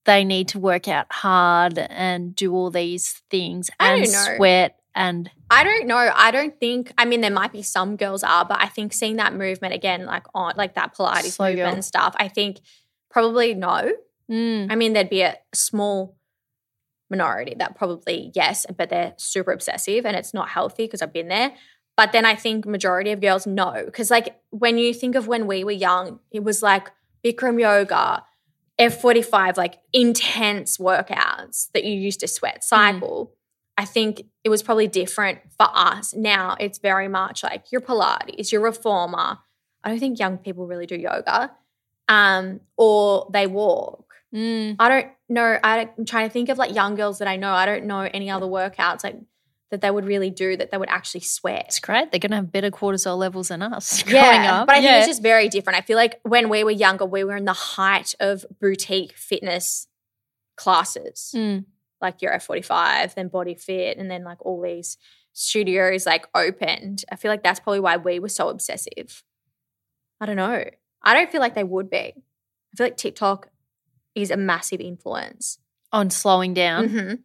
they 0.05 0.23
need 0.23 0.49
to 0.49 0.59
work 0.59 0.87
out 0.87 1.07
hard 1.11 1.77
and 1.77 2.35
do 2.35 2.53
all 2.53 2.71
these 2.71 3.21
things 3.29 3.69
and 3.79 4.01
I 4.01 4.05
don't 4.05 4.11
know. 4.11 4.35
sweat 4.35 4.79
and 4.95 5.29
I 5.49 5.63
don't 5.63 5.87
know. 5.87 6.11
I 6.13 6.31
don't 6.31 6.59
think. 6.59 6.91
I 6.97 7.05
mean, 7.05 7.21
there 7.21 7.31
might 7.31 7.53
be 7.53 7.61
some 7.61 7.95
girls 7.95 8.23
are, 8.23 8.43
but 8.43 8.59
I 8.59 8.65
think 8.65 8.93
seeing 8.93 9.17
that 9.17 9.33
movement 9.33 9.73
again, 9.73 10.05
like 10.05 10.25
on 10.33 10.53
like 10.57 10.73
that 10.75 10.95
Pilates 10.95 11.33
Slow 11.33 11.47
movement 11.47 11.67
girl. 11.67 11.73
and 11.75 11.85
stuff, 11.85 12.15
I 12.17 12.27
think 12.27 12.59
probably 13.09 13.53
no. 13.53 13.93
Mm. 14.29 14.71
I 14.71 14.75
mean, 14.75 14.93
there'd 14.93 15.09
be 15.09 15.21
a 15.21 15.37
small 15.53 16.17
minority 17.09 17.55
that 17.59 17.77
probably 17.77 18.31
yes, 18.35 18.65
but 18.75 18.89
they're 18.89 19.13
super 19.17 19.51
obsessive 19.51 20.05
and 20.05 20.17
it's 20.17 20.33
not 20.33 20.49
healthy 20.49 20.85
because 20.85 21.01
I've 21.01 21.13
been 21.13 21.29
there. 21.29 21.53
But 21.97 22.11
then 22.11 22.25
I 22.25 22.35
think 22.35 22.65
majority 22.67 23.11
of 23.11 23.19
girls 23.19 23.47
no, 23.47 23.81
because 23.83 24.11
like 24.11 24.39
when 24.51 24.77
you 24.77 24.93
think 24.93 25.15
of 25.15 25.27
when 25.27 25.47
we 25.47 25.63
were 25.63 25.71
young, 25.71 26.19
it 26.31 26.43
was 26.43 26.61
like 26.61 26.91
Bikram 27.25 27.59
yoga, 27.59 28.23
F45, 28.79 29.57
like 29.57 29.79
intense 29.91 30.77
workouts 30.77 31.71
that 31.73 31.83
you 31.83 31.99
used 31.99 32.19
to 32.19 32.27
sweat 32.27 32.63
cycle. 32.63 33.33
I 33.79 33.85
think 33.85 34.23
it 34.43 34.49
was 34.49 34.61
probably 34.61 34.87
different 34.87 35.39
for 35.57 35.67
us. 35.73 36.13
Now 36.13 36.55
it's 36.59 36.77
very 36.77 37.07
much 37.07 37.43
like 37.43 37.71
your 37.71 37.81
Pilates, 37.81 38.51
your 38.51 38.61
reformer. 38.61 39.39
I 39.83 39.89
don't 39.89 39.99
think 39.99 40.19
young 40.19 40.37
people 40.37 40.67
really 40.67 40.85
do 40.85 40.95
yoga, 40.95 41.51
um, 42.07 42.59
or 42.77 43.27
they 43.33 43.47
walk. 43.47 44.13
Mm. 44.35 44.75
I 44.77 44.89
don't 44.89 45.07
know. 45.29 45.57
I'm 45.63 46.05
trying 46.05 46.27
to 46.27 46.33
think 46.33 46.49
of 46.49 46.59
like 46.59 46.75
young 46.75 46.95
girls 46.95 47.19
that 47.19 47.27
I 47.27 47.37
know. 47.37 47.53
I 47.53 47.65
don't 47.65 47.85
know 47.85 48.01
any 48.01 48.29
other 48.29 48.45
workouts 48.45 49.03
like 49.03 49.15
that 49.71 49.81
they 49.81 49.91
would 49.91 50.05
really 50.05 50.29
do 50.29 50.55
that 50.57 50.71
they 50.71 50.77
would 50.77 50.89
actually 50.89 51.19
sweat. 51.21 51.65
It's 51.67 51.79
great. 51.79 52.09
They're 52.11 52.19
going 52.21 52.31
to 52.31 52.37
have 52.37 52.51
better 52.51 52.71
cortisol 52.71 53.17
levels 53.17 53.49
than 53.49 53.61
us 53.61 54.01
growing 54.11 54.41
up. 54.45 54.67
But 54.67 54.73
I 54.75 54.79
think 54.79 54.85
Yeah. 54.85 54.97
it's 54.99 55.07
just 55.07 55.21
very 55.21 55.49
different. 55.49 55.77
I 55.77 55.81
feel 55.81 55.97
like 55.97 56.19
when 56.23 56.47
we 56.49 56.63
were 56.63 56.71
younger, 56.71 57.05
we 57.05 57.23
were 57.25 57.35
in 57.35 57.45
the 57.45 57.53
height 57.53 58.15
of 58.19 58.45
boutique 58.61 59.13
fitness 59.17 59.87
classes, 60.55 61.31
Mm. 61.35 61.65
like 62.01 62.21
your 62.21 62.31
F45, 62.31 63.13
then 63.15 63.27
Body 63.27 63.55
Fit, 63.55 63.97
and 63.97 64.09
then 64.09 64.23
like 64.23 64.43
all 64.45 64.61
these 64.61 64.97
studios 65.33 66.05
like 66.05 66.27
opened. 66.33 67.03
I 67.11 67.15
feel 67.15 67.29
like 67.29 67.43
that's 67.43 67.59
probably 67.59 67.79
why 67.79 67.97
we 67.97 68.19
were 68.19 68.29
so 68.29 68.49
obsessive. 68.49 69.23
I 70.19 70.25
don't 70.25 70.35
know. 70.37 70.63
I 71.03 71.13
don't 71.13 71.29
feel 71.31 71.41
like 71.41 71.53
they 71.55 71.63
would 71.63 71.89
be. 71.89 71.97
I 71.97 72.75
feel 72.75 72.87
like 72.87 72.97
TikTok 72.97 73.49
is 74.15 74.31
a 74.31 74.37
massive 74.37 74.79
influence. 74.81 75.59
on 75.93 76.09
slowing 76.09 76.53
down. 76.53 76.89
Mhm. 76.89 77.19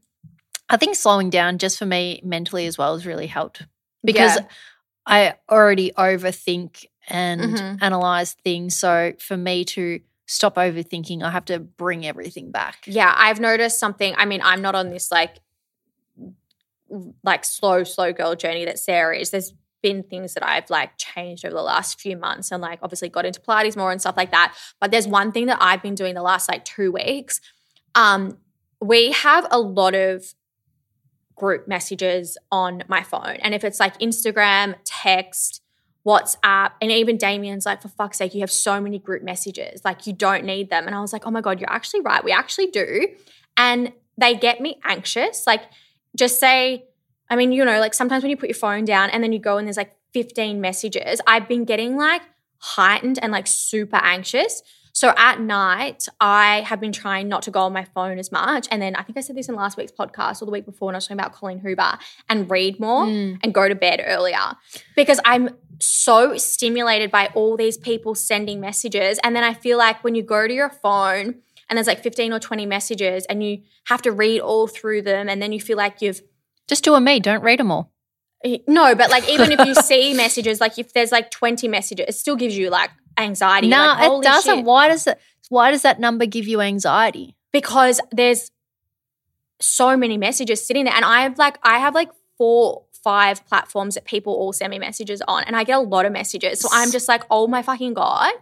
I 0.73 0.77
think 0.79 0.97
slowing 0.97 1.31
down 1.31 1.59
just 1.59 1.79
for 1.79 1.87
me 1.87 2.21
mentally 2.25 2.67
as 2.67 2.77
well 2.79 2.95
has 2.95 3.07
really 3.07 3.27
helped 3.29 3.63
because 4.05 4.37
Yeah. 4.37 4.47
I 5.07 5.35
already 5.51 5.93
overthink 5.99 6.87
and 7.09 7.55
Mhm. 7.57 7.79
analyze 7.83 8.33
things. 8.45 8.77
So 8.77 9.13
for 9.19 9.37
me 9.37 9.65
to 9.67 10.01
stop 10.27 10.55
overthinking, 10.55 11.23
I 11.23 11.31
have 11.31 11.45
to 11.47 11.59
bring 11.59 12.07
everything 12.07 12.51
back. 12.51 12.85
Yeah, 12.87 13.13
I've 13.17 13.39
noticed 13.39 13.79
something. 13.79 14.15
I 14.17 14.25
mean, 14.25 14.41
I'm 14.43 14.63
not 14.63 14.75
on 14.75 14.91
this 14.91 15.11
like 15.13 15.41
like 17.25 17.43
slow, 17.45 17.85
slow 17.85 18.13
girl 18.13 18.35
journey 18.35 18.67
that 18.67 18.79
Sarah 18.79 19.17
is. 19.17 19.31
There's 19.31 19.55
been 19.83 20.03
things 20.03 20.35
that 20.35 20.47
I've 20.47 20.69
like 20.69 20.97
changed 20.99 21.45
over 21.45 21.55
the 21.55 21.63
last 21.63 21.99
few 21.99 22.17
months 22.19 22.53
and 22.53 22.61
like 22.63 22.79
obviously 22.83 23.09
got 23.09 23.25
into 23.25 23.41
Pilates 23.41 23.77
more 23.77 23.91
and 23.91 24.01
stuff 24.01 24.17
like 24.17 24.31
that. 24.31 24.55
But 24.79 24.91
there's 24.91 25.09
one 25.09 25.33
thing 25.33 25.47
that 25.47 25.57
I've 25.61 25.83
been 25.83 25.95
doing 25.95 26.15
the 26.15 26.23
last 26.23 26.49
like 26.51 26.65
two 26.67 26.93
weeks. 26.93 27.41
Um, 27.95 28.39
we 28.81 29.13
have 29.13 29.47
a 29.51 29.59
lot 29.59 29.95
of 29.95 30.35
group 31.37 31.67
messages 31.69 32.39
on 32.51 32.83
my 32.89 33.03
phone. 33.03 33.37
And 33.43 33.55
if 33.55 33.65
it's 33.65 33.81
like 33.81 33.99
Instagram, 33.99 34.75
text, 34.85 35.61
WhatsApp, 36.07 36.73
and 36.81 36.91
even 36.91 37.17
Damien's 37.17 37.67
like, 37.67 37.83
for 37.83 37.89
fuck's 37.89 38.19
sake, 38.19 38.35
you 38.35 38.41
have 38.41 38.51
so 38.51 38.81
many 38.81 38.99
group 38.99 39.23
messages. 39.23 39.85
Like, 39.85 40.07
you 40.07 40.13
don't 40.13 40.45
need 40.45 40.71
them. 40.71 40.87
And 40.87 40.95
I 40.95 41.01
was 41.01 41.13
like, 41.13 41.27
oh 41.27 41.31
my 41.31 41.41
God, 41.41 41.61
you're 41.61 41.73
actually 41.73 42.01
right. 42.01 42.23
We 42.25 42.33
actually 42.33 42.67
do. 42.67 43.09
And 43.57 43.93
they 44.19 44.35
get 44.35 44.61
me 44.61 44.79
anxious. 44.85 45.47
Like, 45.47 45.63
just 46.17 46.39
say, 46.39 46.85
I 47.31 47.37
mean, 47.37 47.53
you 47.53 47.65
know, 47.65 47.81
like 47.81 47.95
sometimes 47.95 48.23
when 48.23 48.31
you 48.31 48.37
put 48.37 48.49
your 48.49 48.57
phone 48.57 48.85
down 48.85 49.11
and 49.11 49.23
then 49.23 49.33
you 49.33 49.39
go 49.39 49.57
and 49.57 49.67
there's 49.67 49.77
like 49.77 49.97
15 50.13 50.61
messages, 50.61 51.21
I've 51.27 51.49
been 51.49 51.65
getting 51.65 51.97
like 51.97 52.23
heightened 52.59 53.19
and 53.23 53.33
like 53.33 53.47
super 53.47 53.97
anxious. 53.97 54.63
So 54.95 55.15
at 55.17 55.41
night, 55.41 56.07
I 56.21 56.61
have 56.67 56.79
been 56.81 56.93
trying 56.93 57.27
not 57.29 57.43
to 57.43 57.51
go 57.51 57.61
on 57.61 57.73
my 57.73 57.85
phone 57.85 58.19
as 58.19 58.31
much. 58.31 58.69
And 58.71 58.81
then 58.83 58.95
I 58.95 59.03
think 59.03 59.17
I 59.17 59.23
said 59.23 59.37
this 59.37 59.49
in 59.49 59.55
last 59.55 59.77
week's 59.79 59.91
podcast 59.93 60.43
or 60.43 60.45
the 60.45 60.51
week 60.51 60.67
before 60.67 60.87
when 60.87 60.95
I 60.95 60.99
was 60.99 61.07
talking 61.07 61.19
about 61.19 61.33
Colleen 61.33 61.59
Hoover 61.61 61.99
and 62.29 62.51
read 62.51 62.79
more 62.79 63.07
Mm. 63.07 63.39
and 63.43 63.55
go 63.55 63.69
to 63.69 63.75
bed 63.75 64.03
earlier 64.07 64.53
because 64.95 65.19
I'm 65.25 65.57
so 65.81 66.37
stimulated 66.37 67.11
by 67.11 67.29
all 67.35 67.57
these 67.57 67.77
people 67.79 68.15
sending 68.15 68.61
messages. 68.61 69.19
And 69.25 69.35
then 69.35 69.43
I 69.45 69.55
feel 69.55 69.79
like 69.79 70.05
when 70.05 70.15
you 70.15 70.23
go 70.23 70.47
to 70.47 70.53
your 70.55 70.69
phone 70.71 71.37
and 71.71 71.77
there's 71.77 71.87
like 71.87 72.03
15 72.03 72.33
or 72.35 72.39
20 72.39 72.67
messages 72.67 73.25
and 73.27 73.43
you 73.43 73.63
have 73.87 74.03
to 74.03 74.13
read 74.13 74.41
all 74.41 74.67
through 74.67 75.03
them 75.03 75.29
and 75.29 75.41
then 75.41 75.53
you 75.53 75.61
feel 75.61 75.79
like 75.79 76.03
you've 76.03 76.21
Just 76.69 76.85
do 76.85 76.95
a 76.95 77.01
me. 77.01 77.19
Don't 77.19 77.43
read 77.43 77.59
them 77.61 77.71
all. 77.73 77.91
no, 78.69 78.95
but 78.95 79.11
like 79.11 79.29
even 79.29 79.53
if 79.53 79.67
you 79.67 79.75
see 79.83 80.13
messages, 80.15 80.61
like 80.61 80.79
if 80.79 80.93
there's 80.93 81.11
like 81.13 81.31
20 81.31 81.67
messages, 81.69 82.05
it 82.09 82.13
still 82.15 82.37
gives 82.37 82.57
you 82.57 82.69
like 82.71 82.91
anxiety. 83.19 83.69
No, 83.69 83.79
like, 83.79 84.11
it 84.11 84.23
doesn't. 84.23 84.57
shit. 84.57 84.65
Why 84.65 84.89
does 84.89 85.07
it? 85.07 85.19
Why 85.49 85.71
does 85.71 85.83
that 85.83 86.01
number 86.01 86.27
give 86.27 86.49
you 86.49 86.61
anxiety? 86.61 87.37
because 87.53 88.01
there's 88.11 88.51
so 89.61 89.97
many 89.97 90.19
messages 90.19 90.67
sitting 90.67 90.85
there 90.87 90.95
and 90.95 91.05
i 91.05 91.23
have 91.23 91.39
like 91.39 91.57
i 91.63 91.79
have 91.79 91.95
like 91.95 92.11
four 92.37 92.83
five 93.05 93.47
platforms 93.47 93.95
that 93.95 94.05
people 94.05 94.33
all 94.33 94.53
send 94.53 94.71
me 94.71 94.79
messages 94.79 95.23
on 95.29 95.45
and 95.45 95.55
i 95.55 95.63
get 95.63 95.77
a 95.77 95.81
lot 95.81 96.05
of 96.05 96.13
messages 96.13 96.59
so 96.59 96.69
i'm 96.73 96.91
just 96.91 97.07
like 97.07 97.23
oh 97.31 97.47
my 97.47 97.63
fucking 97.63 97.95
god 97.95 98.33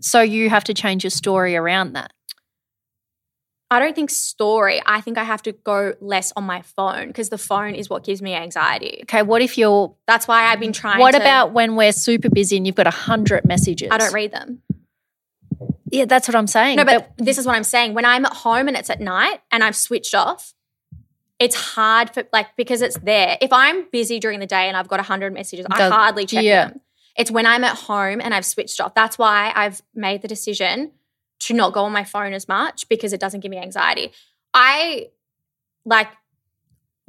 So 0.00 0.20
you 0.20 0.50
have 0.50 0.64
to 0.64 0.74
change 0.74 1.04
your 1.04 1.10
story 1.12 1.54
around 1.54 1.92
that. 1.92 2.12
I 3.72 3.78
don't 3.78 3.94
think 3.94 4.10
story 4.10 4.80
i 4.86 5.00
think 5.00 5.18
i 5.18 5.24
have 5.24 5.42
to 5.42 5.52
go 5.52 5.94
less 6.00 6.32
on 6.36 6.44
my 6.44 6.60
phone 6.62 7.08
because 7.08 7.28
the 7.30 7.38
phone 7.38 7.74
is 7.74 7.88
what 7.90 8.04
gives 8.04 8.20
me 8.22 8.34
anxiety 8.34 9.00
Okay, 9.04 9.22
what 9.22 9.42
if 9.42 9.56
you're? 9.58 9.94
that's 10.06 10.28
why 10.28 10.44
i've 10.44 10.60
been 10.60 10.72
trying 10.72 10.98
What 11.00 11.12
to- 11.12 11.18
about 11.18 11.52
when 11.52 11.76
we're 11.76 11.92
super 11.92 12.28
busy 12.28 12.56
and 12.56 12.66
you've 12.66 12.76
got 12.76 12.86
a 12.86 12.90
hundred 12.90 13.44
messages? 13.44 13.88
i 13.90 13.98
don't 13.98 14.12
read 14.12 14.32
them 14.32 14.62
Yeah, 15.90 16.06
that's 16.06 16.26
what 16.28 16.34
I'm 16.34 16.46
saying. 16.46 16.76
no 16.76 16.84
but 16.84 17.12
this 17.18 17.38
is 17.38 17.46
what 17.46 17.56
i'm 17.56 17.64
saying 17.64 17.94
when 17.94 18.04
i'm 18.04 18.24
at 18.24 18.32
home 18.32 18.68
and 18.68 18.76
it's 18.76 18.90
at 18.90 19.00
night 19.00 19.40
and 19.50 19.62
i've 19.64 19.76
switched 19.76 20.14
off 20.14 20.54
it's 21.38 21.56
hard 21.56 22.10
for 22.14 22.24
like 22.32 22.48
because 22.56 22.82
it's 22.82 22.98
there 22.98 23.36
if 23.40 23.52
i'm 23.52 23.88
busy 23.90 24.18
during 24.20 24.38
the 24.40 24.46
day 24.46 24.68
and 24.68 24.76
i've 24.76 24.88
got 24.88 25.00
a 25.00 25.02
100 25.02 25.32
messages 25.34 25.66
i 25.70 25.88
hardly 25.88 26.24
check 26.26 26.44
yeah. 26.44 26.68
them 26.68 26.80
it's 27.16 27.30
when 27.30 27.46
i'm 27.46 27.64
at 27.64 27.76
home 27.76 28.20
and 28.20 28.32
i've 28.34 28.44
switched 28.44 28.80
off 28.80 28.94
that's 28.94 29.18
why 29.18 29.52
i've 29.54 29.82
made 29.94 30.22
the 30.22 30.28
decision 30.28 30.92
to 31.46 31.54
not 31.54 31.72
go 31.72 31.82
on 31.84 31.92
my 31.92 32.04
phone 32.04 32.32
as 32.32 32.46
much 32.48 32.88
because 32.88 33.12
it 33.12 33.20
doesn't 33.20 33.40
give 33.40 33.50
me 33.50 33.58
anxiety 33.58 34.06
i 34.54 35.08
like 35.84 36.08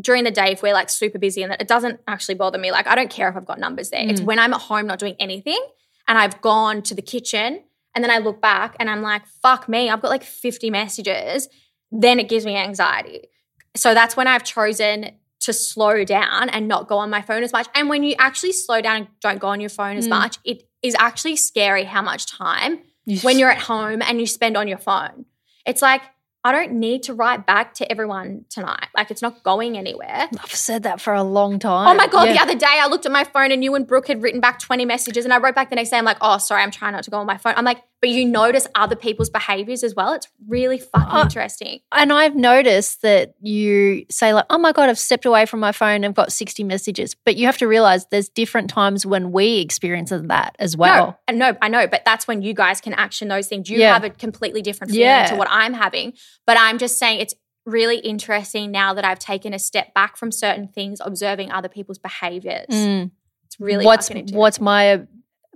during 0.02 0.24
the 0.24 0.32
day 0.32 0.52
if 0.52 0.62
we're 0.64 0.74
like 0.74 0.90
super 0.90 1.20
busy 1.20 1.44
and 1.44 1.54
it 1.60 1.68
doesn't 1.68 2.00
actually 2.08 2.36
bother 2.36 2.58
me 2.58 2.72
like 2.72 2.88
i 2.88 2.96
don't 2.96 3.10
care 3.12 3.30
if 3.30 3.36
i've 3.36 3.46
got 3.46 3.60
numbers 3.60 3.90
there 3.90 4.08
it's 4.10 4.22
Mm. 4.22 4.26
when 4.26 4.40
i'm 4.40 4.54
at 4.54 4.62
home 4.62 4.88
not 4.88 5.00
doing 5.00 5.16
anything 5.20 5.62
and 6.08 6.18
i've 6.18 6.42
gone 6.42 6.82
to 6.84 6.96
the 6.96 7.02
kitchen 7.02 7.64
and 7.94 8.04
then 8.04 8.12
i 8.12 8.18
look 8.18 8.42
back 8.42 8.76
and 8.80 8.90
i'm 8.90 9.02
like 9.02 9.26
fuck 9.28 9.70
me 9.70 9.90
i've 9.90 10.02
got 10.02 10.10
like 10.10 10.24
50 10.24 10.70
messages 10.70 11.48
then 11.92 12.20
it 12.20 12.28
gives 12.28 12.46
me 12.46 12.56
anxiety 12.56 13.28
so 13.76 13.94
that's 13.94 14.18
when 14.18 14.28
i've 14.28 14.44
chosen 14.44 15.12
to 15.42 15.54
slow 15.54 16.04
down 16.06 16.50
and 16.50 16.68
not 16.68 16.88
go 16.88 16.98
on 16.98 17.10
my 17.10 17.22
phone 17.22 17.44
as 17.44 17.52
much 17.54 17.68
and 17.76 17.88
when 17.90 18.02
you 18.04 18.16
actually 18.18 18.54
slow 18.54 18.82
down 18.82 18.96
and 18.96 19.08
don't 19.22 19.40
go 19.40 19.48
on 19.48 19.60
your 19.62 19.70
phone 19.70 19.98
as 19.98 20.08
Mm. 20.08 20.12
much 20.12 20.38
it 20.44 20.64
is 20.82 20.96
actually 20.98 21.36
scary 21.36 21.84
how 21.84 22.02
much 22.02 22.26
time 22.26 22.80
You- 23.06 23.20
when 23.22 23.40
you're 23.40 23.52
at 23.52 23.60
home 23.60 24.02
and 24.02 24.20
you 24.20 24.26
spend 24.28 24.56
on 24.58 24.68
your 24.68 24.78
phone. 24.78 25.26
It's 25.66 25.82
like, 25.82 26.02
I 26.46 26.52
don't 26.52 26.74
need 26.74 27.04
to 27.04 27.14
write 27.14 27.46
back 27.46 27.74
to 27.76 27.90
everyone 27.90 28.44
tonight. 28.50 28.88
Like, 28.96 29.10
it's 29.12 29.22
not 29.22 29.44
going 29.44 29.78
anywhere. 29.78 30.28
I've 30.44 30.54
said 30.54 30.84
that 30.84 31.00
for 31.00 31.14
a 31.14 31.24
long 31.24 31.58
time. 31.58 31.88
Oh 31.88 31.94
my 31.94 32.08
God, 32.08 32.26
Yeah. 32.28 32.34
the 32.34 32.42
other 32.42 32.56
day 32.56 32.66
I 32.70 32.88
looked 32.88 33.06
at 33.06 33.14
my 33.14 33.24
phone 33.24 33.52
and 33.54 33.64
you 33.64 33.74
and 33.76 33.88
Brooke 33.88 34.08
had 34.08 34.22
written 34.22 34.42
back 34.42 34.60
20 34.60 34.84
messages 34.84 35.24
and 35.24 35.34
I 35.34 35.38
wrote 35.38 35.56
back 35.56 35.70
the 35.70 35.78
next 35.78 35.90
day. 35.92 35.98
I'm 35.98 36.04
like, 36.04 36.18
oh, 36.20 36.38
sorry, 36.40 36.62
I'm 36.62 36.72
trying 36.72 36.92
not 36.94 37.04
to 37.06 37.12
go 37.12 37.18
on 37.18 37.26
my 37.26 37.38
phone. 37.38 37.54
I'm 37.56 37.64
like, 37.64 37.82
but 38.04 38.10
you 38.10 38.26
notice 38.26 38.68
other 38.76 38.98
people's 38.98 39.30
behaviors 39.30 39.82
as 39.82 39.96
well. 39.96 40.12
It's 40.12 40.28
really 40.46 40.78
fucking 40.78 41.08
Uh, 41.10 41.22
interesting. 41.22 41.80
and 41.94 42.12
I've 42.12 42.36
noticed 42.36 43.02
that 43.02 43.34
you 43.40 44.06
say 44.12 44.34
like, 44.34 44.44
"Oh 44.50 44.58
my 44.58 44.74
god, 44.74 44.90
I've 44.90 45.00
stepped 45.00 45.24
away 45.26 45.46
from 45.46 45.62
my 45.62 45.72
phone. 45.72 46.04
I've 46.04 46.14
got 46.14 46.34
sixty 46.34 46.66
messages." 46.66 47.16
But 47.16 47.38
you 47.38 47.46
have 47.46 47.58
to 47.60 47.68
realize 47.68 48.06
there's 48.08 48.28
different 48.28 48.70
times 48.70 49.06
when 49.06 49.32
we 49.32 49.60
experience 49.62 50.10
that 50.12 50.54
as 50.60 50.76
well. 50.76 51.18
No, 51.32 51.38
no, 51.38 51.58
I 51.62 51.70
know, 51.70 51.88
but 51.88 52.04
that's 52.04 52.28
when 52.28 52.42
you 52.42 52.54
guys 52.54 52.82
can 52.82 52.92
action 52.94 53.30
those 53.30 53.48
things. 53.48 53.70
You 53.70 53.80
Yeah. 53.80 53.94
have 53.94 54.04
a 54.04 54.10
completely 54.10 54.62
different 54.62 54.92
feeling 54.92 55.08
Yeah. 55.08 55.28
to 55.28 55.36
what 55.38 55.48
I'm 55.50 55.74
having. 55.74 56.12
But 56.46 56.58
I'm 56.60 56.78
just 56.80 57.00
saying 57.00 57.22
it's 57.22 57.36
really 57.66 58.00
interesting 58.00 58.70
now 58.70 58.94
that 58.94 59.06
I've 59.06 59.20
taken 59.20 59.54
a 59.54 59.60
step 59.60 59.94
back 59.94 60.18
from 60.18 60.30
certain 60.34 60.68
things, 60.68 61.00
observing 61.00 61.54
other 61.54 61.70
people's 61.70 62.00
behaviors. 62.00 62.68
Mm. 62.70 63.12
It's 63.46 63.58
really 63.62 63.86
what's 63.86 64.10
what's 64.34 64.60
my 64.60 65.04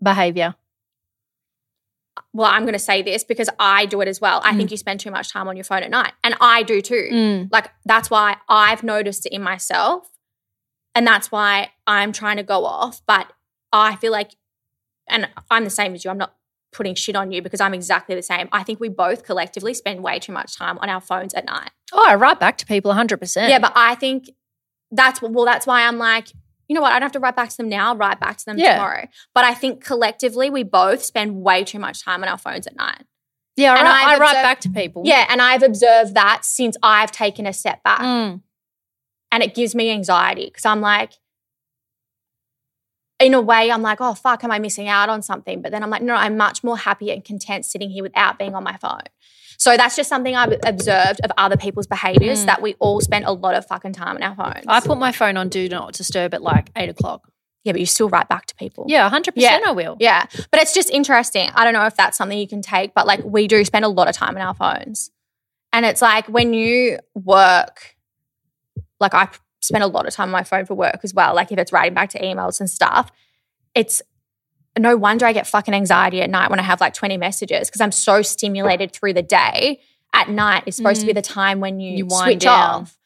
behavior? 0.02 0.56
Well, 2.34 2.50
I'm 2.50 2.64
going 2.64 2.74
to 2.74 2.80
say 2.80 3.02
this 3.02 3.24
because 3.24 3.50
I 3.60 3.86
do 3.86 4.02
it 4.02 4.08
as 4.08 4.22
well. 4.22 4.42
I 4.44 4.56
think 4.56 4.72
you 4.72 4.78
spend 4.78 5.00
too 5.00 5.12
much 5.12 5.32
time 5.32 5.48
on 5.48 5.56
your 5.56 5.64
phone 5.64 5.84
at 5.84 5.90
night, 5.90 6.14
and 6.24 6.36
I 6.42 6.64
do 6.64 6.82
too. 6.82 7.10
Mm. 7.12 7.50
Like 7.52 7.72
that's 7.86 8.10
why 8.10 8.38
I've 8.48 8.84
noticed 8.84 9.26
it 9.26 9.34
in 9.34 9.42
myself, 9.42 10.10
and 10.96 11.06
that's 11.06 11.32
why 11.32 11.72
I'm 11.86 12.12
trying 12.12 12.38
to 12.38 12.44
go 12.44 12.66
off. 12.66 13.02
But 13.08 13.32
I 13.72 13.96
feel 13.96 14.12
like, 14.12 14.32
and 15.08 15.30
I'm 15.50 15.64
the 15.64 15.70
same 15.70 15.94
as 15.94 16.06
you. 16.06 16.12
I'm 16.12 16.18
not 16.18 16.34
putting 16.72 16.96
shit 16.96 17.16
on 17.16 17.32
you 17.32 17.42
because 17.42 17.62
I'm 17.62 17.74
exactly 17.74 18.16
the 18.16 18.22
same. 18.22 18.50
I 18.52 18.64
think 18.64 18.80
we 18.80 18.90
both 18.90 19.24
collectively 19.24 19.74
spend 19.74 20.04
way 20.04 20.20
too 20.20 20.32
much 20.32 20.56
time 20.56 20.78
on 20.80 20.90
our 20.90 21.02
phones 21.02 21.34
at 21.34 21.46
night. 21.46 21.72
Oh, 21.94 22.06
I 22.06 22.16
write 22.16 22.40
back 22.40 22.58
to 22.60 22.66
people 22.66 22.94
100%. 22.94 23.50
Yeah, 23.50 23.60
but 23.60 23.74
I 23.76 23.96
think 23.96 24.30
that's 24.92 25.22
well, 25.22 25.46
that's 25.46 25.66
why 25.66 25.88
I'm 25.88 25.98
like, 25.98 26.28
you 26.68 26.76
know 26.76 26.82
what? 26.82 26.92
I 26.92 26.96
don't 27.00 27.04
have 27.04 27.12
to 27.14 27.20
write 27.20 27.36
back 27.36 27.50
to 27.50 27.58
them 27.58 27.70
now. 27.70 27.96
Write 27.96 28.20
back 28.20 28.38
to 28.38 28.46
them 28.46 28.58
Yeah. 28.58 28.74
tomorrow. 28.76 29.08
But 29.34 29.46
I 29.46 29.54
think 29.54 29.84
collectively 29.84 30.50
we 30.50 30.64
both 30.64 31.04
spend 31.04 31.42
way 31.42 31.64
too 31.64 31.80
much 31.80 32.04
time 32.04 32.24
on 32.24 32.30
our 32.30 32.38
phones 32.38 32.68
at 32.68 32.76
night. 32.76 33.04
yeah, 33.56 33.74
I 33.74 33.78
and 33.78 33.84
write, 33.88 34.06
I've 34.06 34.20
I 34.20 34.22
write 34.22 34.34
back 34.44 34.60
to 34.62 34.70
people. 34.70 35.02
Yeah, 35.06 35.26
and 35.30 35.42
I've 35.42 35.64
observed 35.64 36.14
that 36.16 36.46
since 36.46 36.78
I've 36.84 37.12
taken 37.12 37.48
a 37.48 37.54
step 37.54 37.82
back. 37.84 38.02
Mm. 38.02 38.42
And 39.32 39.44
it 39.44 39.56
gives 39.56 39.74
me 39.76 39.90
anxiety 39.92 40.46
because 40.46 40.66
I'm 40.66 40.80
like, 40.82 41.14
in 43.20 43.34
a 43.34 43.42
way, 43.42 43.72
I'm 43.72 43.82
like, 43.82 44.00
oh, 44.00 44.14
fuck, 44.14 44.44
am 44.44 44.52
I 44.52 44.60
missing 44.60 44.88
out 44.88 45.10
on 45.10 45.22
something? 45.24 45.62
But 45.62 45.72
then 45.72 45.82
I'm 45.82 45.90
like, 45.90 46.04
no, 46.04 46.14
I'm 46.14 46.38
much 46.38 46.64
more 46.64 46.78
happy 46.78 47.10
and 47.10 47.24
content 47.26 47.66
sitting 47.66 47.90
here 47.90 48.04
without 48.04 48.38
being 48.38 48.54
on 48.54 48.64
my 48.64 48.78
phone. 48.78 49.02
So 49.58 49.76
that's 49.76 49.96
just 49.96 50.08
something 50.08 50.36
I've 50.36 50.54
observed 50.66 51.20
of 51.24 51.32
other 51.38 51.58
people's 51.58 51.88
behaviors 51.88 52.44
Mm. 52.44 52.46
that 52.46 52.62
we 52.62 52.76
all 52.80 53.02
spend 53.02 53.26
a 53.26 53.32
lot 53.32 53.56
of 53.56 53.66
fucking 53.66 53.94
time 53.94 54.16
on 54.16 54.24
our 54.24 54.36
phones. 54.36 54.66
I 54.68 54.80
put 54.80 54.98
my 55.00 55.12
phone 55.12 55.36
on 55.36 55.50
do 55.50 55.68
not 55.68 55.94
disturb 55.94 56.34
at 56.36 56.42
like 56.44 56.70
eight 56.76 56.90
o'clock. 56.90 57.28
yeah, 57.64 57.74
but 57.74 57.80
you 57.82 57.86
still 57.86 58.08
write 58.08 58.30
back 58.30 58.46
to 58.46 58.56
people. 58.56 58.86
Yeah, 58.88 59.10
100% 59.10 59.34
Yeah. 59.36 59.60
I 59.66 59.72
will. 59.72 59.98
Yeah. 60.00 60.26
But 60.52 60.62
it's 60.62 60.74
just 60.74 60.90
interesting. 60.90 61.50
I 61.54 61.66
don't 61.66 61.74
know 61.74 61.86
if 61.86 61.98
that's 61.98 62.18
something 62.18 62.38
you 62.38 62.48
can 62.48 62.62
take, 62.62 62.94
but 62.94 63.06
like 63.06 63.22
we 63.26 63.46
do 63.48 63.66
spend 63.66 63.84
a 63.84 63.90
lot 63.90 64.08
of 64.08 64.16
time 64.16 64.36
on 64.38 64.42
our 64.42 64.54
phones. 64.54 65.12
And 65.74 65.86
it's 65.86 66.02
like 66.02 66.28
when 66.30 66.54
you 66.54 67.00
work, 67.14 67.96
like 69.02 69.14
I 69.14 69.28
spend 69.62 69.84
a 69.84 69.88
lot 69.88 70.08
of 70.08 70.14
time 70.14 70.30
on 70.30 70.32
my 70.32 70.44
phone 70.44 70.66
for 70.66 70.76
work 70.76 71.00
as 71.04 71.14
well. 71.14 71.36
Like 71.36 71.52
if 71.52 71.58
it's 71.60 71.74
writing 71.74 71.94
back 71.94 72.10
to 72.12 72.20
emails 72.22 72.60
and 72.62 72.70
stuff, 72.70 73.12
it's 73.76 74.02
no 74.78 74.96
wonder 74.98 75.26
I 75.26 75.34
get 75.34 75.48
fucking 75.48 75.74
anxiety 75.74 76.22
at 76.22 76.30
night 76.30 76.50
when 76.50 76.60
I 76.60 76.64
have 76.64 76.80
like 76.82 76.94
20 76.94 77.18
messages 77.18 77.70
because 77.70 77.82
I'm 77.82 77.92
so 77.92 78.22
stimulated 78.22 78.92
through 78.94 79.14
the 79.14 79.24
day. 79.24 79.82
At 80.14 80.30
night 80.30 80.64
is 80.66 80.76
supposed 80.76 81.02
to 81.02 81.08
be 81.08 81.14
the 81.14 81.22
time 81.22 81.60
when 81.60 81.80
you, 81.80 81.98
You 82.06 82.10
switch 82.10 82.40
down. 82.40 82.82
off. 82.84 82.98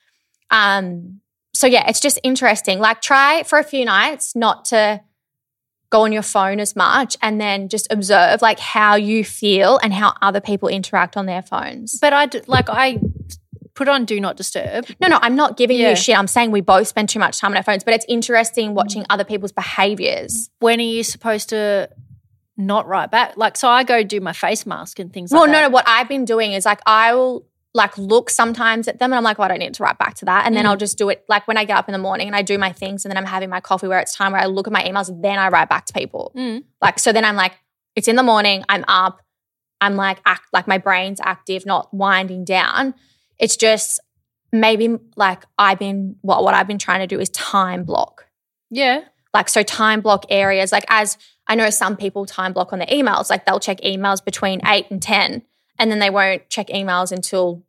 Um, 0.49 1.22
so 1.53 1.67
yeah, 1.67 1.89
it's 1.89 1.99
just 1.99 2.19
interesting. 2.24 2.80
Like 2.80 3.01
try 3.01 3.43
for 3.43 3.59
a 3.59 3.63
few 3.63 3.86
nights 3.86 4.36
not 4.36 4.65
to 4.65 5.01
go 5.89 6.03
on 6.03 6.13
your 6.13 6.22
phone 6.22 6.59
as 6.61 6.76
much 6.76 7.17
and 7.22 7.39
then 7.41 7.67
just 7.67 7.91
observe 7.91 8.41
like 8.41 8.59
how 8.59 8.95
you 8.95 9.26
feel 9.26 9.78
and 9.84 9.91
how 9.93 10.13
other 10.22 10.39
people 10.39 10.69
interact 10.69 11.17
on 11.17 11.26
their 11.26 11.41
phones. 11.41 11.99
But 11.99 12.13
I 12.13 12.30
like 12.47 12.69
I 12.69 12.99
put 13.74 13.88
on 13.88 14.05
do 14.05 14.19
not 14.19 14.38
disturb. 14.38 14.86
no, 14.99 15.07
no, 15.07 15.19
I'm 15.22 15.36
not 15.36 15.57
giving 15.57 15.78
Yeah. 15.78 15.91
you 15.91 15.95
shit. 15.95 16.17
I'm 16.17 16.28
saying 16.28 16.51
we 16.51 16.61
both 16.61 16.88
spend 16.88 17.09
too 17.09 17.19
much 17.19 17.39
time 17.39 17.51
on 17.51 17.57
our 17.57 17.63
phones, 17.63 17.84
but 17.84 17.93
it's 17.93 18.05
interesting 18.09 18.74
watching 18.74 19.05
other 19.09 19.24
people's 19.24 19.51
behaviors. 19.51 20.49
When 20.59 20.80
are 20.80 20.84
you 20.84 21.03
supposed 21.03 21.49
to 21.49 21.89
not 22.57 22.88
write 22.88 23.11
back? 23.11 23.38
Like 23.38 23.57
so 23.57 23.67
I 23.69 23.84
go 23.84 24.03
do 24.03 24.19
my 24.19 24.34
face 24.34 24.65
mask 24.65 24.99
and 24.99 25.11
things 25.11 25.32
Well, 25.32 25.41
like 25.43 25.51
no, 25.51 25.61
no, 25.61 25.69
what 25.69 25.86
I've 25.88 26.07
been 26.09 26.26
doing 26.26 26.53
is 26.53 26.65
like 26.65 26.82
I'll 26.86 27.45
like 27.74 27.97
look 27.97 28.30
sometimes 28.30 28.89
at 28.89 28.99
them 28.99 29.13
and 29.13 29.17
I'm 29.17 29.24
like, 29.24 29.39
oh, 29.39 29.43
I 29.43 29.47
don't 29.47 29.59
need 29.59 29.74
to 29.76 29.84
write 29.84 29.97
back 29.97 30.15
to 30.15 30.26
that. 30.26 30.45
And 30.45 30.55
then 30.55 30.65
Mm. 30.65 30.69
I'll 30.69 30.78
just 30.78 30.97
do 30.97 31.07
it 31.07 31.24
like 31.30 31.47
when 31.47 31.57
I 31.57 31.63
get 31.63 31.78
up 31.78 31.88
in 31.88 31.93
the 31.93 31.99
morning 31.99 32.28
and 32.28 32.36
I 32.36 32.41
do 32.41 32.57
my 32.57 32.74
things 32.74 33.05
and 33.05 33.09
then 33.11 33.17
I'm 33.17 33.26
having 33.26 33.49
my 33.49 33.61
coffee 33.61 33.88
where 33.88 33.99
it's 33.99 34.13
time 34.13 34.34
where 34.34 34.41
I 34.41 34.45
look 34.47 34.67
at 34.67 34.74
my 34.74 34.84
emails, 34.84 35.09
then 35.22 35.39
I 35.39 35.47
write 35.47 35.69
back 35.69 35.86
to 35.86 35.93
people. 35.93 36.34
Mm. 36.36 36.65
Like, 36.82 36.99
so 36.99 37.13
then 37.13 37.24
I'm 37.24 37.38
like, 37.38 37.53
it's 37.95 38.09
in 38.09 38.17
the 38.17 38.24
morning, 38.24 38.65
I'm 38.67 38.84
up, 38.89 39.22
I'm 39.80 39.95
like, 39.95 40.19
act, 40.26 40.43
like 40.51 40.67
my 40.67 40.78
brain's 40.80 41.22
active, 41.24 41.65
not 41.65 41.93
winding 41.93 42.43
down. 42.43 42.93
It's 43.41 43.57
just 43.57 43.99
maybe 44.53 44.97
like 45.17 45.43
I've 45.57 45.79
been, 45.79 46.15
what, 46.21 46.43
what 46.43 46.53
I've 46.53 46.67
been 46.67 46.77
trying 46.77 47.01
to 47.01 47.07
do 47.07 47.19
is 47.19 47.29
time 47.29 47.83
block. 47.83 48.27
Yeah. 48.69 49.01
Like, 49.33 49.49
so 49.49 49.63
time 49.63 49.99
block 49.99 50.25
areas, 50.29 50.71
like 50.71 50.85
as 50.87 51.17
I 51.47 51.55
know 51.55 51.69
some 51.69 51.97
people 51.97 52.25
time 52.25 52.53
block 52.53 52.71
on 52.71 52.79
their 52.79 52.87
emails, 52.87 53.29
like 53.29 53.45
they'll 53.45 53.59
check 53.59 53.81
emails 53.81 54.23
between 54.23 54.61
eight 54.65 54.87
and 54.89 55.01
10, 55.01 55.41
and 55.77 55.91
then 55.91 55.99
they 55.99 56.09
won't 56.09 56.49
check 56.49 56.67
emails 56.67 57.11
until 57.11 57.63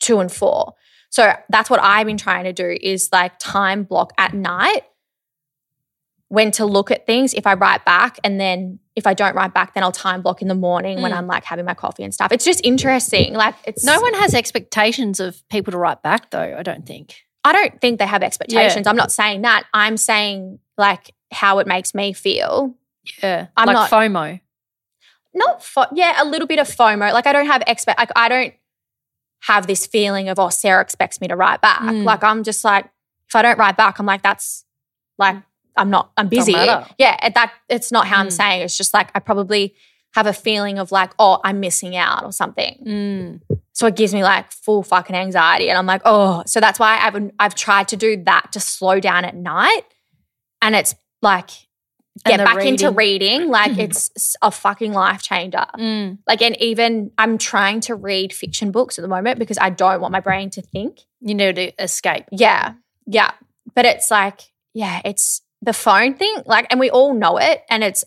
two 0.00 0.18
and 0.18 0.32
four. 0.32 0.74
So 1.10 1.32
that's 1.48 1.68
what 1.68 1.80
I've 1.82 2.06
been 2.06 2.16
trying 2.16 2.44
to 2.44 2.52
do 2.52 2.76
is 2.80 3.10
like 3.12 3.38
time 3.38 3.84
block 3.84 4.12
at 4.16 4.32
night 4.32 4.82
when 6.28 6.52
to 6.52 6.64
look 6.64 6.92
at 6.92 7.06
things 7.06 7.34
if 7.34 7.46
I 7.46 7.54
write 7.54 7.84
back 7.84 8.18
and 8.22 8.40
then 8.40 8.78
if 8.96 9.06
I 9.06 9.14
don't 9.14 9.34
write 9.36 9.54
back 9.54 9.74
then 9.74 9.82
I'll 9.82 9.92
time 9.92 10.20
block 10.22 10.42
in 10.42 10.48
the 10.48 10.54
morning 10.54 11.00
when 11.00 11.12
Mm. 11.12 11.16
I'm 11.18 11.26
like 11.26 11.44
having 11.44 11.64
my 11.64 11.74
coffee 11.74 12.02
and 12.02 12.12
stuff. 12.12 12.32
It's 12.32 12.44
just 12.44 12.60
interesting. 12.64 13.34
Like 13.34 13.54
it's 13.64 13.84
No 13.84 14.00
one 14.00 14.14
has 14.14 14.34
expectations 14.34 15.20
of 15.20 15.46
people 15.48 15.70
to 15.72 15.78
write 15.78 16.02
back 16.02 16.30
though, 16.30 16.56
I 16.58 16.62
don't 16.62 16.84
think. 16.86 17.14
I 17.44 17.52
don't 17.52 17.80
think 17.80 17.98
they 17.98 18.06
have 18.06 18.22
expectations. 18.22 18.86
I'm 18.86 18.96
not 18.96 19.12
saying 19.12 19.42
that. 19.42 19.64
I'm 19.72 19.96
saying 19.96 20.58
like 20.76 21.14
how 21.32 21.58
it 21.60 21.66
makes 21.66 21.94
me 21.94 22.12
feel. 22.12 22.74
Yeah. 23.22 23.46
I'm 23.56 23.66
like 23.66 23.74
not- 23.74 23.90
FOMO. 23.90 24.40
Not 25.32 25.62
fo- 25.64 25.86
yeah, 25.94 26.20
a 26.20 26.24
little 26.24 26.48
bit 26.48 26.58
of 26.58 26.66
FOMO. 26.68 27.12
Like 27.12 27.26
I 27.26 27.32
don't 27.32 27.46
have 27.46 27.62
expect 27.68 27.98
like 28.00 28.10
I 28.16 28.28
don't 28.28 28.54
have 29.44 29.66
this 29.68 29.86
feeling 29.86 30.28
of 30.28 30.38
oh 30.40 30.48
Sarah 30.50 30.82
expects 30.82 31.20
me 31.20 31.28
to 31.28 31.36
write 31.36 31.60
back. 31.60 31.80
Mm. 31.80 32.04
Like 32.04 32.24
I'm 32.24 32.42
just 32.42 32.64
like 32.64 32.86
if 33.28 33.36
I 33.36 33.42
don't 33.42 33.56
write 33.58 33.76
back, 33.76 34.00
I'm 34.00 34.06
like 34.06 34.22
that's 34.22 34.64
like 35.18 35.36
I'm 35.76 35.90
not 35.90 36.12
I'm 36.16 36.28
busy. 36.28 36.52
Yeah, 36.52 36.84
that 36.98 37.52
it's 37.68 37.90
not 37.92 38.06
how 38.06 38.18
I'm 38.20 38.28
Mm. 38.28 38.32
saying. 38.32 38.62
It's 38.62 38.76
just 38.76 38.92
like 38.94 39.10
I 39.14 39.20
probably 39.20 39.74
have 40.14 40.26
a 40.26 40.32
feeling 40.32 40.78
of 40.78 40.90
like 40.92 41.12
oh 41.18 41.40
I'm 41.44 41.60
missing 41.60 41.96
out 41.96 42.24
or 42.24 42.32
something. 42.32 42.82
Mm. 42.86 43.58
So 43.72 43.86
it 43.86 43.96
gives 43.96 44.12
me 44.12 44.22
like 44.22 44.50
full 44.52 44.82
fucking 44.82 45.16
anxiety, 45.16 45.68
and 45.68 45.78
I'm 45.78 45.86
like 45.86 46.02
oh. 46.04 46.42
So 46.46 46.60
that's 46.60 46.78
why 46.78 46.98
I've 47.00 47.30
I've 47.38 47.54
tried 47.54 47.88
to 47.88 47.96
do 47.96 48.22
that 48.24 48.52
to 48.52 48.60
slow 48.60 49.00
down 49.00 49.24
at 49.24 49.34
night, 49.34 49.82
and 50.60 50.74
it's 50.74 50.94
like 51.22 51.50
get 52.26 52.38
back 52.38 52.64
into 52.66 52.90
reading. 52.90 53.30
reading. 53.38 53.48
Like 53.50 53.78
it's 53.78 54.36
a 54.42 54.50
fucking 54.50 54.92
life 54.92 55.22
changer. 55.22 55.64
Mm. 55.78 56.18
Like, 56.26 56.42
and 56.42 56.56
even 56.60 57.12
I'm 57.16 57.38
trying 57.38 57.80
to 57.82 57.94
read 57.94 58.32
fiction 58.32 58.72
books 58.72 58.98
at 58.98 59.02
the 59.02 59.08
moment 59.08 59.38
because 59.38 59.58
I 59.58 59.70
don't 59.70 60.00
want 60.00 60.12
my 60.12 60.20
brain 60.20 60.50
to 60.50 60.62
think. 60.62 60.98
You 61.20 61.34
need 61.34 61.56
to 61.56 61.82
escape. 61.82 62.24
Yeah. 62.32 62.74
Yeah. 63.06 63.30
But 63.74 63.84
it's 63.86 64.10
like, 64.10 64.40
yeah, 64.74 65.00
it's 65.04 65.40
the 65.62 65.72
phone 65.72 66.14
thing. 66.14 66.34
Like, 66.46 66.66
and 66.70 66.80
we 66.80 66.90
all 66.90 67.14
know 67.14 67.36
it 67.38 67.62
and 67.68 67.82
it's 67.84 68.04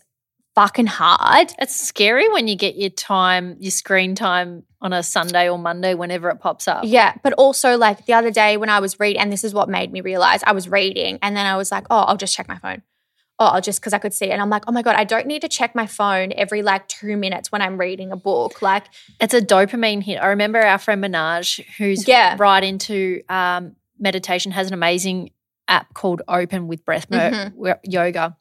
fucking 0.54 0.86
hard. 0.86 1.52
It's 1.58 1.74
scary 1.74 2.28
when 2.28 2.46
you 2.48 2.56
get 2.56 2.76
your 2.76 2.90
time, 2.90 3.56
your 3.60 3.70
screen 3.70 4.14
time 4.14 4.64
on 4.80 4.92
a 4.92 5.02
Sunday 5.02 5.48
or 5.48 5.58
Monday, 5.58 5.94
whenever 5.94 6.28
it 6.30 6.40
pops 6.40 6.68
up. 6.68 6.84
Yeah. 6.86 7.14
But 7.22 7.32
also, 7.34 7.76
like 7.76 8.06
the 8.06 8.12
other 8.12 8.30
day 8.30 8.56
when 8.56 8.68
I 8.68 8.80
was 8.80 9.00
reading, 9.00 9.20
and 9.20 9.32
this 9.32 9.42
is 9.44 9.54
what 9.54 9.68
made 9.68 9.90
me 9.92 10.00
realize 10.00 10.42
I 10.46 10.52
was 10.52 10.68
reading 10.68 11.18
and 11.22 11.36
then 11.36 11.46
I 11.46 11.56
was 11.56 11.72
like, 11.72 11.86
oh, 11.90 12.00
I'll 12.00 12.16
just 12.16 12.34
check 12.36 12.48
my 12.48 12.58
phone. 12.58 12.82
Oh, 13.40 13.46
I'll 13.46 13.60
just 13.60 13.80
because 13.80 13.92
I 13.92 13.98
could 13.98 14.14
see 14.14 14.26
it. 14.26 14.30
And 14.30 14.40
I'm 14.40 14.50
like, 14.50 14.62
oh 14.68 14.72
my 14.72 14.82
God, 14.82 14.94
I 14.94 15.02
don't 15.02 15.26
need 15.26 15.40
to 15.42 15.48
check 15.48 15.74
my 15.74 15.86
phone 15.88 16.32
every 16.36 16.62
like 16.62 16.86
two 16.86 17.16
minutes 17.16 17.50
when 17.50 17.62
I'm 17.62 17.78
reading 17.78 18.12
a 18.12 18.16
book. 18.16 18.62
Like, 18.62 18.84
It's 19.20 19.34
a 19.34 19.40
dopamine 19.40 20.04
hit. 20.04 20.18
I 20.18 20.26
remember 20.28 20.60
our 20.60 20.78
friend 20.78 21.02
Minaj, 21.02 21.64
who's 21.78 22.06
Yeah. 22.06 22.36
right 22.38 22.62
into 22.62 23.22
um, 23.28 23.74
meditation, 23.98 24.52
has 24.52 24.68
an 24.68 24.74
amazing 24.74 25.30
app 25.68 25.94
called 25.94 26.22
Open 26.28 26.68
with 26.68 26.84
Breath 26.84 27.08
Mhm. 27.08 27.78
Yoga. 27.84 28.36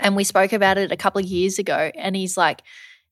And 0.00 0.16
we 0.16 0.24
spoke 0.24 0.52
about 0.52 0.78
it 0.78 0.90
a 0.90 0.96
couple 0.96 1.20
of 1.20 1.26
years 1.26 1.58
ago. 1.58 1.90
And 1.94 2.16
he's 2.16 2.36
like, 2.36 2.62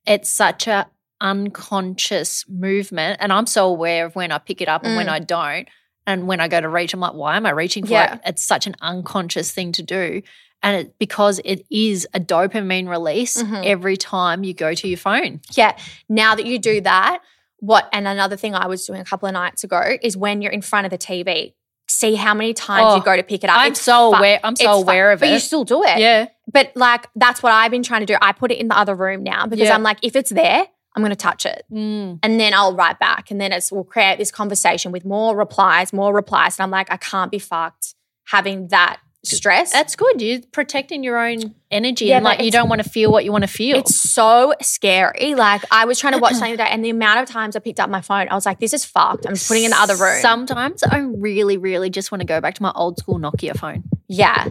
it's 0.07 0.31
such 0.31 0.67
a 0.67 0.87
unconscious 1.21 2.45
movement. 2.49 3.19
And 3.21 3.33
I'm 3.33 3.47
so 3.47 3.67
aware 3.69 4.07
of 4.07 4.15
when 4.17 4.33
I 4.33 4.39
pick 4.39 4.61
it 4.61 4.69
up 4.69 4.85
and 4.85 4.97
when 4.97 5.07
Mm. 5.07 5.11
I 5.13 5.19
don't. 5.21 5.69
And 6.07 6.27
when 6.27 6.41
I 6.41 6.49
go 6.49 6.61
to 6.61 6.69
reach, 6.69 6.95
I'm 6.95 7.01
like, 7.01 7.13
why 7.13 7.37
am 7.37 7.47
I 7.47 7.51
reaching 7.51 7.85
for 7.85 7.93
Yeah. 7.93 8.15
it? 8.15 8.21
It's 8.27 8.43
such 8.43 8.67
an 8.67 8.75
unconscious 8.81 9.53
thing 9.53 9.73
to 9.73 9.83
do. 9.83 10.23
And 10.63 10.77
it, 10.77 10.99
because 10.99 11.41
it 11.45 11.65
is 11.71 12.07
a 12.15 12.21
dopamine 12.21 12.89
release 12.89 13.43
Mhm. 13.43 13.65
every 13.65 13.97
time 13.97 14.43
you 14.45 14.53
go 14.55 14.75
to 14.75 14.89
your 14.89 14.99
phone. 14.99 15.41
Yeah. 15.55 15.77
Now 16.09 16.35
that 16.35 16.47
you 16.47 16.59
do 16.59 16.81
that, 16.83 17.21
what 17.59 17.89
and 17.93 18.09
another 18.09 18.37
thing 18.37 18.55
I 18.55 18.67
was 18.67 18.87
doing 18.87 19.01
a 19.01 19.05
couple 19.05 19.27
of 19.29 19.35
nights 19.35 19.63
ago 19.65 19.99
is 20.03 20.17
when 20.17 20.41
you're 20.43 20.53
in 20.53 20.63
front 20.63 20.87
of 20.87 20.91
the 20.91 20.99
TV, 20.99 21.55
see 21.91 22.15
how 22.15 22.35
many 22.35 22.55
times 22.55 22.87
Oh, 22.89 22.97
you 22.97 23.03
go 23.03 23.17
to 23.17 23.23
pick 23.23 23.45
it 23.45 23.51
up. 23.51 23.59
I'm 23.59 23.73
It's 23.73 23.81
so 23.81 24.15
aware. 24.15 24.41
I'm 24.45 24.57
so 24.57 24.71
it's 24.79 24.83
aware 24.83 25.13
of 25.13 25.19
it. 25.23 25.27
but 25.27 25.33
you 25.33 25.39
still 25.39 25.65
do 25.65 25.83
it. 25.85 25.99
yeah. 25.99 26.27
But 26.53 26.73
like 26.75 27.09
that's 27.17 27.43
what 27.43 27.53
I've 27.53 27.71
been 27.71 27.83
trying 27.83 28.01
to 28.01 28.07
do. 28.07 28.17
I 28.21 28.33
put 28.33 28.51
it 28.53 28.59
in 28.59 28.69
the 28.69 28.79
other 28.79 28.95
room 28.95 29.23
now 29.23 29.47
because 29.47 29.69
Yeah. 29.69 29.75
I'm 29.75 29.83
like, 29.83 29.99
if 30.03 30.17
it's 30.17 30.31
there, 30.31 30.67
I'm 30.97 31.03
going 31.03 31.11
to 31.11 31.17
touch 31.17 31.47
it, 31.47 31.65
Mm. 31.73 32.19
and 32.25 32.41
then 32.41 32.53
I'll 32.53 32.75
write 32.75 32.99
back, 32.99 33.31
and 33.31 33.41
then 33.41 33.53
it's 33.53 33.71
we'll 33.71 33.85
create 33.85 34.19
this 34.19 34.33
conversation 34.33 34.91
with 34.91 35.05
more 35.05 35.37
replies, 35.37 35.93
more 35.93 36.13
replies, 36.13 36.59
and 36.59 36.65
I'm 36.65 36.71
like, 36.73 36.91
I 36.91 36.97
can't 36.97 37.31
be 37.31 37.39
fucked 37.39 37.95
having 38.27 38.69
that 38.69 38.99
stress. 39.25 39.73
That's 39.73 39.97
good. 39.97 40.21
You're 40.21 40.41
protecting 40.53 41.03
your 41.05 41.19
own 41.19 41.55
energy 41.71 42.07
Yeah, 42.07 42.17
and 42.17 42.25
like 42.25 42.41
you 42.43 42.51
don't 42.51 42.69
want 42.69 42.83
to 42.83 42.89
feel 42.89 43.13
what 43.13 43.25
you 43.25 43.33
want 43.33 43.43
to 43.43 43.49
feel. 43.49 43.77
It's 43.77 43.95
so 43.95 44.55
scary. 44.63 45.35
Like 45.35 45.63
I 45.71 45.85
was 45.85 45.99
trying 45.99 46.15
to 46.15 46.19
watch 46.19 46.33
something 46.35 46.53
today, 46.59 46.69
and 46.71 46.85
the 46.85 46.91
amount 46.91 47.21
of 47.21 47.29
times 47.29 47.57
I 47.57 47.59
picked 47.61 47.81
up 47.81 47.91
my 47.91 48.01
phone, 48.01 48.29
I 48.31 48.35
was 48.35 48.47
like, 48.47 48.61
"This 48.61 48.73
is 48.73 48.85
fucked." 48.85 49.27
I'm 49.27 49.35
just 49.35 49.49
putting 49.49 49.65
it 49.65 49.67
in 49.67 49.71
the 49.73 49.79
other 49.81 49.97
room. 49.97 50.21
Sometimes 50.21 50.83
I 50.83 50.99
really, 50.99 51.57
really 51.59 51.91
just 51.91 52.11
want 52.11 52.21
to 52.21 52.27
go 52.27 52.41
back 52.41 52.55
to 52.55 52.63
my 52.63 52.73
old 52.75 52.99
school 52.99 53.19
Nokia 53.19 53.59
phone. 53.59 53.85
yeah, 54.09 54.49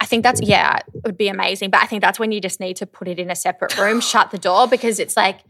I 0.00 0.06
think 0.06 0.22
that's 0.22 0.40
yeah, 0.42 0.76
it 0.94 1.04
would 1.04 1.16
be 1.16 1.28
amazing. 1.28 1.70
But 1.70 1.82
I 1.82 1.86
think 1.86 2.02
that's 2.02 2.18
when 2.18 2.32
you 2.32 2.40
just 2.40 2.60
need 2.60 2.76
to 2.76 2.86
put 2.86 3.08
it 3.08 3.18
in 3.18 3.30
a 3.30 3.36
separate 3.36 3.76
room, 3.78 4.00
shut 4.12 4.30
the 4.30 4.38
door, 4.38 4.68
because 4.68 4.98
it's 4.98 5.16
like 5.16 5.40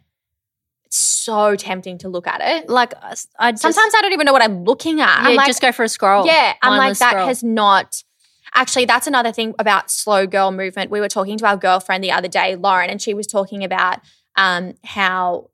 it's 0.85 0.97
so 0.99 1.57
tempting 1.57 1.99
to 1.99 2.09
look 2.09 2.27
at 2.27 2.41
it. 2.43 2.69
Like 2.69 2.95
I 3.03 3.53
just, 3.53 3.63
Sometimes 3.63 3.93
I 3.97 4.03
don't 4.03 4.13
even 4.13 4.25
know 4.25 4.33
what 4.33 4.43
I'm 4.43 4.65
looking 4.65 5.01
at. 5.01 5.07
yeah, 5.07 5.29
I'm 5.31 5.37
like, 5.37 5.47
just 5.47 5.61
go 5.63 5.73
for 5.73 5.83
a 5.85 5.89
scroll. 5.89 6.27
Yeah, 6.27 6.55
I'm 6.63 6.71
like 6.71 6.79
Mindless 6.79 6.99
that 7.01 7.11
scroll. 7.11 7.27
has 7.27 7.43
not. 7.43 8.03
Actually, 8.55 8.85
that's 8.85 9.07
another 9.07 9.33
thing 9.33 9.55
about 9.59 9.91
slow 9.91 10.27
girl 10.27 10.51
movement. 10.51 10.91
We 10.91 11.01
were 11.01 11.09
talking 11.09 11.39
to 11.39 11.47
our 11.47 11.57
girlfriend 11.57 12.05
the 12.05 12.13
other 12.13 12.29
day, 12.29 12.55
Lauren, 12.57 12.91
and 12.91 13.01
she 13.01 13.15
was 13.15 13.27
talking 13.27 13.65
about 13.65 14.01
um, 14.37 14.75
how. 14.85 15.49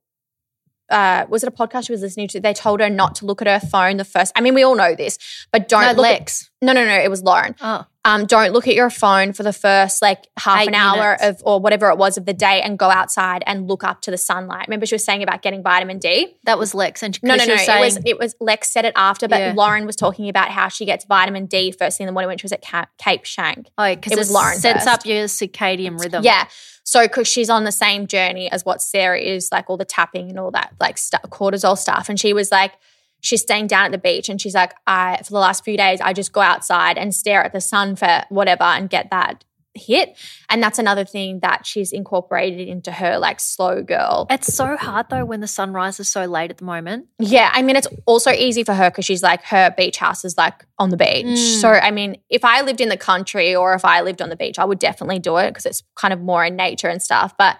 Uh, 0.90 1.26
was 1.28 1.42
it 1.42 1.49
a 1.49 1.53
podcast 1.53 1.84
she 1.86 1.92
was 1.92 2.01
listening 2.01 2.28
to? 2.28 2.40
They 2.40 2.55
told 2.55 2.80
her 2.80 2.88
not 2.88 3.14
to 3.16 3.26
look 3.26 3.42
at 3.42 3.46
her 3.46 3.61
phone 3.61 3.99
the 3.99 4.07
first. 4.07 4.32
I 4.34 4.40
mean, 4.40 4.55
we 4.55 4.62
all 4.62 4.74
know 4.74 4.94
this, 4.94 5.18
but 5.53 5.68
don't 5.68 5.82
no, 5.82 5.88
look. 5.88 6.07
At, 6.07 6.20
Lex. 6.20 6.51
no, 6.62 6.72
no, 6.72 6.82
no. 6.82 6.94
It 6.94 7.11
was 7.11 7.22
Lauren. 7.22 7.55
Oh, 7.61 7.84
Um, 8.09 8.24
don't 8.26 8.52
look 8.52 8.66
at 8.66 8.74
your 8.74 8.90
phone 8.90 9.32
for 9.34 9.42
the 9.42 9.52
first 9.52 10.00
like 10.00 10.26
half 10.38 10.62
Eight 10.62 10.68
an 10.68 10.74
hour 10.74 11.16
minutes. 11.20 11.42
of 11.42 11.46
or 11.46 11.61
whatever 11.61 11.90
it 11.90 11.98
was 11.98 12.16
of 12.16 12.24
the 12.24 12.32
day, 12.32 12.62
and 12.62 12.78
go 12.78 12.88
outside 12.90 13.42
and 13.46 13.68
look 13.68 13.84
up 13.84 14.00
to 14.02 14.11
the 14.11 14.16
sunlight. 14.16 14.66
Remember, 14.68 14.86
she 14.86 14.94
was 14.94 15.04
saying 15.04 15.22
about 15.22 15.42
getting 15.42 15.62
vitamin 15.62 15.98
D. 15.98 16.36
that 16.44 16.59
was 16.59 16.74
Lex, 16.74 17.02
and 17.02 17.18
No, 17.22 17.36
no, 17.36 17.44
she 17.44 17.48
no. 17.48 17.54
was 17.54 17.68
it 17.68 17.80
was 17.80 17.98
it 18.06 18.18
was 18.18 18.34
Lex 18.40 18.70
said 18.70 18.84
it 18.84 18.94
after, 18.96 19.28
but 19.28 19.38
Yeah. 19.40 19.52
Lauren 19.54 19.84
was 19.86 19.96
talking 19.96 20.28
about 20.28 20.48
how 20.50 20.68
she 20.68 20.84
gets 20.86 21.04
vitamin 21.04 21.46
D 21.46 21.70
first 21.70 21.98
thing 21.98 22.04
in 22.04 22.06
the 22.09 22.12
morning 22.12 22.28
when 22.28 22.38
she 22.38 22.44
was 22.44 22.52
at 22.52 22.62
Ca- 22.62 22.86
Cape 22.96 23.24
Schanck. 23.24 23.66
oh, 23.76 23.94
because 23.94 24.12
it 24.12 24.16
it, 24.16 24.18
was 24.18 24.30
Lauren 24.30 24.56
sets 24.59 24.84
first. 24.84 24.88
up 24.88 25.06
your 25.06 25.24
circadian 25.26 26.00
rhythm. 26.00 26.24
Yeah. 26.24 26.46
So 26.84 27.02
because 27.06 27.28
she's 27.28 27.50
on 27.50 27.64
the 27.64 27.72
same 27.72 28.06
journey 28.06 28.50
as 28.50 28.64
what 28.64 28.80
Sarah 28.80 29.20
is, 29.20 29.50
like 29.52 29.68
all 29.68 29.76
the 29.76 29.84
tapping 29.84 30.30
and 30.30 30.38
all 30.40 30.50
that, 30.52 30.72
like 30.80 30.96
st- 30.96 31.22
cortisol 31.24 31.76
stuff, 31.76 32.09
and 32.09 32.18
she 32.18 32.32
was 32.32 32.50
like. 32.50 32.72
She's 33.20 33.40
staying 33.40 33.66
down 33.66 33.86
at 33.86 33.92
the 33.92 33.98
beach 33.98 34.28
and 34.28 34.40
she's 34.40 34.54
like, 34.54 34.74
I 34.86 35.20
for 35.24 35.30
the 35.30 35.38
last 35.38 35.64
few 35.64 35.76
days, 35.76 36.00
I 36.00 36.12
just 36.12 36.32
go 36.32 36.40
outside 36.40 36.98
and 36.98 37.14
stare 37.14 37.42
at 37.42 37.52
the 37.52 37.60
sun 37.60 37.96
for 37.96 38.24
whatever 38.28 38.64
and 38.64 38.88
get 38.88 39.10
that 39.10 39.44
hit. 39.78 40.16
And 40.48 40.62
that's 40.62 40.78
another 40.78 41.04
thing 41.04 41.40
that 41.40 41.66
she's 41.66 41.92
incorporated 41.92 42.68
into 42.68 42.90
her 42.92 43.18
like 43.18 43.40
slow 43.40 43.82
girl 43.82 44.26
It's 44.28 44.52
so 44.52 44.76
hard 44.76 45.06
though 45.08 45.24
when 45.24 45.40
the 45.40 45.46
sun 45.46 45.72
rises 45.72 46.08
so 46.08 46.24
late 46.24 46.50
at 46.50 46.58
the 46.58 46.64
moment. 46.64 47.06
Yeah, 47.18 47.50
I 47.52 47.62
mean, 47.62 47.76
it's 47.76 47.88
also 48.06 48.30
easy 48.30 48.64
for 48.64 48.74
her 48.74 48.90
because 48.90 49.04
she's 49.04 49.22
like, 49.22 49.44
her 49.44 49.72
beach 49.76 49.98
house 49.98 50.24
is 50.24 50.36
like 50.36 50.64
on 50.78 50.90
the 50.90 50.96
beach. 50.96 51.26
Mm. 51.26 51.60
So, 51.60 51.70
I 51.70 51.90
mean, 51.90 52.16
if 52.28 52.44
I 52.44 52.62
lived 52.62 52.80
in 52.80 52.88
the 52.88 52.96
country 52.96 53.54
or 53.54 53.74
if 53.74 53.84
I 53.84 54.00
lived 54.02 54.20
on 54.20 54.28
the 54.28 54.36
beach, 54.36 54.58
I 54.58 54.64
would 54.64 54.78
definitely 54.78 55.18
do 55.18 55.36
it 55.38 55.50
because 55.50 55.66
it's 55.66 55.82
kind 55.94 56.12
of 56.12 56.20
more 56.20 56.44
in 56.44 56.56
nature 56.56 56.88
and 56.88 57.00
stuff. 57.00 57.34
But, 57.38 57.58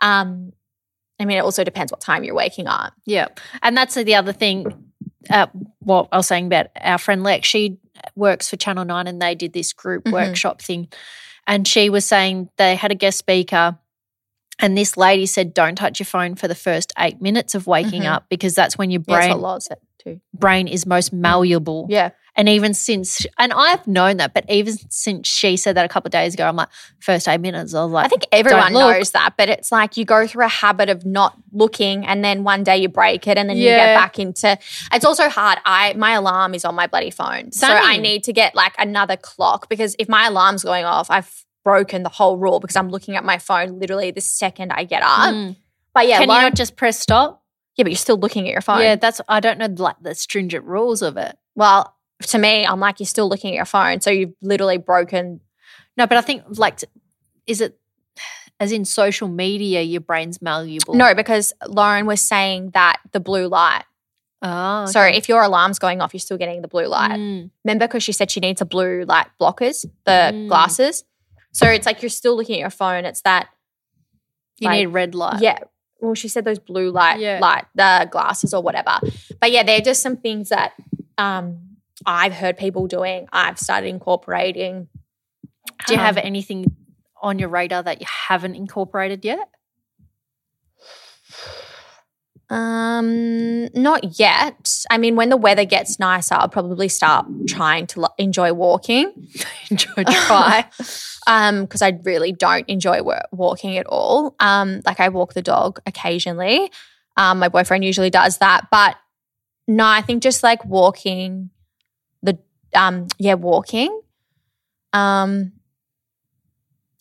um, 0.00 0.52
I 1.20 1.24
mean, 1.24 1.38
it 1.38 1.40
also 1.40 1.64
depends 1.64 1.92
what 1.92 2.00
time 2.00 2.24
you're 2.24 2.34
waking 2.34 2.68
up. 2.68 2.92
Yeah. 3.04 3.28
And 3.62 3.76
that's 3.76 3.94
the 3.94 4.14
other 4.14 4.32
thing. 4.32 4.87
Uh, 5.30 5.46
what 5.80 6.08
I 6.12 6.16
was 6.16 6.26
saying 6.26 6.46
about 6.46 6.68
our 6.80 6.98
friend 6.98 7.22
Lex, 7.22 7.46
she 7.48 7.78
works 8.14 8.48
for 8.48 8.56
Channel 8.56 8.84
9 8.84 9.06
and 9.06 9.20
they 9.20 9.34
did 9.34 9.52
this 9.52 9.72
group 9.72 10.04
Mhm. 10.04 10.12
workshop 10.12 10.62
thing. 10.62 10.88
And 11.46 11.66
she 11.66 11.90
was 11.90 12.04
saying 12.04 12.48
they 12.58 12.76
had 12.76 12.90
a 12.92 12.94
guest 12.94 13.18
speaker. 13.18 13.78
And 14.60 14.76
this 14.76 14.96
lady 14.96 15.26
said, 15.26 15.54
don't 15.54 15.76
touch 15.76 16.00
your 16.00 16.06
phone 16.06 16.34
for 16.34 16.48
the 16.48 16.54
first 16.54 16.92
eight 16.98 17.20
minutes 17.22 17.54
of 17.54 17.66
waking 17.66 18.02
Mhm. 18.02 18.12
up 18.12 18.26
because 18.28 18.54
that's 18.54 18.76
when 18.76 18.90
your 18.90 19.00
brain 19.00 19.30
what 19.30 19.40
Loz 19.40 19.66
said 19.66 19.78
too. 20.02 20.20
brain 20.34 20.66
is 20.68 20.84
most 20.84 21.12
malleable. 21.12 21.86
Yeah. 21.88 22.10
And 22.36 22.48
even 22.48 22.74
since, 22.74 23.26
and 23.38 23.52
I've 23.52 23.86
known 23.86 24.18
that, 24.18 24.34
but 24.34 24.44
even 24.48 24.76
since 24.90 25.26
she 25.26 25.56
said 25.56 25.76
that 25.76 25.84
a 25.84 25.88
couple 25.88 26.08
of 26.08 26.12
days 26.12 26.34
ago, 26.34 26.46
I'm 26.46 26.56
like, 26.56 26.68
first 27.00 27.26
eight 27.28 27.40
minutes, 27.40 27.74
I 27.74 27.82
was 27.82 27.92
like, 27.92 28.06
I 28.06 28.08
think 28.08 28.26
everyone 28.30 28.72
knows 28.72 29.10
that, 29.12 29.34
but 29.36 29.48
it's 29.48 29.72
like 29.72 29.96
you 29.96 30.04
go 30.04 30.26
through 30.26 30.44
a 30.44 30.48
habit 30.48 30.88
of 30.88 31.04
not 31.04 31.36
looking 31.52 32.06
and 32.06 32.24
then 32.24 32.44
one 32.44 32.62
day 32.62 32.76
you 32.78 32.88
break 32.88 33.26
it 33.26 33.38
and 33.38 33.50
then 33.50 33.56
you 33.56 33.64
get 33.64 33.96
back 33.96 34.18
into 34.18 34.58
it's 34.92 35.04
also 35.04 35.28
hard. 35.28 35.58
I 35.64 35.94
my 35.94 36.12
alarm 36.12 36.54
is 36.54 36.64
on 36.64 36.74
my 36.74 36.86
bloody 36.86 37.10
phone. 37.10 37.52
So 37.52 37.66
I 37.66 37.96
need 37.96 38.24
to 38.24 38.32
get 38.32 38.54
like 38.54 38.74
another 38.78 39.16
clock 39.16 39.68
because 39.68 39.96
if 39.98 40.08
my 40.08 40.26
alarm's 40.26 40.62
going 40.62 40.84
off, 40.84 41.10
I've 41.10 41.44
broken 41.64 42.02
the 42.02 42.08
whole 42.08 42.36
rule 42.36 42.60
because 42.60 42.76
I'm 42.76 42.88
looking 42.88 43.16
at 43.16 43.24
my 43.24 43.38
phone 43.38 43.78
literally 43.78 44.10
the 44.10 44.20
second 44.20 44.72
I 44.72 44.84
get 44.84 45.02
up. 45.02 45.34
Mm. 45.34 45.56
But 45.92 46.06
yeah, 46.06 46.18
can 46.18 46.28
Lauren- 46.28 46.44
you 46.44 46.50
not 46.50 46.56
just 46.56 46.76
press 46.76 47.00
stop? 47.00 47.42
yeah, 47.78 47.84
but 47.84 47.92
you're 47.92 47.96
still 47.96 48.18
looking 48.18 48.46
at 48.48 48.52
your 48.52 48.60
phone. 48.60 48.80
Yeah, 48.80 48.96
that's, 48.96 49.20
I 49.28 49.38
don't 49.38 49.56
know 49.56 49.72
like 49.78 49.96
the 50.02 50.14
stringent 50.14 50.64
rules 50.64 51.00
of 51.00 51.16
it. 51.16 51.38
Well, 51.54 51.94
to 52.22 52.38
me, 52.38 52.66
I'm 52.66 52.80
like, 52.80 52.98
you're 53.00 53.06
still 53.06 53.28
looking 53.28 53.52
at 53.52 53.56
your 53.56 53.64
phone. 53.64 54.00
So 54.00 54.10
you've 54.10 54.32
literally 54.42 54.78
broken 54.78 55.40
No, 55.96 56.06
but 56.06 56.18
I 56.18 56.20
think 56.20 56.42
like, 56.58 56.80
is 57.46 57.60
it 57.60 57.78
as 58.60 58.72
in 58.72 58.84
social 58.84 59.28
media, 59.28 59.82
your 59.82 60.00
brain's 60.00 60.42
malleable? 60.42 60.94
No, 60.94 61.14
because 61.14 61.52
Lauren 61.66 62.06
was 62.06 62.20
saying 62.20 62.70
that 62.74 62.96
the 63.12 63.20
blue 63.20 63.46
light. 63.46 63.84
Oh, 64.40 64.86
So 64.86 65.02
if 65.02 65.28
your 65.28 65.42
alarm's 65.42 65.78
going 65.80 66.00
off, 66.00 66.14
you're 66.14 66.20
still 66.20 66.38
getting 66.38 66.62
the 66.62 66.68
blue 66.68 66.86
light. 66.86 67.18
Mm. 67.18 67.50
Remember, 67.64 67.86
because 67.88 68.02
she 68.04 68.12
said 68.12 68.30
she 68.30 68.38
needs 68.40 68.60
a 68.60 68.64
blue 68.64 69.04
light 69.06 69.26
blockers, 69.40 69.84
the 70.04 70.30
Mm. 70.32 70.48
glasses. 70.48 71.02
So 71.52 71.66
it's 71.68 71.86
like 71.86 72.02
you're 72.02 72.08
still 72.10 72.36
looking 72.36 72.54
at 72.56 72.60
your 72.60 72.70
phone. 72.70 73.04
It's 73.04 73.22
that, 73.22 73.48
you 74.58 74.66
like- 74.68 74.78
need 74.78 74.86
red 74.86 75.14
light. 75.14 75.40
yeah. 75.40 75.58
Well, 76.00 76.14
she 76.14 76.28
said 76.28 76.44
those 76.44 76.60
blue 76.60 76.90
light, 76.92 77.18
Yeah. 77.18 77.40
light, 77.40 77.64
the 77.74 78.06
glasses 78.12 78.54
or 78.54 78.62
whatever. 78.62 79.00
But 79.40 79.50
yeah, 79.50 79.64
they're 79.64 79.80
just 79.80 80.00
some 80.02 80.16
things 80.16 80.50
that 80.50 80.72
um, 81.16 81.67
I've 82.06 82.32
heard 82.32 82.56
people 82.56 82.86
doing. 82.86 83.28
I've 83.32 83.58
started 83.58 83.88
incorporating. 83.88 84.88
Do 85.86 85.92
you 85.94 85.98
have 85.98 86.16
Um, 86.16 86.22
anything 86.26 86.76
on 87.22 87.38
your 87.38 87.48
radar 87.48 87.82
that 87.82 88.00
you 88.00 88.06
haven't 88.08 88.54
incorporated 88.54 89.24
yet? 89.24 89.48
Um, 92.50 93.66
not 93.74 94.18
yet. 94.18 94.84
I 94.90 94.96
mean, 94.96 95.16
when 95.16 95.28
the 95.28 95.36
weather 95.36 95.66
gets 95.66 95.98
nicer, 95.98 96.34
I'll 96.34 96.48
probably 96.48 96.88
start 96.88 97.26
trying 97.46 97.86
to 97.88 98.00
lo- 98.00 98.08
enjoy 98.16 98.54
walking. 98.54 99.28
Enjoy 99.70 100.02
try. 100.04 100.64
um, 101.26 101.62
because 101.62 101.82
I 101.82 102.00
really 102.04 102.32
don't 102.32 102.66
enjoy 102.68 103.02
wa- 103.02 103.20
walking 103.32 103.76
at 103.76 103.86
all. 103.86 104.34
Um, 104.40 104.80
like 104.86 104.98
I 104.98 105.10
walk 105.10 105.34
the 105.34 105.42
dog 105.42 105.80
occasionally. 105.84 106.70
Um, 107.18 107.38
my 107.38 107.48
boyfriend 107.48 107.84
usually 107.84 108.08
does 108.10 108.38
that, 108.38 108.68
but 108.70 108.96
no, 109.66 109.84
I 109.84 110.00
think 110.00 110.22
just 110.22 110.42
like 110.42 110.64
walking 110.64 111.50
um, 112.74 113.06
yeah, 113.18 113.34
walking. 113.34 114.00
Um, 114.92 115.52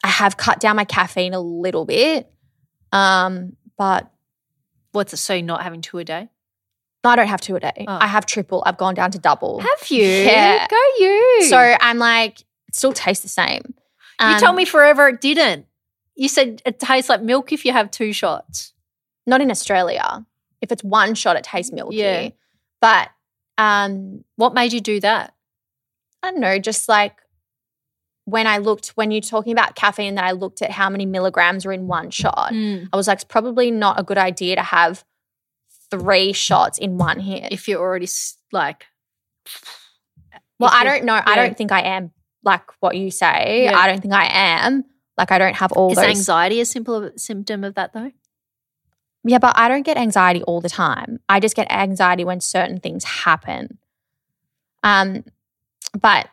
I 0.03 0.07
have 0.09 0.37
cut 0.37 0.59
down 0.59 0.75
my 0.75 0.85
caffeine 0.85 1.33
a 1.33 1.39
little 1.39 1.85
bit. 1.85 2.31
Um, 2.91 3.55
but 3.77 4.11
What's 4.93 5.13
it? 5.13 5.17
So 5.17 5.33
you're 5.33 5.43
not 5.43 5.61
having 5.61 5.81
two 5.81 5.99
a 5.99 6.03
day? 6.03 6.29
I 7.03 7.15
don't 7.15 7.27
have 7.27 7.39
two 7.39 7.55
a 7.55 7.59
day. 7.59 7.85
Oh. 7.87 7.97
I 8.01 8.07
have 8.07 8.25
triple. 8.25 8.63
I've 8.65 8.77
gone 8.77 8.93
down 8.95 9.11
to 9.11 9.19
double. 9.19 9.59
Have 9.59 9.89
you? 9.89 10.03
Yeah. 10.07 10.67
Go 10.67 10.75
you. 10.99 11.43
So 11.49 11.57
I'm 11.57 11.97
like, 11.99 12.41
it 12.67 12.75
still 12.75 12.91
tastes 12.93 13.23
the 13.23 13.29
same. 13.29 13.61
you 14.19 14.25
Um, 14.27 14.39
told 14.39 14.55
me 14.55 14.65
forever 14.65 15.07
it 15.09 15.21
didn't. 15.21 15.67
You 16.15 16.27
said 16.27 16.61
it 16.65 16.79
tastes 16.79 17.09
like 17.09 17.21
milk 17.21 17.51
if 17.53 17.63
you 17.63 17.71
have 17.73 17.91
two 17.91 18.11
shots. 18.11 18.73
not 19.27 19.39
in 19.41 19.51
Australia. 19.51 20.25
If 20.61 20.71
it's 20.71 20.83
one 20.83 21.13
shot, 21.15 21.35
it 21.37 21.43
tastes 21.43 21.71
milky. 21.71 21.97
Yeah. 21.97 22.29
But 22.81 23.09
um, 23.57 24.23
What 24.35 24.53
made 24.53 24.73
you 24.73 24.81
do 24.81 24.99
that? 25.01 25.33
I 26.23 26.31
don't 26.31 26.39
know, 26.39 26.59
just 26.59 26.89
like 26.89 27.15
when 28.25 28.47
I 28.47 28.57
looked, 28.57 28.89
when 28.89 29.11
you're 29.11 29.21
talking 29.21 29.53
about 29.53 29.75
caffeine, 29.75 30.15
that 30.15 30.25
I 30.25 30.31
looked 30.31 30.61
at 30.61 30.71
how 30.71 30.89
many 30.89 31.05
milligrams 31.05 31.65
are 31.65 31.71
in 31.71 31.87
one 31.87 32.09
shot. 32.09 32.51
Mm. 32.51 32.89
I 32.91 32.97
was 32.97 33.07
like, 33.07 33.17
it's 33.17 33.23
probably 33.23 33.71
not 33.71 33.99
a 33.99 34.03
good 34.03 34.17
idea 34.17 34.55
to 34.55 34.63
have 34.63 35.05
three 35.89 36.33
shots 36.33 36.77
in 36.77 36.97
one 36.97 37.19
hit. 37.19 37.51
If 37.51 37.67
you're 37.67 37.79
already 37.79 38.07
like, 38.51 38.85
well, 40.59 40.71
I 40.73 40.83
don't 40.83 41.05
know. 41.05 41.21
I 41.23 41.35
don't 41.35 41.57
think 41.57 41.71
I 41.71 41.81
am 41.81 42.11
like 42.43 42.63
what 42.79 42.97
you 42.97 43.11
say. 43.11 43.65
Yeah. 43.65 43.77
I 43.77 43.87
don't 43.87 44.01
think 44.01 44.13
I 44.13 44.27
am. 44.31 44.83
Like 45.17 45.31
I 45.31 45.37
don't 45.37 45.55
have 45.55 45.71
all 45.71 45.91
Is 45.91 45.97
those. 45.97 46.05
anxiety 46.05 46.61
a 46.61 46.65
simple 46.65 47.11
symptom 47.15 47.63
of 47.63 47.75
that 47.75 47.93
though? 47.93 48.11
Yeah, 49.23 49.39
but 49.39 49.57
I 49.57 49.67
don't 49.67 49.83
get 49.83 49.97
anxiety 49.97 50.43
all 50.43 50.61
the 50.61 50.69
time. 50.69 51.19
I 51.27 51.39
just 51.39 51.55
get 51.55 51.71
anxiety 51.71 52.23
when 52.23 52.39
certain 52.39 52.79
things 52.79 53.03
happen. 53.03 53.77
Um, 54.83 55.25
but 55.99 56.27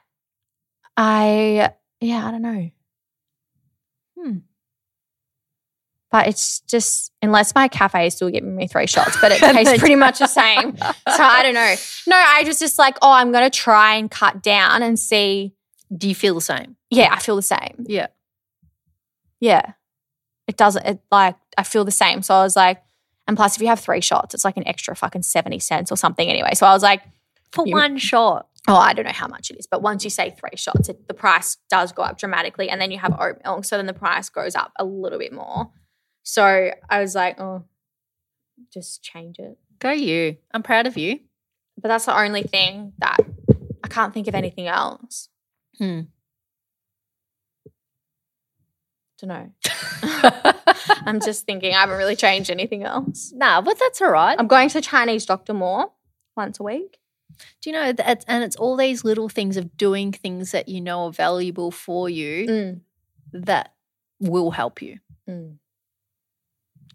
I, 0.96 1.70
yeah, 2.00 2.26
I 2.26 2.30
don't 2.30 2.42
know. 2.42 2.70
Hmm. 4.18 4.36
But 6.10 6.28
it's 6.28 6.60
just 6.60 7.12
unless 7.22 7.54
my 7.56 7.66
cafe 7.66 8.06
is 8.06 8.14
still 8.14 8.30
giving 8.30 8.54
me 8.54 8.68
three 8.68 8.86
shots, 8.86 9.16
but 9.20 9.32
it 9.32 9.38
tastes 9.40 9.78
pretty 9.78 9.96
much 9.96 10.20
the 10.20 10.26
same. 10.28 10.76
So 10.76 10.84
I 11.08 11.42
don't 11.42 11.54
know. 11.54 11.74
No, 12.06 12.16
I 12.16 12.44
was 12.46 12.60
just 12.60 12.78
like, 12.78 12.96
oh, 13.02 13.10
I'm 13.10 13.32
gonna 13.32 13.50
try 13.50 13.96
and 13.96 14.08
cut 14.10 14.42
down 14.42 14.82
and 14.82 14.98
see. 14.98 15.54
Do 15.96 16.08
you 16.08 16.14
feel 16.14 16.34
the 16.36 16.40
same? 16.40 16.76
Yeah, 16.90 17.08
I 17.12 17.18
feel 17.18 17.36
the 17.36 17.42
same. 17.42 17.84
Yeah. 17.86 18.06
Yeah, 19.40 19.72
it 20.46 20.56
doesn't. 20.56 20.86
It 20.86 21.00
like 21.10 21.34
I 21.58 21.64
feel 21.64 21.84
the 21.84 21.90
same. 21.90 22.22
So 22.22 22.34
I 22.34 22.42
was 22.44 22.54
like, 22.56 22.80
and 23.26 23.36
plus, 23.36 23.56
if 23.56 23.62
you 23.62 23.68
have 23.68 23.80
three 23.80 24.00
shots, 24.00 24.34
it's 24.34 24.44
like 24.44 24.56
an 24.56 24.66
extra 24.68 24.94
fucking 24.94 25.22
seventy 25.22 25.58
cents 25.58 25.90
or 25.90 25.96
something 25.96 26.28
anyway. 26.28 26.50
So 26.54 26.64
I 26.66 26.72
was 26.72 26.82
like, 26.84 27.02
For 27.50 27.66
You- 27.66 27.74
one 27.74 27.98
shot. 27.98 28.46
Oh, 28.66 28.76
I 28.76 28.92
don't 28.94 29.04
know 29.04 29.12
how 29.12 29.28
much 29.28 29.50
it 29.50 29.58
is, 29.58 29.66
but 29.66 29.82
once 29.82 30.04
you 30.04 30.10
say 30.10 30.34
three 30.38 30.56
shots, 30.56 30.88
it, 30.88 31.06
the 31.06 31.14
price 31.14 31.58
does 31.68 31.92
go 31.92 32.02
up 32.02 32.18
dramatically. 32.18 32.70
And 32.70 32.80
then 32.80 32.90
you 32.90 32.98
have 32.98 33.18
oat 33.20 33.36
milk. 33.44 33.64
So 33.64 33.76
then 33.76 33.86
the 33.86 33.92
price 33.92 34.28
goes 34.28 34.54
up 34.54 34.72
a 34.78 34.84
little 34.84 35.18
bit 35.18 35.32
more. 35.32 35.70
So 36.22 36.70
I 36.88 37.00
was 37.00 37.14
like, 37.14 37.38
oh, 37.38 37.64
just 38.72 39.02
change 39.02 39.38
it. 39.38 39.58
Go 39.78 39.90
you. 39.90 40.38
I'm 40.52 40.62
proud 40.62 40.86
of 40.86 40.96
you. 40.96 41.20
But 41.76 41.88
that's 41.88 42.06
the 42.06 42.18
only 42.18 42.42
thing 42.42 42.92
that 42.98 43.18
I 43.82 43.88
can't 43.88 44.14
think 44.14 44.28
of 44.28 44.34
anything 44.34 44.66
else. 44.66 45.28
Hmm. 45.78 46.02
Don't 49.20 49.28
know. 49.28 49.50
I'm 51.06 51.20
just 51.20 51.44
thinking 51.44 51.74
I 51.74 51.80
haven't 51.80 51.98
really 51.98 52.16
changed 52.16 52.50
anything 52.50 52.84
else. 52.84 53.32
nah, 53.34 53.60
but 53.60 53.78
that's 53.78 54.00
all 54.00 54.10
right. 54.10 54.36
I'm 54.38 54.46
going 54.46 54.68
to 54.70 54.80
Chinese 54.80 55.26
doctor 55.26 55.52
more 55.52 55.90
once 56.36 56.58
a 56.60 56.62
week. 56.62 56.98
Do 57.60 57.70
you 57.70 57.72
know 57.72 57.92
that? 57.92 58.24
And 58.28 58.44
it's 58.44 58.56
all 58.56 58.76
these 58.76 59.04
little 59.04 59.28
things 59.28 59.56
of 59.56 59.76
doing 59.76 60.12
things 60.12 60.52
that 60.52 60.68
you 60.68 60.80
know 60.80 61.06
are 61.06 61.12
valuable 61.12 61.70
for 61.70 62.08
you 62.08 62.46
Mm, 62.46 62.80
that 63.32 63.74
will 64.20 64.50
help 64.52 64.80
you. 64.82 64.98
mm. 65.28 65.56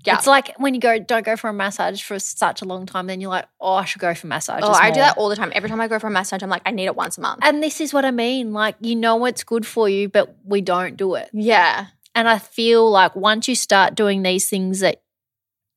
Yeah. 0.06 0.16
It's 0.16 0.28
like 0.28 0.54
when 0.58 0.74
you 0.74 0.80
go, 0.80 0.98
don't 0.98 1.26
go 1.26 1.36
for 1.36 1.50
a 1.50 1.54
massage 1.54 2.02
for 2.02 2.18
such 2.20 2.62
a 2.62 2.66
long 2.66 2.86
time, 2.86 3.08
then 3.08 3.20
you're 3.20 3.30
like, 3.30 3.48
oh, 3.60 3.74
I 3.74 3.84
should 3.84 4.00
go 4.00 4.14
for 4.16 4.28
massages. 4.28 4.64
Oh, 4.64 4.72
I 4.72 4.92
do 4.92 5.02
that 5.02 5.18
all 5.18 5.28
the 5.28 5.36
time. 5.36 5.52
Every 5.54 5.68
time 5.70 5.82
I 5.82 5.90
go 5.90 6.00
for 6.00 6.08
a 6.08 6.10
massage, 6.10 6.42
I'm 6.42 6.50
like, 6.50 6.62
I 6.66 6.72
need 6.72 6.86
it 6.86 6.96
once 6.96 7.18
a 7.18 7.22
month. 7.22 7.40
And 7.44 7.62
this 7.62 7.82
is 7.82 7.94
what 7.94 8.06
I 8.06 8.12
mean. 8.12 8.54
Like, 8.54 8.76
you 8.80 8.96
know 8.96 9.26
it's 9.26 9.44
good 9.44 9.68
for 9.68 9.90
you, 9.90 10.08
but 10.08 10.34
we 10.46 10.62
don't 10.62 10.96
do 10.96 11.16
it. 11.16 11.30
Yeah. 11.34 11.88
And 12.16 12.30
I 12.30 12.40
feel 12.40 12.90
like 12.90 13.14
once 13.14 13.50
you 13.50 13.56
start 13.56 13.94
doing 13.96 14.22
these 14.24 14.50
things 14.50 14.80
that 14.80 15.02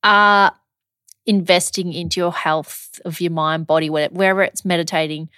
are 0.05 0.53
investing 1.25 1.93
into 1.93 2.19
your 2.19 2.33
health 2.33 2.99
of 3.05 3.21
your 3.21 3.31
mind, 3.31 3.65
body, 3.67 3.89
whatever, 3.89 4.13
wherever 4.13 4.43
it's 4.43 4.65
meditating, 4.65 5.29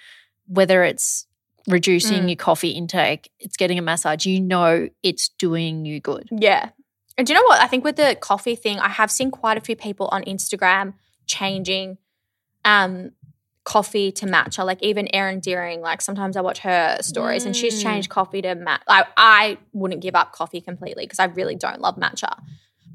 whether 0.46 0.82
it's 0.84 1.26
reducing 1.68 2.22
Mm. 2.24 2.28
your 2.28 2.36
coffee 2.36 2.70
intake, 2.70 3.30
it's 3.38 3.56
getting 3.56 3.78
a 3.78 3.82
massage, 3.82 4.26
you 4.26 4.40
know 4.40 4.88
it's 5.02 5.28
doing 5.30 5.84
you 5.84 6.00
good. 6.00 6.28
Yeah. 6.30 6.70
And 7.18 7.26
do 7.26 7.32
you 7.32 7.38
know 7.40 7.46
what? 7.46 7.60
I 7.60 7.66
think 7.66 7.82
with 7.84 7.96
the 7.96 8.16
coffee 8.20 8.54
thing, 8.56 8.78
I 8.78 8.88
have 8.88 9.10
seen 9.10 9.30
quite 9.30 9.56
a 9.56 9.60
few 9.60 9.74
people 9.76 10.08
on 10.12 10.22
Instagram 10.24 10.94
changing 11.26 11.98
um 12.64 13.12
coffee 13.64 14.12
to 14.12 14.26
matcha. 14.26 14.64
Like 14.64 14.80
even 14.82 15.12
Erin 15.12 15.40
Deering, 15.40 15.80
like 15.80 16.00
sometimes 16.00 16.36
I 16.36 16.40
watch 16.40 16.60
her 16.60 16.98
stories 17.00 17.44
and 17.44 17.56
she's 17.56 17.80
Mm. 17.80 17.82
changed 17.82 18.10
coffee 18.10 18.42
to 18.42 18.54
matcha. 18.54 18.80
Like 18.88 19.06
I 19.16 19.58
wouldn't 19.72 20.02
give 20.02 20.14
up 20.14 20.32
coffee 20.32 20.60
completely 20.60 21.04
because 21.04 21.18
I 21.18 21.24
really 21.24 21.56
don't 21.56 21.80
love 21.80 21.96
matcha. 21.96 22.38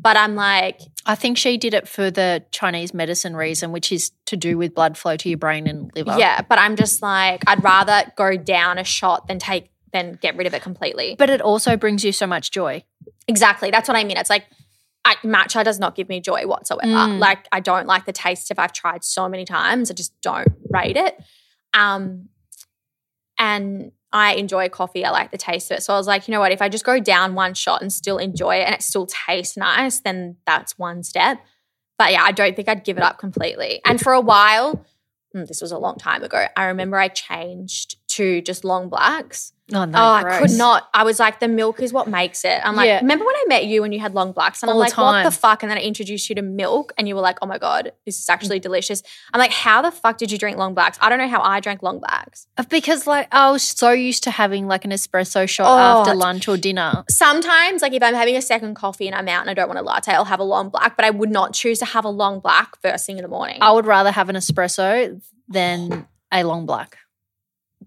But 0.02 0.18
I'm 0.18 0.36
like, 0.36 0.82
I 1.06 1.16
think 1.16 1.38
she 1.38 1.58
did 1.58 1.74
it 1.74 1.88
for 1.88 2.10
the 2.10 2.44
Chinese 2.52 2.94
medicine 2.94 3.36
reason, 3.36 3.72
which 3.72 3.92
is 3.92 4.12
to 4.26 4.36
do 4.36 4.58
with 4.58 4.74
blood 4.74 4.98
flow 4.98 5.16
to 5.18 5.30
your 5.30 5.38
brain 5.38 5.68
and 5.68 5.92
liver. 5.96 6.18
yeah, 6.18 6.42
but 6.42 6.58
I'm 6.58 6.76
just 6.76 7.02
like, 7.02 7.44
I'd 7.48 7.64
rather 7.64 8.12
go 8.16 8.36
down 8.36 8.78
a 8.78 8.84
shot 8.84 9.28
than 9.28 9.38
take 9.38 9.70
than 9.94 10.18
get 10.22 10.36
rid 10.38 10.48
of 10.48 10.54
it 10.54 10.62
completely. 10.62 11.16
But 11.18 11.30
it 11.30 11.42
also 11.42 11.76
brings 11.78 12.04
you 12.04 12.12
so 12.12 12.26
much 12.26 12.52
joy. 12.52 12.84
Exactly. 13.28 13.72
That's 13.72 13.88
what 13.88 13.98
I 13.98 14.04
mean. 14.04 14.18
It's 14.18 14.30
like 14.30 14.46
I, 15.04 15.16
matcha 15.24 15.64
does 15.64 15.80
not 15.80 15.96
give 15.96 16.10
me 16.10 16.22
joy 16.22 16.48
whatsoever. 16.48 16.88
Mm. 16.88 17.20
Like 17.20 17.48
I 17.52 17.60
don't 17.60 17.88
like 17.88 18.06
the 18.06 18.14
taste 18.14 18.52
if 18.52 18.60
I've 18.60 18.74
tried 18.74 19.04
so 19.04 19.28
many 19.28 19.46
times. 19.46 19.92
I 19.92 19.94
just 19.94 20.14
don't 20.22 20.48
rate 20.70 20.98
it. 20.98 21.18
Um, 21.74 22.30
and 23.38 23.92
I 24.14 24.34
enjoy 24.34 24.70
coffee. 24.70 25.06
I 25.06 25.12
like 25.12 25.32
the 25.32 25.38
taste 25.38 25.72
of 25.72 25.78
it. 25.78 25.82
So 25.82 25.94
I 25.94 25.98
was 25.98 26.08
like, 26.08 26.28
you 26.28 26.34
know 26.34 26.40
what? 26.40 26.52
If 26.52 26.62
I 26.62 26.70
just 26.70 26.84
go 26.84 27.00
down 27.00 27.34
one 27.34 27.54
shot 27.54 27.82
and 27.82 27.92
still 27.92 28.18
enjoy 28.18 28.58
it 28.58 28.66
and 28.66 28.76
it 28.76 28.82
still 28.82 29.08
tastes 29.08 29.56
nice, 29.56 30.00
then 30.00 30.38
that's 30.46 30.78
one 30.78 31.04
step. 31.04 31.40
But 31.98 32.12
yeah, 32.12 32.24
I 32.24 32.32
don't 32.32 32.56
think 32.56 32.68
I'd 32.68 32.84
give 32.84 32.98
it 32.98 33.04
up 33.04 33.20
completely. 33.20 33.80
And 33.86 34.02
for 34.02 34.12
a 34.12 34.20
while, 34.20 34.86
mm, 35.36 35.48
this 35.48 35.62
was 35.62 35.72
a 35.72 35.78
long 35.78 35.98
time 35.98 36.24
ago. 36.24 36.46
I 36.58 36.66
remember 36.66 36.98
I 36.98 37.08
changed 37.08 37.96
to 38.12 38.42
just 38.42 38.64
long 38.64 38.90
blacks. 38.90 39.54
Oh, 39.74 39.86
no, 39.86 39.98
oh, 39.98 40.12
I 40.12 40.40
could 40.40 40.52
not. 40.52 40.90
I 40.94 41.04
was 41.04 41.20
like, 41.20 41.40
the 41.40 41.48
milk 41.48 41.82
is 41.82 41.94
what 41.94 42.08
makes 42.08 42.44
it. 42.44 42.60
I'm 42.64 42.76
like, 42.76 42.88
Yeah. 42.88 43.00
remember 43.00 43.26
when 43.26 43.36
I 43.36 43.46
met 43.48 43.66
you 43.66 43.84
and 43.84 43.94
you 43.94 44.00
had 44.00 44.14
long 44.14 44.34
blacks? 44.34 44.62
And 44.62 44.70
All 44.70 44.76
I'm 44.76 44.90
the 44.90 44.96
like, 44.96 44.98
what 44.98 45.24
the 45.24 45.32
fuck? 45.32 45.64
And 45.64 45.70
then 45.70 45.78
I 45.78 45.82
introduced 45.82 46.28
you 46.28 46.36
to 46.36 46.42
milk 46.42 46.92
and 46.98 47.08
you 47.08 47.16
were 47.16 47.22
like, 47.22 47.38
oh 47.42 47.46
my 47.46 47.58
God, 47.58 47.94
this 48.06 48.20
is 48.20 48.28
actually 48.28 48.60
mm. 48.60 48.64
delicious. 48.64 49.02
I'm 49.34 49.40
like, 49.40 49.52
how 49.52 49.82
the 49.82 49.92
fuck 49.92 50.18
did 50.18 50.32
you 50.32 50.38
drink 50.38 50.58
long 50.58 50.74
blacks? 50.74 50.98
I 51.02 51.10
don't 51.10 51.20
know 51.20 51.28
how 51.28 51.42
I 51.42 51.62
drank 51.62 51.82
long 51.84 52.00
blacks. 52.00 52.48
Uh, 52.58 52.64
because 52.70 53.08
like 53.08 53.28
I 53.34 53.50
was 53.52 53.64
so 53.64 53.92
used 53.92 54.24
to 54.24 54.32
having 54.32 54.68
like 54.68 54.84
an 54.84 54.92
espresso 54.92 55.48
shot 55.48 55.68
Oh, 55.68 56.02
after 56.02 56.16
lunch 56.16 56.48
or 56.48 56.58
dinner. 56.58 57.06
Sometimes, 57.10 57.82
like 57.82 57.94
if 57.94 58.04
I'm 58.04 58.16
having 58.16 58.36
a 58.36 58.42
second 58.42 58.76
coffee 58.76 59.08
and 59.08 59.16
I'm 59.16 59.30
out 59.30 59.42
and 59.42 59.50
I 59.50 59.54
don't 59.54 59.70
want 59.70 59.80
a 59.80 59.84
latte, 59.84 60.12
I'll 60.12 60.26
have 60.26 60.40
a 60.40 60.44
long 60.44 60.70
black, 60.70 60.98
but 60.98 61.06
I 61.06 61.12
would 61.12 61.32
not 61.32 61.54
choose 61.54 61.80
to 61.80 61.86
have 61.86 62.04
a 62.04 62.10
long 62.10 62.42
black 62.42 62.76
first 62.82 63.06
thing 63.06 63.18
in 63.18 63.24
the 63.24 63.30
morning. 63.30 63.60
I 63.62 63.72
would 63.72 63.86
rather 63.86 64.12
have 64.12 64.28
an 64.28 64.36
espresso 64.36 65.22
than 65.48 66.08
a 66.32 66.44
long 66.44 66.66
black. 66.66 66.98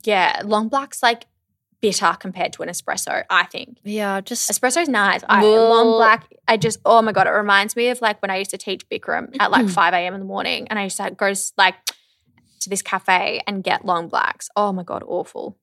Yeah, 0.07 0.43
long 0.45 0.69
black's 0.69 1.03
like 1.03 1.27
bitter 1.81 2.17
compared 2.19 2.53
to 2.55 2.63
an 2.63 2.71
espresso, 2.71 3.25
I 3.29 3.45
think. 3.45 3.79
Yeah, 3.85 4.23
just 4.23 4.51
Espresso's 4.51 4.89
nice. 4.89 5.23
I, 5.29 5.45
long 5.45 5.99
black, 5.99 6.33
I 6.49 6.57
just, 6.57 6.79
oh 6.87 7.03
my 7.03 7.13
God, 7.13 7.27
it 7.27 7.31
reminds 7.31 7.77
me 7.77 7.89
of 7.89 8.01
like 8.01 8.23
when 8.23 8.31
I 8.31 8.37
used 8.37 8.53
to 8.53 8.59
teach 8.59 8.89
Bikram 8.89 9.37
at 9.39 9.51
like 9.51 9.69
5 9.69 9.93
a.m. 9.93 10.15
in 10.15 10.21
the 10.21 10.27
morning 10.27 10.67
and 10.69 10.79
I 10.79 10.85
used 10.85 10.97
to 10.97 11.11
go 11.11 11.35
to 11.35 11.53
like 11.59 11.75
to 12.65 12.71
this 12.71 12.83
cafe 12.83 13.43
and 13.47 13.63
get 13.63 13.85
long 13.85 14.09
blacks. 14.09 14.49
Oh 14.57 14.73
my 14.73 14.83
God, 14.83 15.03
awful. 15.07 15.59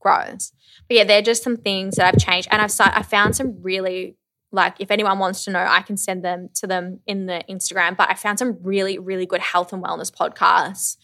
Gross. 0.00 0.52
But 0.86 0.96
yeah, 0.96 1.04
they're 1.04 1.22
just 1.22 1.42
some 1.42 1.56
things 1.56 1.96
that 1.96 2.06
I've 2.06 2.20
changed. 2.20 2.48
And 2.52 2.62
I've 2.62 2.72
I 2.78 3.02
found 3.02 3.34
some 3.34 3.62
really, 3.62 4.16
like, 4.52 4.76
if 4.78 4.90
anyone 4.90 5.18
wants 5.18 5.44
to 5.44 5.50
know, 5.50 5.66
I 5.66 5.82
can 5.82 5.96
send 5.96 6.24
them 6.24 6.50
to 6.56 6.66
them 6.66 7.00
in 7.06 7.26
the 7.26 7.42
Instagram. 7.48 7.96
But 7.96 8.10
I 8.10 8.14
found 8.14 8.38
some 8.38 8.58
really, 8.62 8.98
really 8.98 9.26
good 9.26 9.40
health 9.40 9.72
and 9.72 9.82
wellness 9.82 10.12
podcasts, 10.14 10.96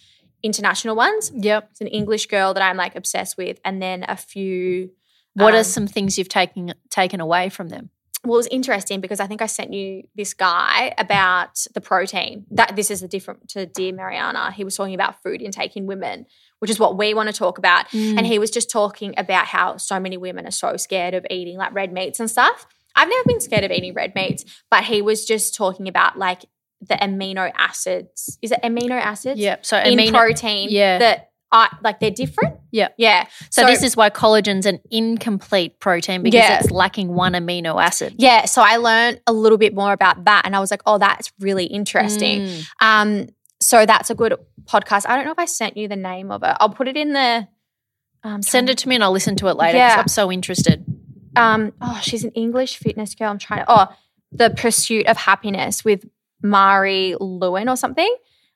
international 0.45 0.95
ones. 0.95 1.33
yep. 1.35 1.69
It's 1.73 1.81
an 1.81 1.89
English 1.89 2.27
girl 2.27 2.55
that 2.55 2.63
I'm 2.63 2.77
like 2.77 2.95
obsessed 2.95 3.37
with, 3.37 3.59
and 3.65 3.83
then 3.83 4.05
a 4.07 4.17
few. 4.17 4.91
What 5.33 5.55
um, 5.55 5.61
are 5.61 5.65
some 5.65 5.89
things 5.89 6.17
you've 6.17 6.29
taken 6.29 6.75
taken 6.91 7.21
away 7.21 7.49
from 7.49 7.71
them? 7.71 7.91
well, 8.25 8.37
it 8.37 8.39
was 8.39 8.47
interesting 8.47 9.01
because 9.01 9.21
I 9.21 9.27
think 9.27 9.43
I 9.43 9.47
sent 9.47 9.73
you 9.73 10.05
this 10.15 10.33
guy 10.33 10.95
about 10.97 11.67
the 11.75 11.81
protein. 11.81 12.47
That 12.51 12.75
this 12.75 12.91
is 12.91 13.03
a 13.03 13.09
different 13.09 13.49
to 13.51 13.67
dear 13.67 13.93
Marianna. 13.93 14.51
He 14.51 14.65
was 14.65 14.77
talking 14.77 14.95
about 14.95 15.23
food 15.23 15.43
intake 15.43 15.77
in 15.77 15.87
women, 15.87 16.27
which 16.59 16.71
is 16.71 16.81
what 16.81 16.97
we 16.97 17.13
want 17.13 17.29
to 17.29 17.35
talk 17.35 17.59
about. 17.59 17.89
Mm. 17.89 18.19
And 18.19 18.27
he 18.27 18.39
was 18.39 18.51
just 18.51 18.71
talking 18.71 19.15
about 19.19 19.47
how 19.47 19.77
so 19.77 20.01
many 20.01 20.17
women 20.17 20.47
are 20.47 20.53
so 20.53 20.77
scared 20.77 21.13
of 21.13 21.27
eating 21.31 21.59
like 21.59 21.75
red 21.75 21.93
meats 21.93 22.19
and 22.19 22.31
stuff. 22.31 22.67
I've 22.97 23.09
never 23.09 23.25
been 23.27 23.41
scared 23.41 23.65
of 23.65 23.71
eating 23.71 23.93
red 23.93 24.15
meats, 24.15 24.45
but 24.71 24.85
he 24.85 25.03
was 25.03 25.27
just 25.27 25.55
talking 25.55 25.89
about 25.89 26.19
like 26.19 26.47
the 26.81 26.95
amino 26.95 27.51
acids. 27.57 28.39
Is 28.43 28.53
it 28.53 28.61
amino 28.63 28.93
acids? 29.01 29.41
Yeah. 29.41 29.57
So 29.63 29.79
In 29.79 29.99
amino- 29.99 30.13
protein. 30.13 30.69
yeah. 30.71 30.99
That 30.99 31.31
are 31.53 31.69
like 31.83 32.01
they're 32.01 32.11
different. 32.11 32.57
Yeah. 32.73 32.89
Yeah. 32.99 33.27
So, 33.51 33.65
this 33.67 33.85
is 33.85 33.97
why 33.97 34.11
collagen's 34.11 34.67
an 34.67 34.81
incomplete 34.91 35.79
protein 35.79 36.23
because 36.25 36.39
Yeah. 36.39 36.59
it's 36.59 36.71
lacking 36.73 37.09
one 37.15 37.35
amino 37.35 37.81
acid. 37.81 38.17
Yeah, 38.19 38.47
so 38.47 38.61
I 38.61 38.77
learned 38.79 39.21
a 39.29 39.33
little 39.33 39.59
bit 39.59 39.73
more 39.75 39.93
about 39.93 40.25
that 40.25 40.43
and 40.45 40.57
I 40.57 40.61
was 40.61 40.73
like, 40.73 40.83
oh, 40.85 40.99
that's 40.99 41.33
really 41.39 41.67
interesting. 41.67 42.41
Mm. 42.47 42.67
Um, 42.81 43.29
so 43.61 43.87
that's 43.87 44.11
a 44.11 44.17
good 44.17 44.35
podcast. 44.65 45.05
I 45.09 45.15
don't 45.15 45.25
know 45.27 45.31
if 45.31 45.39
I 45.39 45.45
sent 45.45 45.77
you 45.77 45.87
the 45.87 45.95
name 45.97 46.33
of 46.33 46.43
it. 46.43 46.57
I'll 46.59 46.71
put 46.71 46.89
it 46.89 46.97
in 46.97 47.13
the 47.13 47.47
um, 48.25 48.43
Send 48.43 48.69
it 48.69 48.79
to 48.79 48.89
me 48.89 48.97
and 48.97 49.05
I'll 49.05 49.13
listen 49.13 49.37
to 49.37 49.47
it 49.49 49.55
later 49.57 49.75
because 49.75 49.93
Yeah. 49.95 50.01
I'm 50.01 50.09
so 50.09 50.33
interested. 50.33 50.85
Um, 51.37 51.73
oh, 51.81 52.01
she's 52.03 52.25
an 52.25 52.31
English 52.33 52.79
fitness 52.79 53.15
girl. 53.15 53.31
I'm 53.31 53.39
trying 53.39 53.61
to 53.61 53.67
oh, 53.69 53.87
The 54.33 54.51
Pursuit 54.51 55.07
of 55.07 55.17
Happiness 55.19 55.85
with 55.85 56.05
Mari 56.45 57.17
Lewin 57.19 57.69
or 57.69 57.77
something. 57.77 58.15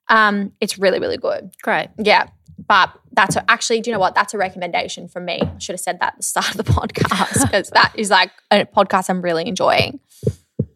Um, 0.09 0.53
it's 0.61 0.79
really, 0.79 1.01
really 1.01 1.17
good. 1.17 1.51
Great. 1.63 1.89
Yeah. 1.99 2.29
But 2.69 2.93
that's 3.13 3.37
a, 3.37 3.51
actually, 3.51 3.81
do 3.81 3.91
you 3.91 3.95
know 3.95 4.01
what? 4.01 4.15
That's 4.15 4.35
a 4.35 4.39
recommendation 4.39 5.09
from 5.09 5.25
me. 5.25 5.41
I 5.43 5.59
should 5.59 5.73
have 5.73 5.81
said 5.81 6.01
that 6.01 6.13
at 6.13 6.17
the 6.19 6.23
start 6.23 6.51
of 6.51 6.57
the 6.57 6.65
podcast 6.73 7.43
because 7.43 7.71
that 7.71 7.93
is 7.97 8.11
like 8.11 8.31
a 8.51 8.65
podcast 8.67 9.09
I'm 9.09 9.23
really 9.23 9.47
enjoying. 9.49 10.01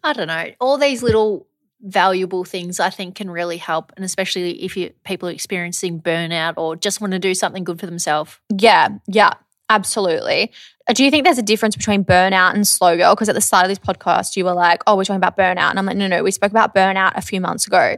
I 0.03 0.13
don't 0.13 0.27
know. 0.27 0.47
All 0.61 0.79
these 0.79 1.03
little 1.03 1.47
valuable 1.83 2.45
things 2.45 2.81
I 2.81 2.91
think 2.91 3.17
can 3.17 3.31
really 3.31 3.57
help, 3.57 3.93
and 3.97 4.05
especially 4.05 4.63
if 4.63 4.77
you 4.77 4.91
people 5.05 5.29
are 5.29 5.33
experiencing 5.33 6.01
burnout 6.01 6.55
or 6.57 6.77
just 6.77 7.01
want 7.01 7.13
to 7.13 7.19
do 7.19 7.35
something 7.35 7.65
good 7.65 7.79
for 7.79 7.87
themselves. 7.87 8.39
Yeah, 8.57 8.89
yeah, 9.07 9.35
absolutely. 9.75 10.53
Uh, 10.87 10.93
Do 10.93 11.05
you 11.05 11.11
think 11.11 11.25
there's 11.25 11.39
a 11.39 11.43
difference 11.43 11.77
between 11.77 12.05
burnout 12.05 12.55
and 12.55 12.67
slow 12.67 12.97
girl? 12.97 13.15
Because 13.15 13.29
at 13.29 13.35
the 13.35 13.41
start 13.41 13.65
of 13.65 13.69
this 13.69 13.79
podcast, 13.79 14.37
you 14.37 14.45
were 14.45 14.53
like, 14.53 14.83
oh, 14.87 14.97
we're 14.97 15.05
talking 15.05 15.17
about 15.17 15.37
burnout. 15.37 15.71
And 15.71 15.79
I'm 15.79 15.87
like, 15.87 15.97
no, 15.97 16.07
no, 16.07 16.23
we 16.23 16.31
spoke 16.31 16.51
about 16.51 16.75
burnout 16.75 17.13
a 17.17 17.23
few 17.23 17.41
months 17.41 17.67
ago. 17.67 17.97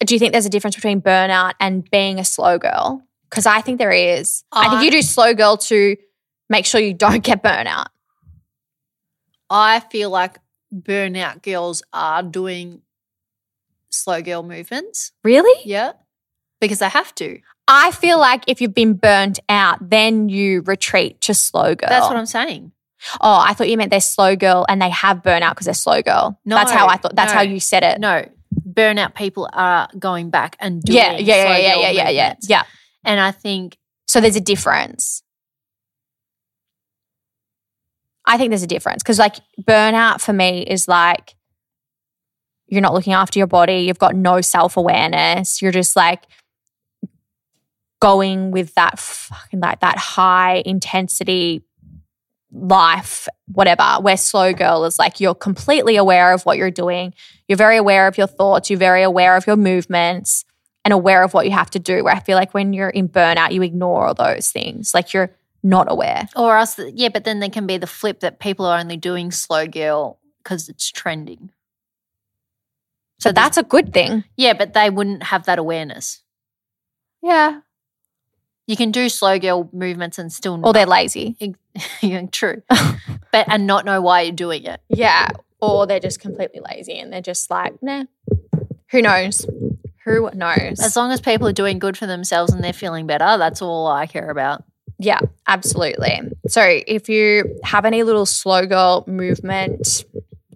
Do 0.00 0.14
you 0.14 0.18
think 0.18 0.32
there's 0.32 0.46
a 0.46 0.50
difference 0.50 0.76
between 0.76 1.00
burnout 1.00 1.52
and 1.60 1.88
being 1.90 2.18
a 2.18 2.24
slow 2.24 2.58
girl? 2.58 3.02
Because 3.30 3.46
I 3.46 3.60
think 3.60 3.78
there 3.78 3.92
is. 3.92 4.44
I 4.52 4.68
think 4.70 4.82
you 4.84 4.90
do 4.90 5.02
slow 5.02 5.34
girl 5.34 5.56
to 5.56 5.96
make 6.48 6.66
sure 6.66 6.80
you 6.80 6.94
don't 6.94 7.22
get 7.22 7.42
burnout. 7.42 7.86
I 9.50 9.80
feel 9.80 10.10
like 10.10 10.38
burnout 10.74 11.42
girls 11.42 11.82
are 11.92 12.22
doing 12.22 12.82
slow 13.90 14.22
girl 14.22 14.42
movements. 14.42 15.12
Really? 15.24 15.60
Yeah. 15.64 15.92
Because 16.60 16.78
they 16.78 16.88
have 16.88 17.14
to. 17.16 17.40
I 17.68 17.90
feel 17.90 18.18
like 18.18 18.44
if 18.46 18.62
you've 18.62 18.74
been 18.74 18.94
burnt 18.94 19.38
out, 19.48 19.90
then 19.90 20.30
you 20.30 20.62
retreat 20.62 21.20
to 21.22 21.34
slow 21.34 21.74
girl. 21.74 21.90
That's 21.90 22.06
what 22.06 22.16
I'm 22.16 22.26
saying. 22.26 22.72
Oh, 23.20 23.38
I 23.46 23.52
thought 23.52 23.68
you 23.68 23.76
meant 23.76 23.90
they're 23.90 24.00
slow 24.00 24.34
girl 24.34 24.64
and 24.68 24.80
they 24.80 24.88
have 24.88 25.18
burnout 25.18 25.50
because 25.50 25.66
they're 25.66 25.74
slow 25.74 26.02
girl. 26.02 26.40
No, 26.44 26.56
that's 26.56 26.72
how 26.72 26.88
I 26.88 26.96
thought. 26.96 27.14
That's 27.14 27.32
no. 27.32 27.36
how 27.36 27.42
you 27.42 27.60
said 27.60 27.82
it. 27.84 28.00
No, 28.00 28.26
burnout 28.66 29.14
people 29.14 29.48
are 29.52 29.88
going 29.98 30.30
back 30.30 30.56
and 30.58 30.82
doing 30.82 30.96
yeah, 30.96 31.12
yeah, 31.12 31.18
yeah, 31.18 31.58
yeah, 31.58 31.76
yeah, 31.76 31.90
yeah, 31.90 32.08
yeah, 32.08 32.34
yeah. 32.42 32.62
And 33.04 33.20
I 33.20 33.30
think 33.30 33.76
So 34.08 34.20
there's 34.20 34.36
a 34.36 34.40
difference. 34.40 35.22
I 38.24 38.36
think 38.36 38.50
there's 38.50 38.62
a 38.62 38.66
difference 38.66 39.02
because, 39.02 39.18
like, 39.18 39.36
burnout 39.62 40.20
for 40.20 40.32
me 40.32 40.62
is 40.62 40.88
like 40.88 41.34
you're 42.66 42.82
not 42.82 42.92
looking 42.92 43.14
after 43.14 43.38
your 43.38 43.46
body, 43.46 43.78
you've 43.80 43.98
got 43.98 44.14
no 44.14 44.40
self 44.40 44.76
awareness, 44.76 45.62
you're 45.62 45.72
just 45.72 45.96
like 45.96 46.24
going 48.00 48.50
with 48.50 48.74
that 48.74 48.98
fucking 48.98 49.60
like 49.60 49.80
that 49.80 49.98
high 49.98 50.62
intensity 50.64 51.62
life, 52.52 53.28
whatever, 53.46 53.96
where 54.00 54.16
slow 54.16 54.52
girl 54.52 54.84
is 54.84 54.98
like 54.98 55.20
you're 55.20 55.34
completely 55.34 55.96
aware 55.96 56.32
of 56.32 56.44
what 56.46 56.56
you're 56.56 56.70
doing, 56.70 57.12
you're 57.46 57.58
very 57.58 57.76
aware 57.76 58.06
of 58.06 58.16
your 58.16 58.26
thoughts, 58.26 58.70
you're 58.70 58.78
very 58.78 59.02
aware 59.02 59.36
of 59.36 59.46
your 59.46 59.56
movements 59.56 60.44
and 60.84 60.94
aware 60.94 61.22
of 61.22 61.34
what 61.34 61.44
you 61.44 61.52
have 61.52 61.70
to 61.70 61.78
do. 61.78 62.04
Where 62.04 62.14
I 62.14 62.20
feel 62.20 62.36
like 62.36 62.54
when 62.54 62.72
you're 62.72 62.88
in 62.88 63.08
burnout, 63.08 63.52
you 63.52 63.62
ignore 63.62 64.06
all 64.06 64.14
those 64.14 64.50
things. 64.50 64.94
Like 64.94 65.12
you're 65.12 65.34
not 65.62 65.90
aware. 65.90 66.28
Or 66.36 66.56
else, 66.56 66.78
yeah, 66.94 67.08
but 67.08 67.24
then 67.24 67.40
there 67.40 67.50
can 67.50 67.66
be 67.66 67.76
the 67.76 67.86
flip 67.86 68.20
that 68.20 68.38
people 68.38 68.64
are 68.64 68.78
only 68.78 68.96
doing 68.96 69.30
slow 69.30 69.66
girl 69.66 70.18
because 70.42 70.68
it's 70.68 70.90
trending. 70.90 71.50
So 73.18 73.32
that's 73.32 73.56
a 73.56 73.64
good 73.64 73.92
thing. 73.92 74.24
Yeah, 74.36 74.52
but 74.52 74.74
they 74.74 74.90
wouldn't 74.90 75.24
have 75.24 75.44
that 75.46 75.58
awareness. 75.58 76.22
Yeah. 77.22 77.60
You 78.68 78.76
can 78.76 78.90
do 78.90 79.08
slow 79.08 79.38
girl 79.38 79.68
movements 79.72 80.18
and 80.18 80.30
still 80.30 80.60
Or 80.62 80.74
they're 80.74 80.84
lazy. 80.86 81.36
true. 82.32 82.62
but 83.32 83.48
and 83.48 83.66
not 83.66 83.86
know 83.86 84.02
why 84.02 84.20
you're 84.20 84.32
doing 84.32 84.64
it. 84.64 84.80
Yeah. 84.90 85.30
Or 85.60 85.86
they're 85.86 85.98
just 85.98 86.20
completely 86.20 86.60
lazy 86.60 86.98
and 86.98 87.10
they're 87.10 87.22
just 87.22 87.50
like, 87.50 87.82
nah. 87.82 88.04
Who 88.90 89.00
knows? 89.00 89.46
Who 90.04 90.30
knows? 90.34 90.80
As 90.80 90.96
long 90.96 91.10
as 91.12 91.20
people 91.20 91.48
are 91.48 91.52
doing 91.52 91.78
good 91.78 91.96
for 91.96 92.06
themselves 92.06 92.52
and 92.52 92.62
they're 92.62 92.74
feeling 92.74 93.06
better, 93.06 93.38
that's 93.38 93.62
all 93.62 93.86
I 93.86 94.06
care 94.06 94.28
about. 94.28 94.64
Yeah, 94.98 95.20
absolutely. 95.46 96.20
So 96.48 96.62
if 96.62 97.08
you 97.08 97.58
have 97.62 97.86
any 97.86 98.02
little 98.02 98.26
slow 98.26 98.66
girl 98.66 99.02
movement 99.06 100.04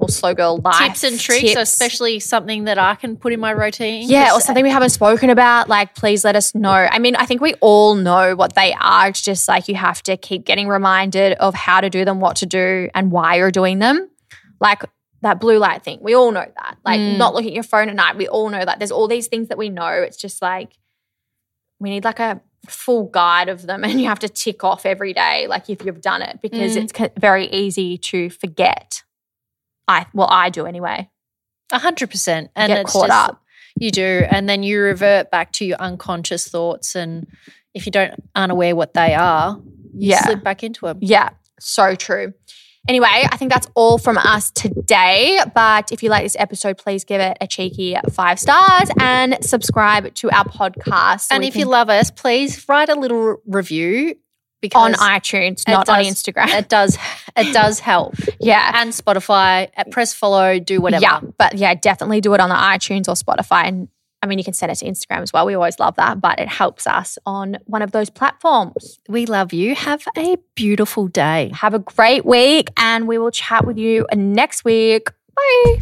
or 0.03 0.09
slow 0.09 0.35
girl 0.35 0.59
life 0.63 0.89
tips 1.01 1.05
and 1.05 1.19
tricks, 1.21 1.41
tips, 1.55 1.61
especially 1.61 2.21
something 2.21 2.65
that 2.65 2.79
I 2.79 2.95
can 2.97 3.17
put 3.17 3.33
in 3.33 3.41
my 3.41 3.53
routine. 3.53 4.09
yeah, 4.09 4.35
or 4.35 4.41
something 4.41 4.65
we 4.65 4.71
haven't 4.71 4.91
spoken 4.91 5.31
about, 5.31 5.69
like 5.69 5.95
please 5.95 6.25
let 6.25 6.37
us 6.37 6.55
know. 6.55 6.71
I 6.71 6.99
mean, 6.99 7.17
I 7.17 7.25
think 7.27 7.41
we 7.41 7.55
all 7.61 7.95
know 7.95 8.35
what 8.35 8.55
they 8.55 8.75
are. 8.75 9.09
It's 9.09 9.23
just 9.23 9.49
like 9.49 9.69
you 9.69 9.75
have 9.77 10.03
to 10.05 10.17
keep 10.17 10.45
getting 10.45 10.69
reminded 10.69 11.35
of 11.35 11.55
how 11.55 11.81
to 11.81 11.89
do 11.89 12.05
them, 12.05 12.21
what 12.21 12.37
to 12.37 12.47
do, 12.47 12.89
and 12.95 13.11
why 13.13 13.37
you're 13.37 13.51
doing 13.51 13.79
them. 13.79 14.09
Like 14.61 14.83
that 15.23 15.39
blue 15.41 15.59
light 15.59 15.85
thing. 15.85 15.99
We 16.03 16.15
all 16.15 16.33
know 16.33 16.45
that. 16.57 16.77
Like 16.85 16.99
Mm. 17.01 17.17
not 17.17 17.33
looking 17.35 17.51
at 17.51 17.55
your 17.55 17.63
phone 17.63 17.89
at 17.89 17.95
night. 17.95 18.17
We 18.17 18.27
all 18.29 18.49
know 18.51 18.65
that. 18.65 18.79
There's 18.81 18.91
all 18.91 19.07
these 19.09 19.29
things 19.29 19.49
that 19.49 19.57
we 19.59 19.69
know. 19.71 19.87
It's 19.89 20.17
just 20.17 20.43
like 20.43 20.73
we 21.79 21.91
need 21.91 22.05
like 22.05 22.19
a 22.21 22.41
full 22.69 23.05
guide 23.09 23.49
of 23.49 23.63
them 23.67 23.83
and 23.85 24.01
you 24.01 24.07
have 24.09 24.19
to 24.21 24.29
tick 24.29 24.63
off 24.65 24.87
every 24.87 25.13
day 25.13 25.47
like 25.49 25.69
if 25.69 25.85
you've 25.85 26.01
done 26.01 26.23
it 26.23 26.41
because 26.41 26.77
Mm. 26.77 26.83
it's 26.85 27.21
very 27.21 27.47
easy 27.49 27.99
to 27.99 28.31
forget. 28.31 29.03
I 29.93 30.07
well 30.15 30.29
I 30.31 30.51
do 30.51 30.67
anyway. 30.67 31.09
A 31.73 31.79
hundred 31.79 32.11
percent. 32.11 32.51
And 32.57 32.71
Get 32.71 32.81
it's 32.83 32.93
caught 32.93 33.09
just- 33.09 33.29
up. 33.31 33.39
You 33.79 33.91
do. 33.91 34.25
And 34.31 34.49
then 34.49 34.63
you 34.63 34.79
revert 34.81 35.31
back 35.31 35.53
to 35.53 35.65
your 35.65 35.79
unconscious 35.79 36.47
thoughts. 36.49 36.95
And 36.95 37.27
if 37.75 37.87
you 37.87 37.93
don't 37.93 38.13
aren't 38.37 38.53
aware 38.53 38.77
what 38.77 38.93
they 38.93 39.15
are, 39.15 39.59
you 39.95 40.11
Yeah. 40.11 40.23
slip 40.25 40.45
back 40.45 40.63
into 40.63 40.87
them. 40.87 40.99
Yeah, 41.01 41.31
so 41.59 41.95
true. 41.95 42.35
Anyway, 42.89 43.07
I 43.09 43.37
think 43.37 43.51
that's 43.53 43.69
all 43.75 43.97
from 43.97 44.19
us 44.19 44.51
today. 44.51 45.39
But 45.55 45.93
if 45.93 46.03
you 46.03 46.11
like 46.11 46.25
this 46.25 46.37
episode, 46.39 46.77
please 46.79 47.05
give 47.05 47.21
it 47.21 47.37
a 47.41 47.47
cheeky 47.47 47.97
five 48.13 48.39
stars 48.41 48.91
and 49.01 49.39
subscribe 49.41 50.13
to 50.17 50.31
our 50.33 50.45
podcast. 50.45 51.29
so 51.29 51.37
and 51.37 51.45
if 51.45 51.55
you 51.57 51.65
love 51.65 51.89
us, 51.89 52.11
please 52.11 52.69
write 52.69 52.89
a 52.89 52.95
little 52.97 53.37
review 53.47 54.17
because 54.63 54.95
on 54.95 55.11
iTunes, 55.11 55.63
it 55.63 55.69
not 55.69 55.91
on 55.91 56.05
Instagram. 56.05 56.49
it 56.49 56.71
does 56.71 56.97
it 57.37 57.53
does 57.53 57.81
help. 57.81 58.15
yeah. 58.41 58.81
And 58.81 58.93
Spotify, 58.93 59.69
uh, 59.77 59.85
press 59.91 60.15
follow, 60.15 60.59
do 60.59 60.81
whatever. 60.81 61.03
Yeah, 61.03 61.21
but 61.37 61.57
yeah, 61.57 61.75
definitely 61.75 62.23
do 62.23 62.33
it 62.33 62.41
on 62.41 62.49
the 62.49 62.55
iTunes 62.55 63.09
or 63.09 63.15
Spotify. 63.15 63.65
And 63.65 63.89
I 64.23 64.27
mean, 64.27 64.39
you 64.39 64.45
can 64.45 64.55
send 64.55 64.71
it 64.71 64.77
to 64.77 64.87
Instagram 64.87 65.21
as 65.23 65.33
well. 65.33 65.45
We 65.45 65.55
always 65.55 65.79
love 65.81 65.97
that, 65.97 66.21
but 66.21 66.39
it 66.39 66.49
helps 66.49 66.87
us 66.87 67.19
on 67.27 67.59
one 67.67 67.83
of 67.83 67.91
those 67.91 68.09
platforms. 68.09 69.01
We 69.09 69.27
love 69.27 69.53
you. 69.53 69.75
Have 69.75 70.05
a 70.17 70.37
beautiful 70.55 71.09
day. 71.09 71.51
Have 71.55 71.75
a 71.75 71.81
great 71.81 72.25
week, 72.25 72.69
and 72.77 73.09
we 73.09 73.19
will 73.19 73.33
chat 73.33 73.67
with 73.67 73.77
you 73.77 74.07
next 74.15 74.65
week. 74.65 75.09
Bye. 75.35 75.81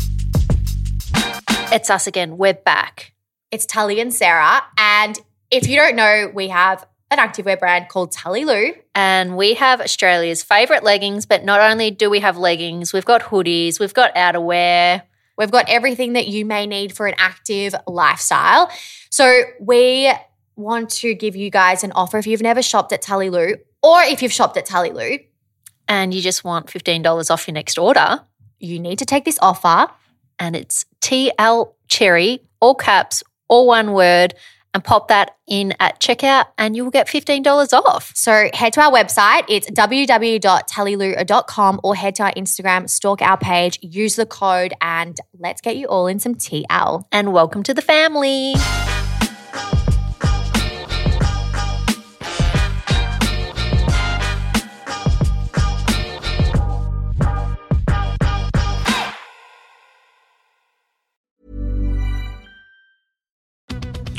It's 1.72 1.90
us 1.90 2.06
again. 2.06 2.38
We're 2.38 2.54
back. 2.54 3.12
It's 3.50 3.66
Tully 3.66 4.00
and 4.00 4.12
Sarah. 4.12 4.62
And 4.78 5.18
if 5.50 5.68
you 5.68 5.76
don't 5.76 5.96
know, 5.96 6.30
we 6.32 6.48
have 6.48 6.86
an 7.10 7.18
activewear 7.18 7.58
brand 7.58 7.88
called 7.88 8.12
Tully 8.12 8.44
Lou. 8.44 8.72
And 8.94 9.36
we 9.36 9.54
have 9.54 9.80
Australia's 9.80 10.42
favourite 10.42 10.84
leggings, 10.84 11.26
but 11.26 11.44
not 11.44 11.60
only 11.60 11.90
do 11.90 12.08
we 12.08 12.20
have 12.20 12.36
leggings, 12.36 12.92
we've 12.92 13.04
got 13.04 13.22
hoodies, 13.22 13.80
we've 13.80 13.94
got 13.94 14.14
outerwear. 14.14 15.02
We've 15.36 15.50
got 15.50 15.70
everything 15.70 16.12
that 16.12 16.28
you 16.28 16.44
may 16.44 16.66
need 16.66 16.94
for 16.94 17.06
an 17.06 17.14
active 17.16 17.74
lifestyle. 17.86 18.70
So 19.08 19.42
we 19.58 20.12
want 20.54 20.90
to 20.90 21.14
give 21.14 21.34
you 21.34 21.50
guys 21.50 21.82
an 21.82 21.92
offer 21.92 22.18
if 22.18 22.26
you've 22.26 22.42
never 22.42 22.60
shopped 22.60 22.92
at 22.92 23.00
Tully 23.00 23.30
Lou 23.30 23.56
or 23.82 24.02
if 24.02 24.22
you've 24.22 24.32
shopped 24.32 24.58
at 24.58 24.66
Tully 24.66 24.90
Lou, 24.90 25.18
and 25.88 26.12
you 26.12 26.20
just 26.20 26.44
want 26.44 26.66
$15 26.66 27.30
off 27.30 27.48
your 27.48 27.54
next 27.54 27.78
order. 27.78 28.20
you 28.58 28.78
need 28.78 28.98
to 28.98 29.06
take 29.06 29.24
this 29.24 29.38
offer. 29.40 29.90
And 30.38 30.54
it's 30.54 30.84
TL 31.00 31.72
Cherry, 31.88 32.46
all 32.60 32.74
caps, 32.74 33.22
all 33.48 33.66
one 33.66 33.92
word, 33.92 34.34
and 34.74 34.84
pop 34.84 35.08
that 35.08 35.36
in 35.46 35.72
at 35.80 35.98
checkout 36.00 36.44
and 36.58 36.76
you 36.76 36.84
will 36.84 36.90
get 36.90 37.08
$15 37.08 37.72
off. 37.72 38.12
So 38.14 38.50
head 38.54 38.72
to 38.74 38.82
our 38.82 38.92
website. 38.92 39.44
It's 39.48 39.70
www.tullylou.com 39.70 41.80
or 41.82 41.94
head 41.94 42.14
to 42.16 42.24
our 42.24 42.32
Instagram, 42.32 42.88
stalk 42.88 43.22
our 43.22 43.36
page, 43.36 43.78
use 43.82 44.16
the 44.16 44.26
code, 44.26 44.74
and 44.80 45.18
let's 45.38 45.60
get 45.60 45.76
you 45.76 45.86
all 45.86 46.06
in 46.06 46.18
some 46.18 46.34
TL. 46.34 47.04
And 47.10 47.32
welcome 47.32 47.62
to 47.64 47.74
the 47.74 47.82
family. 47.82 48.54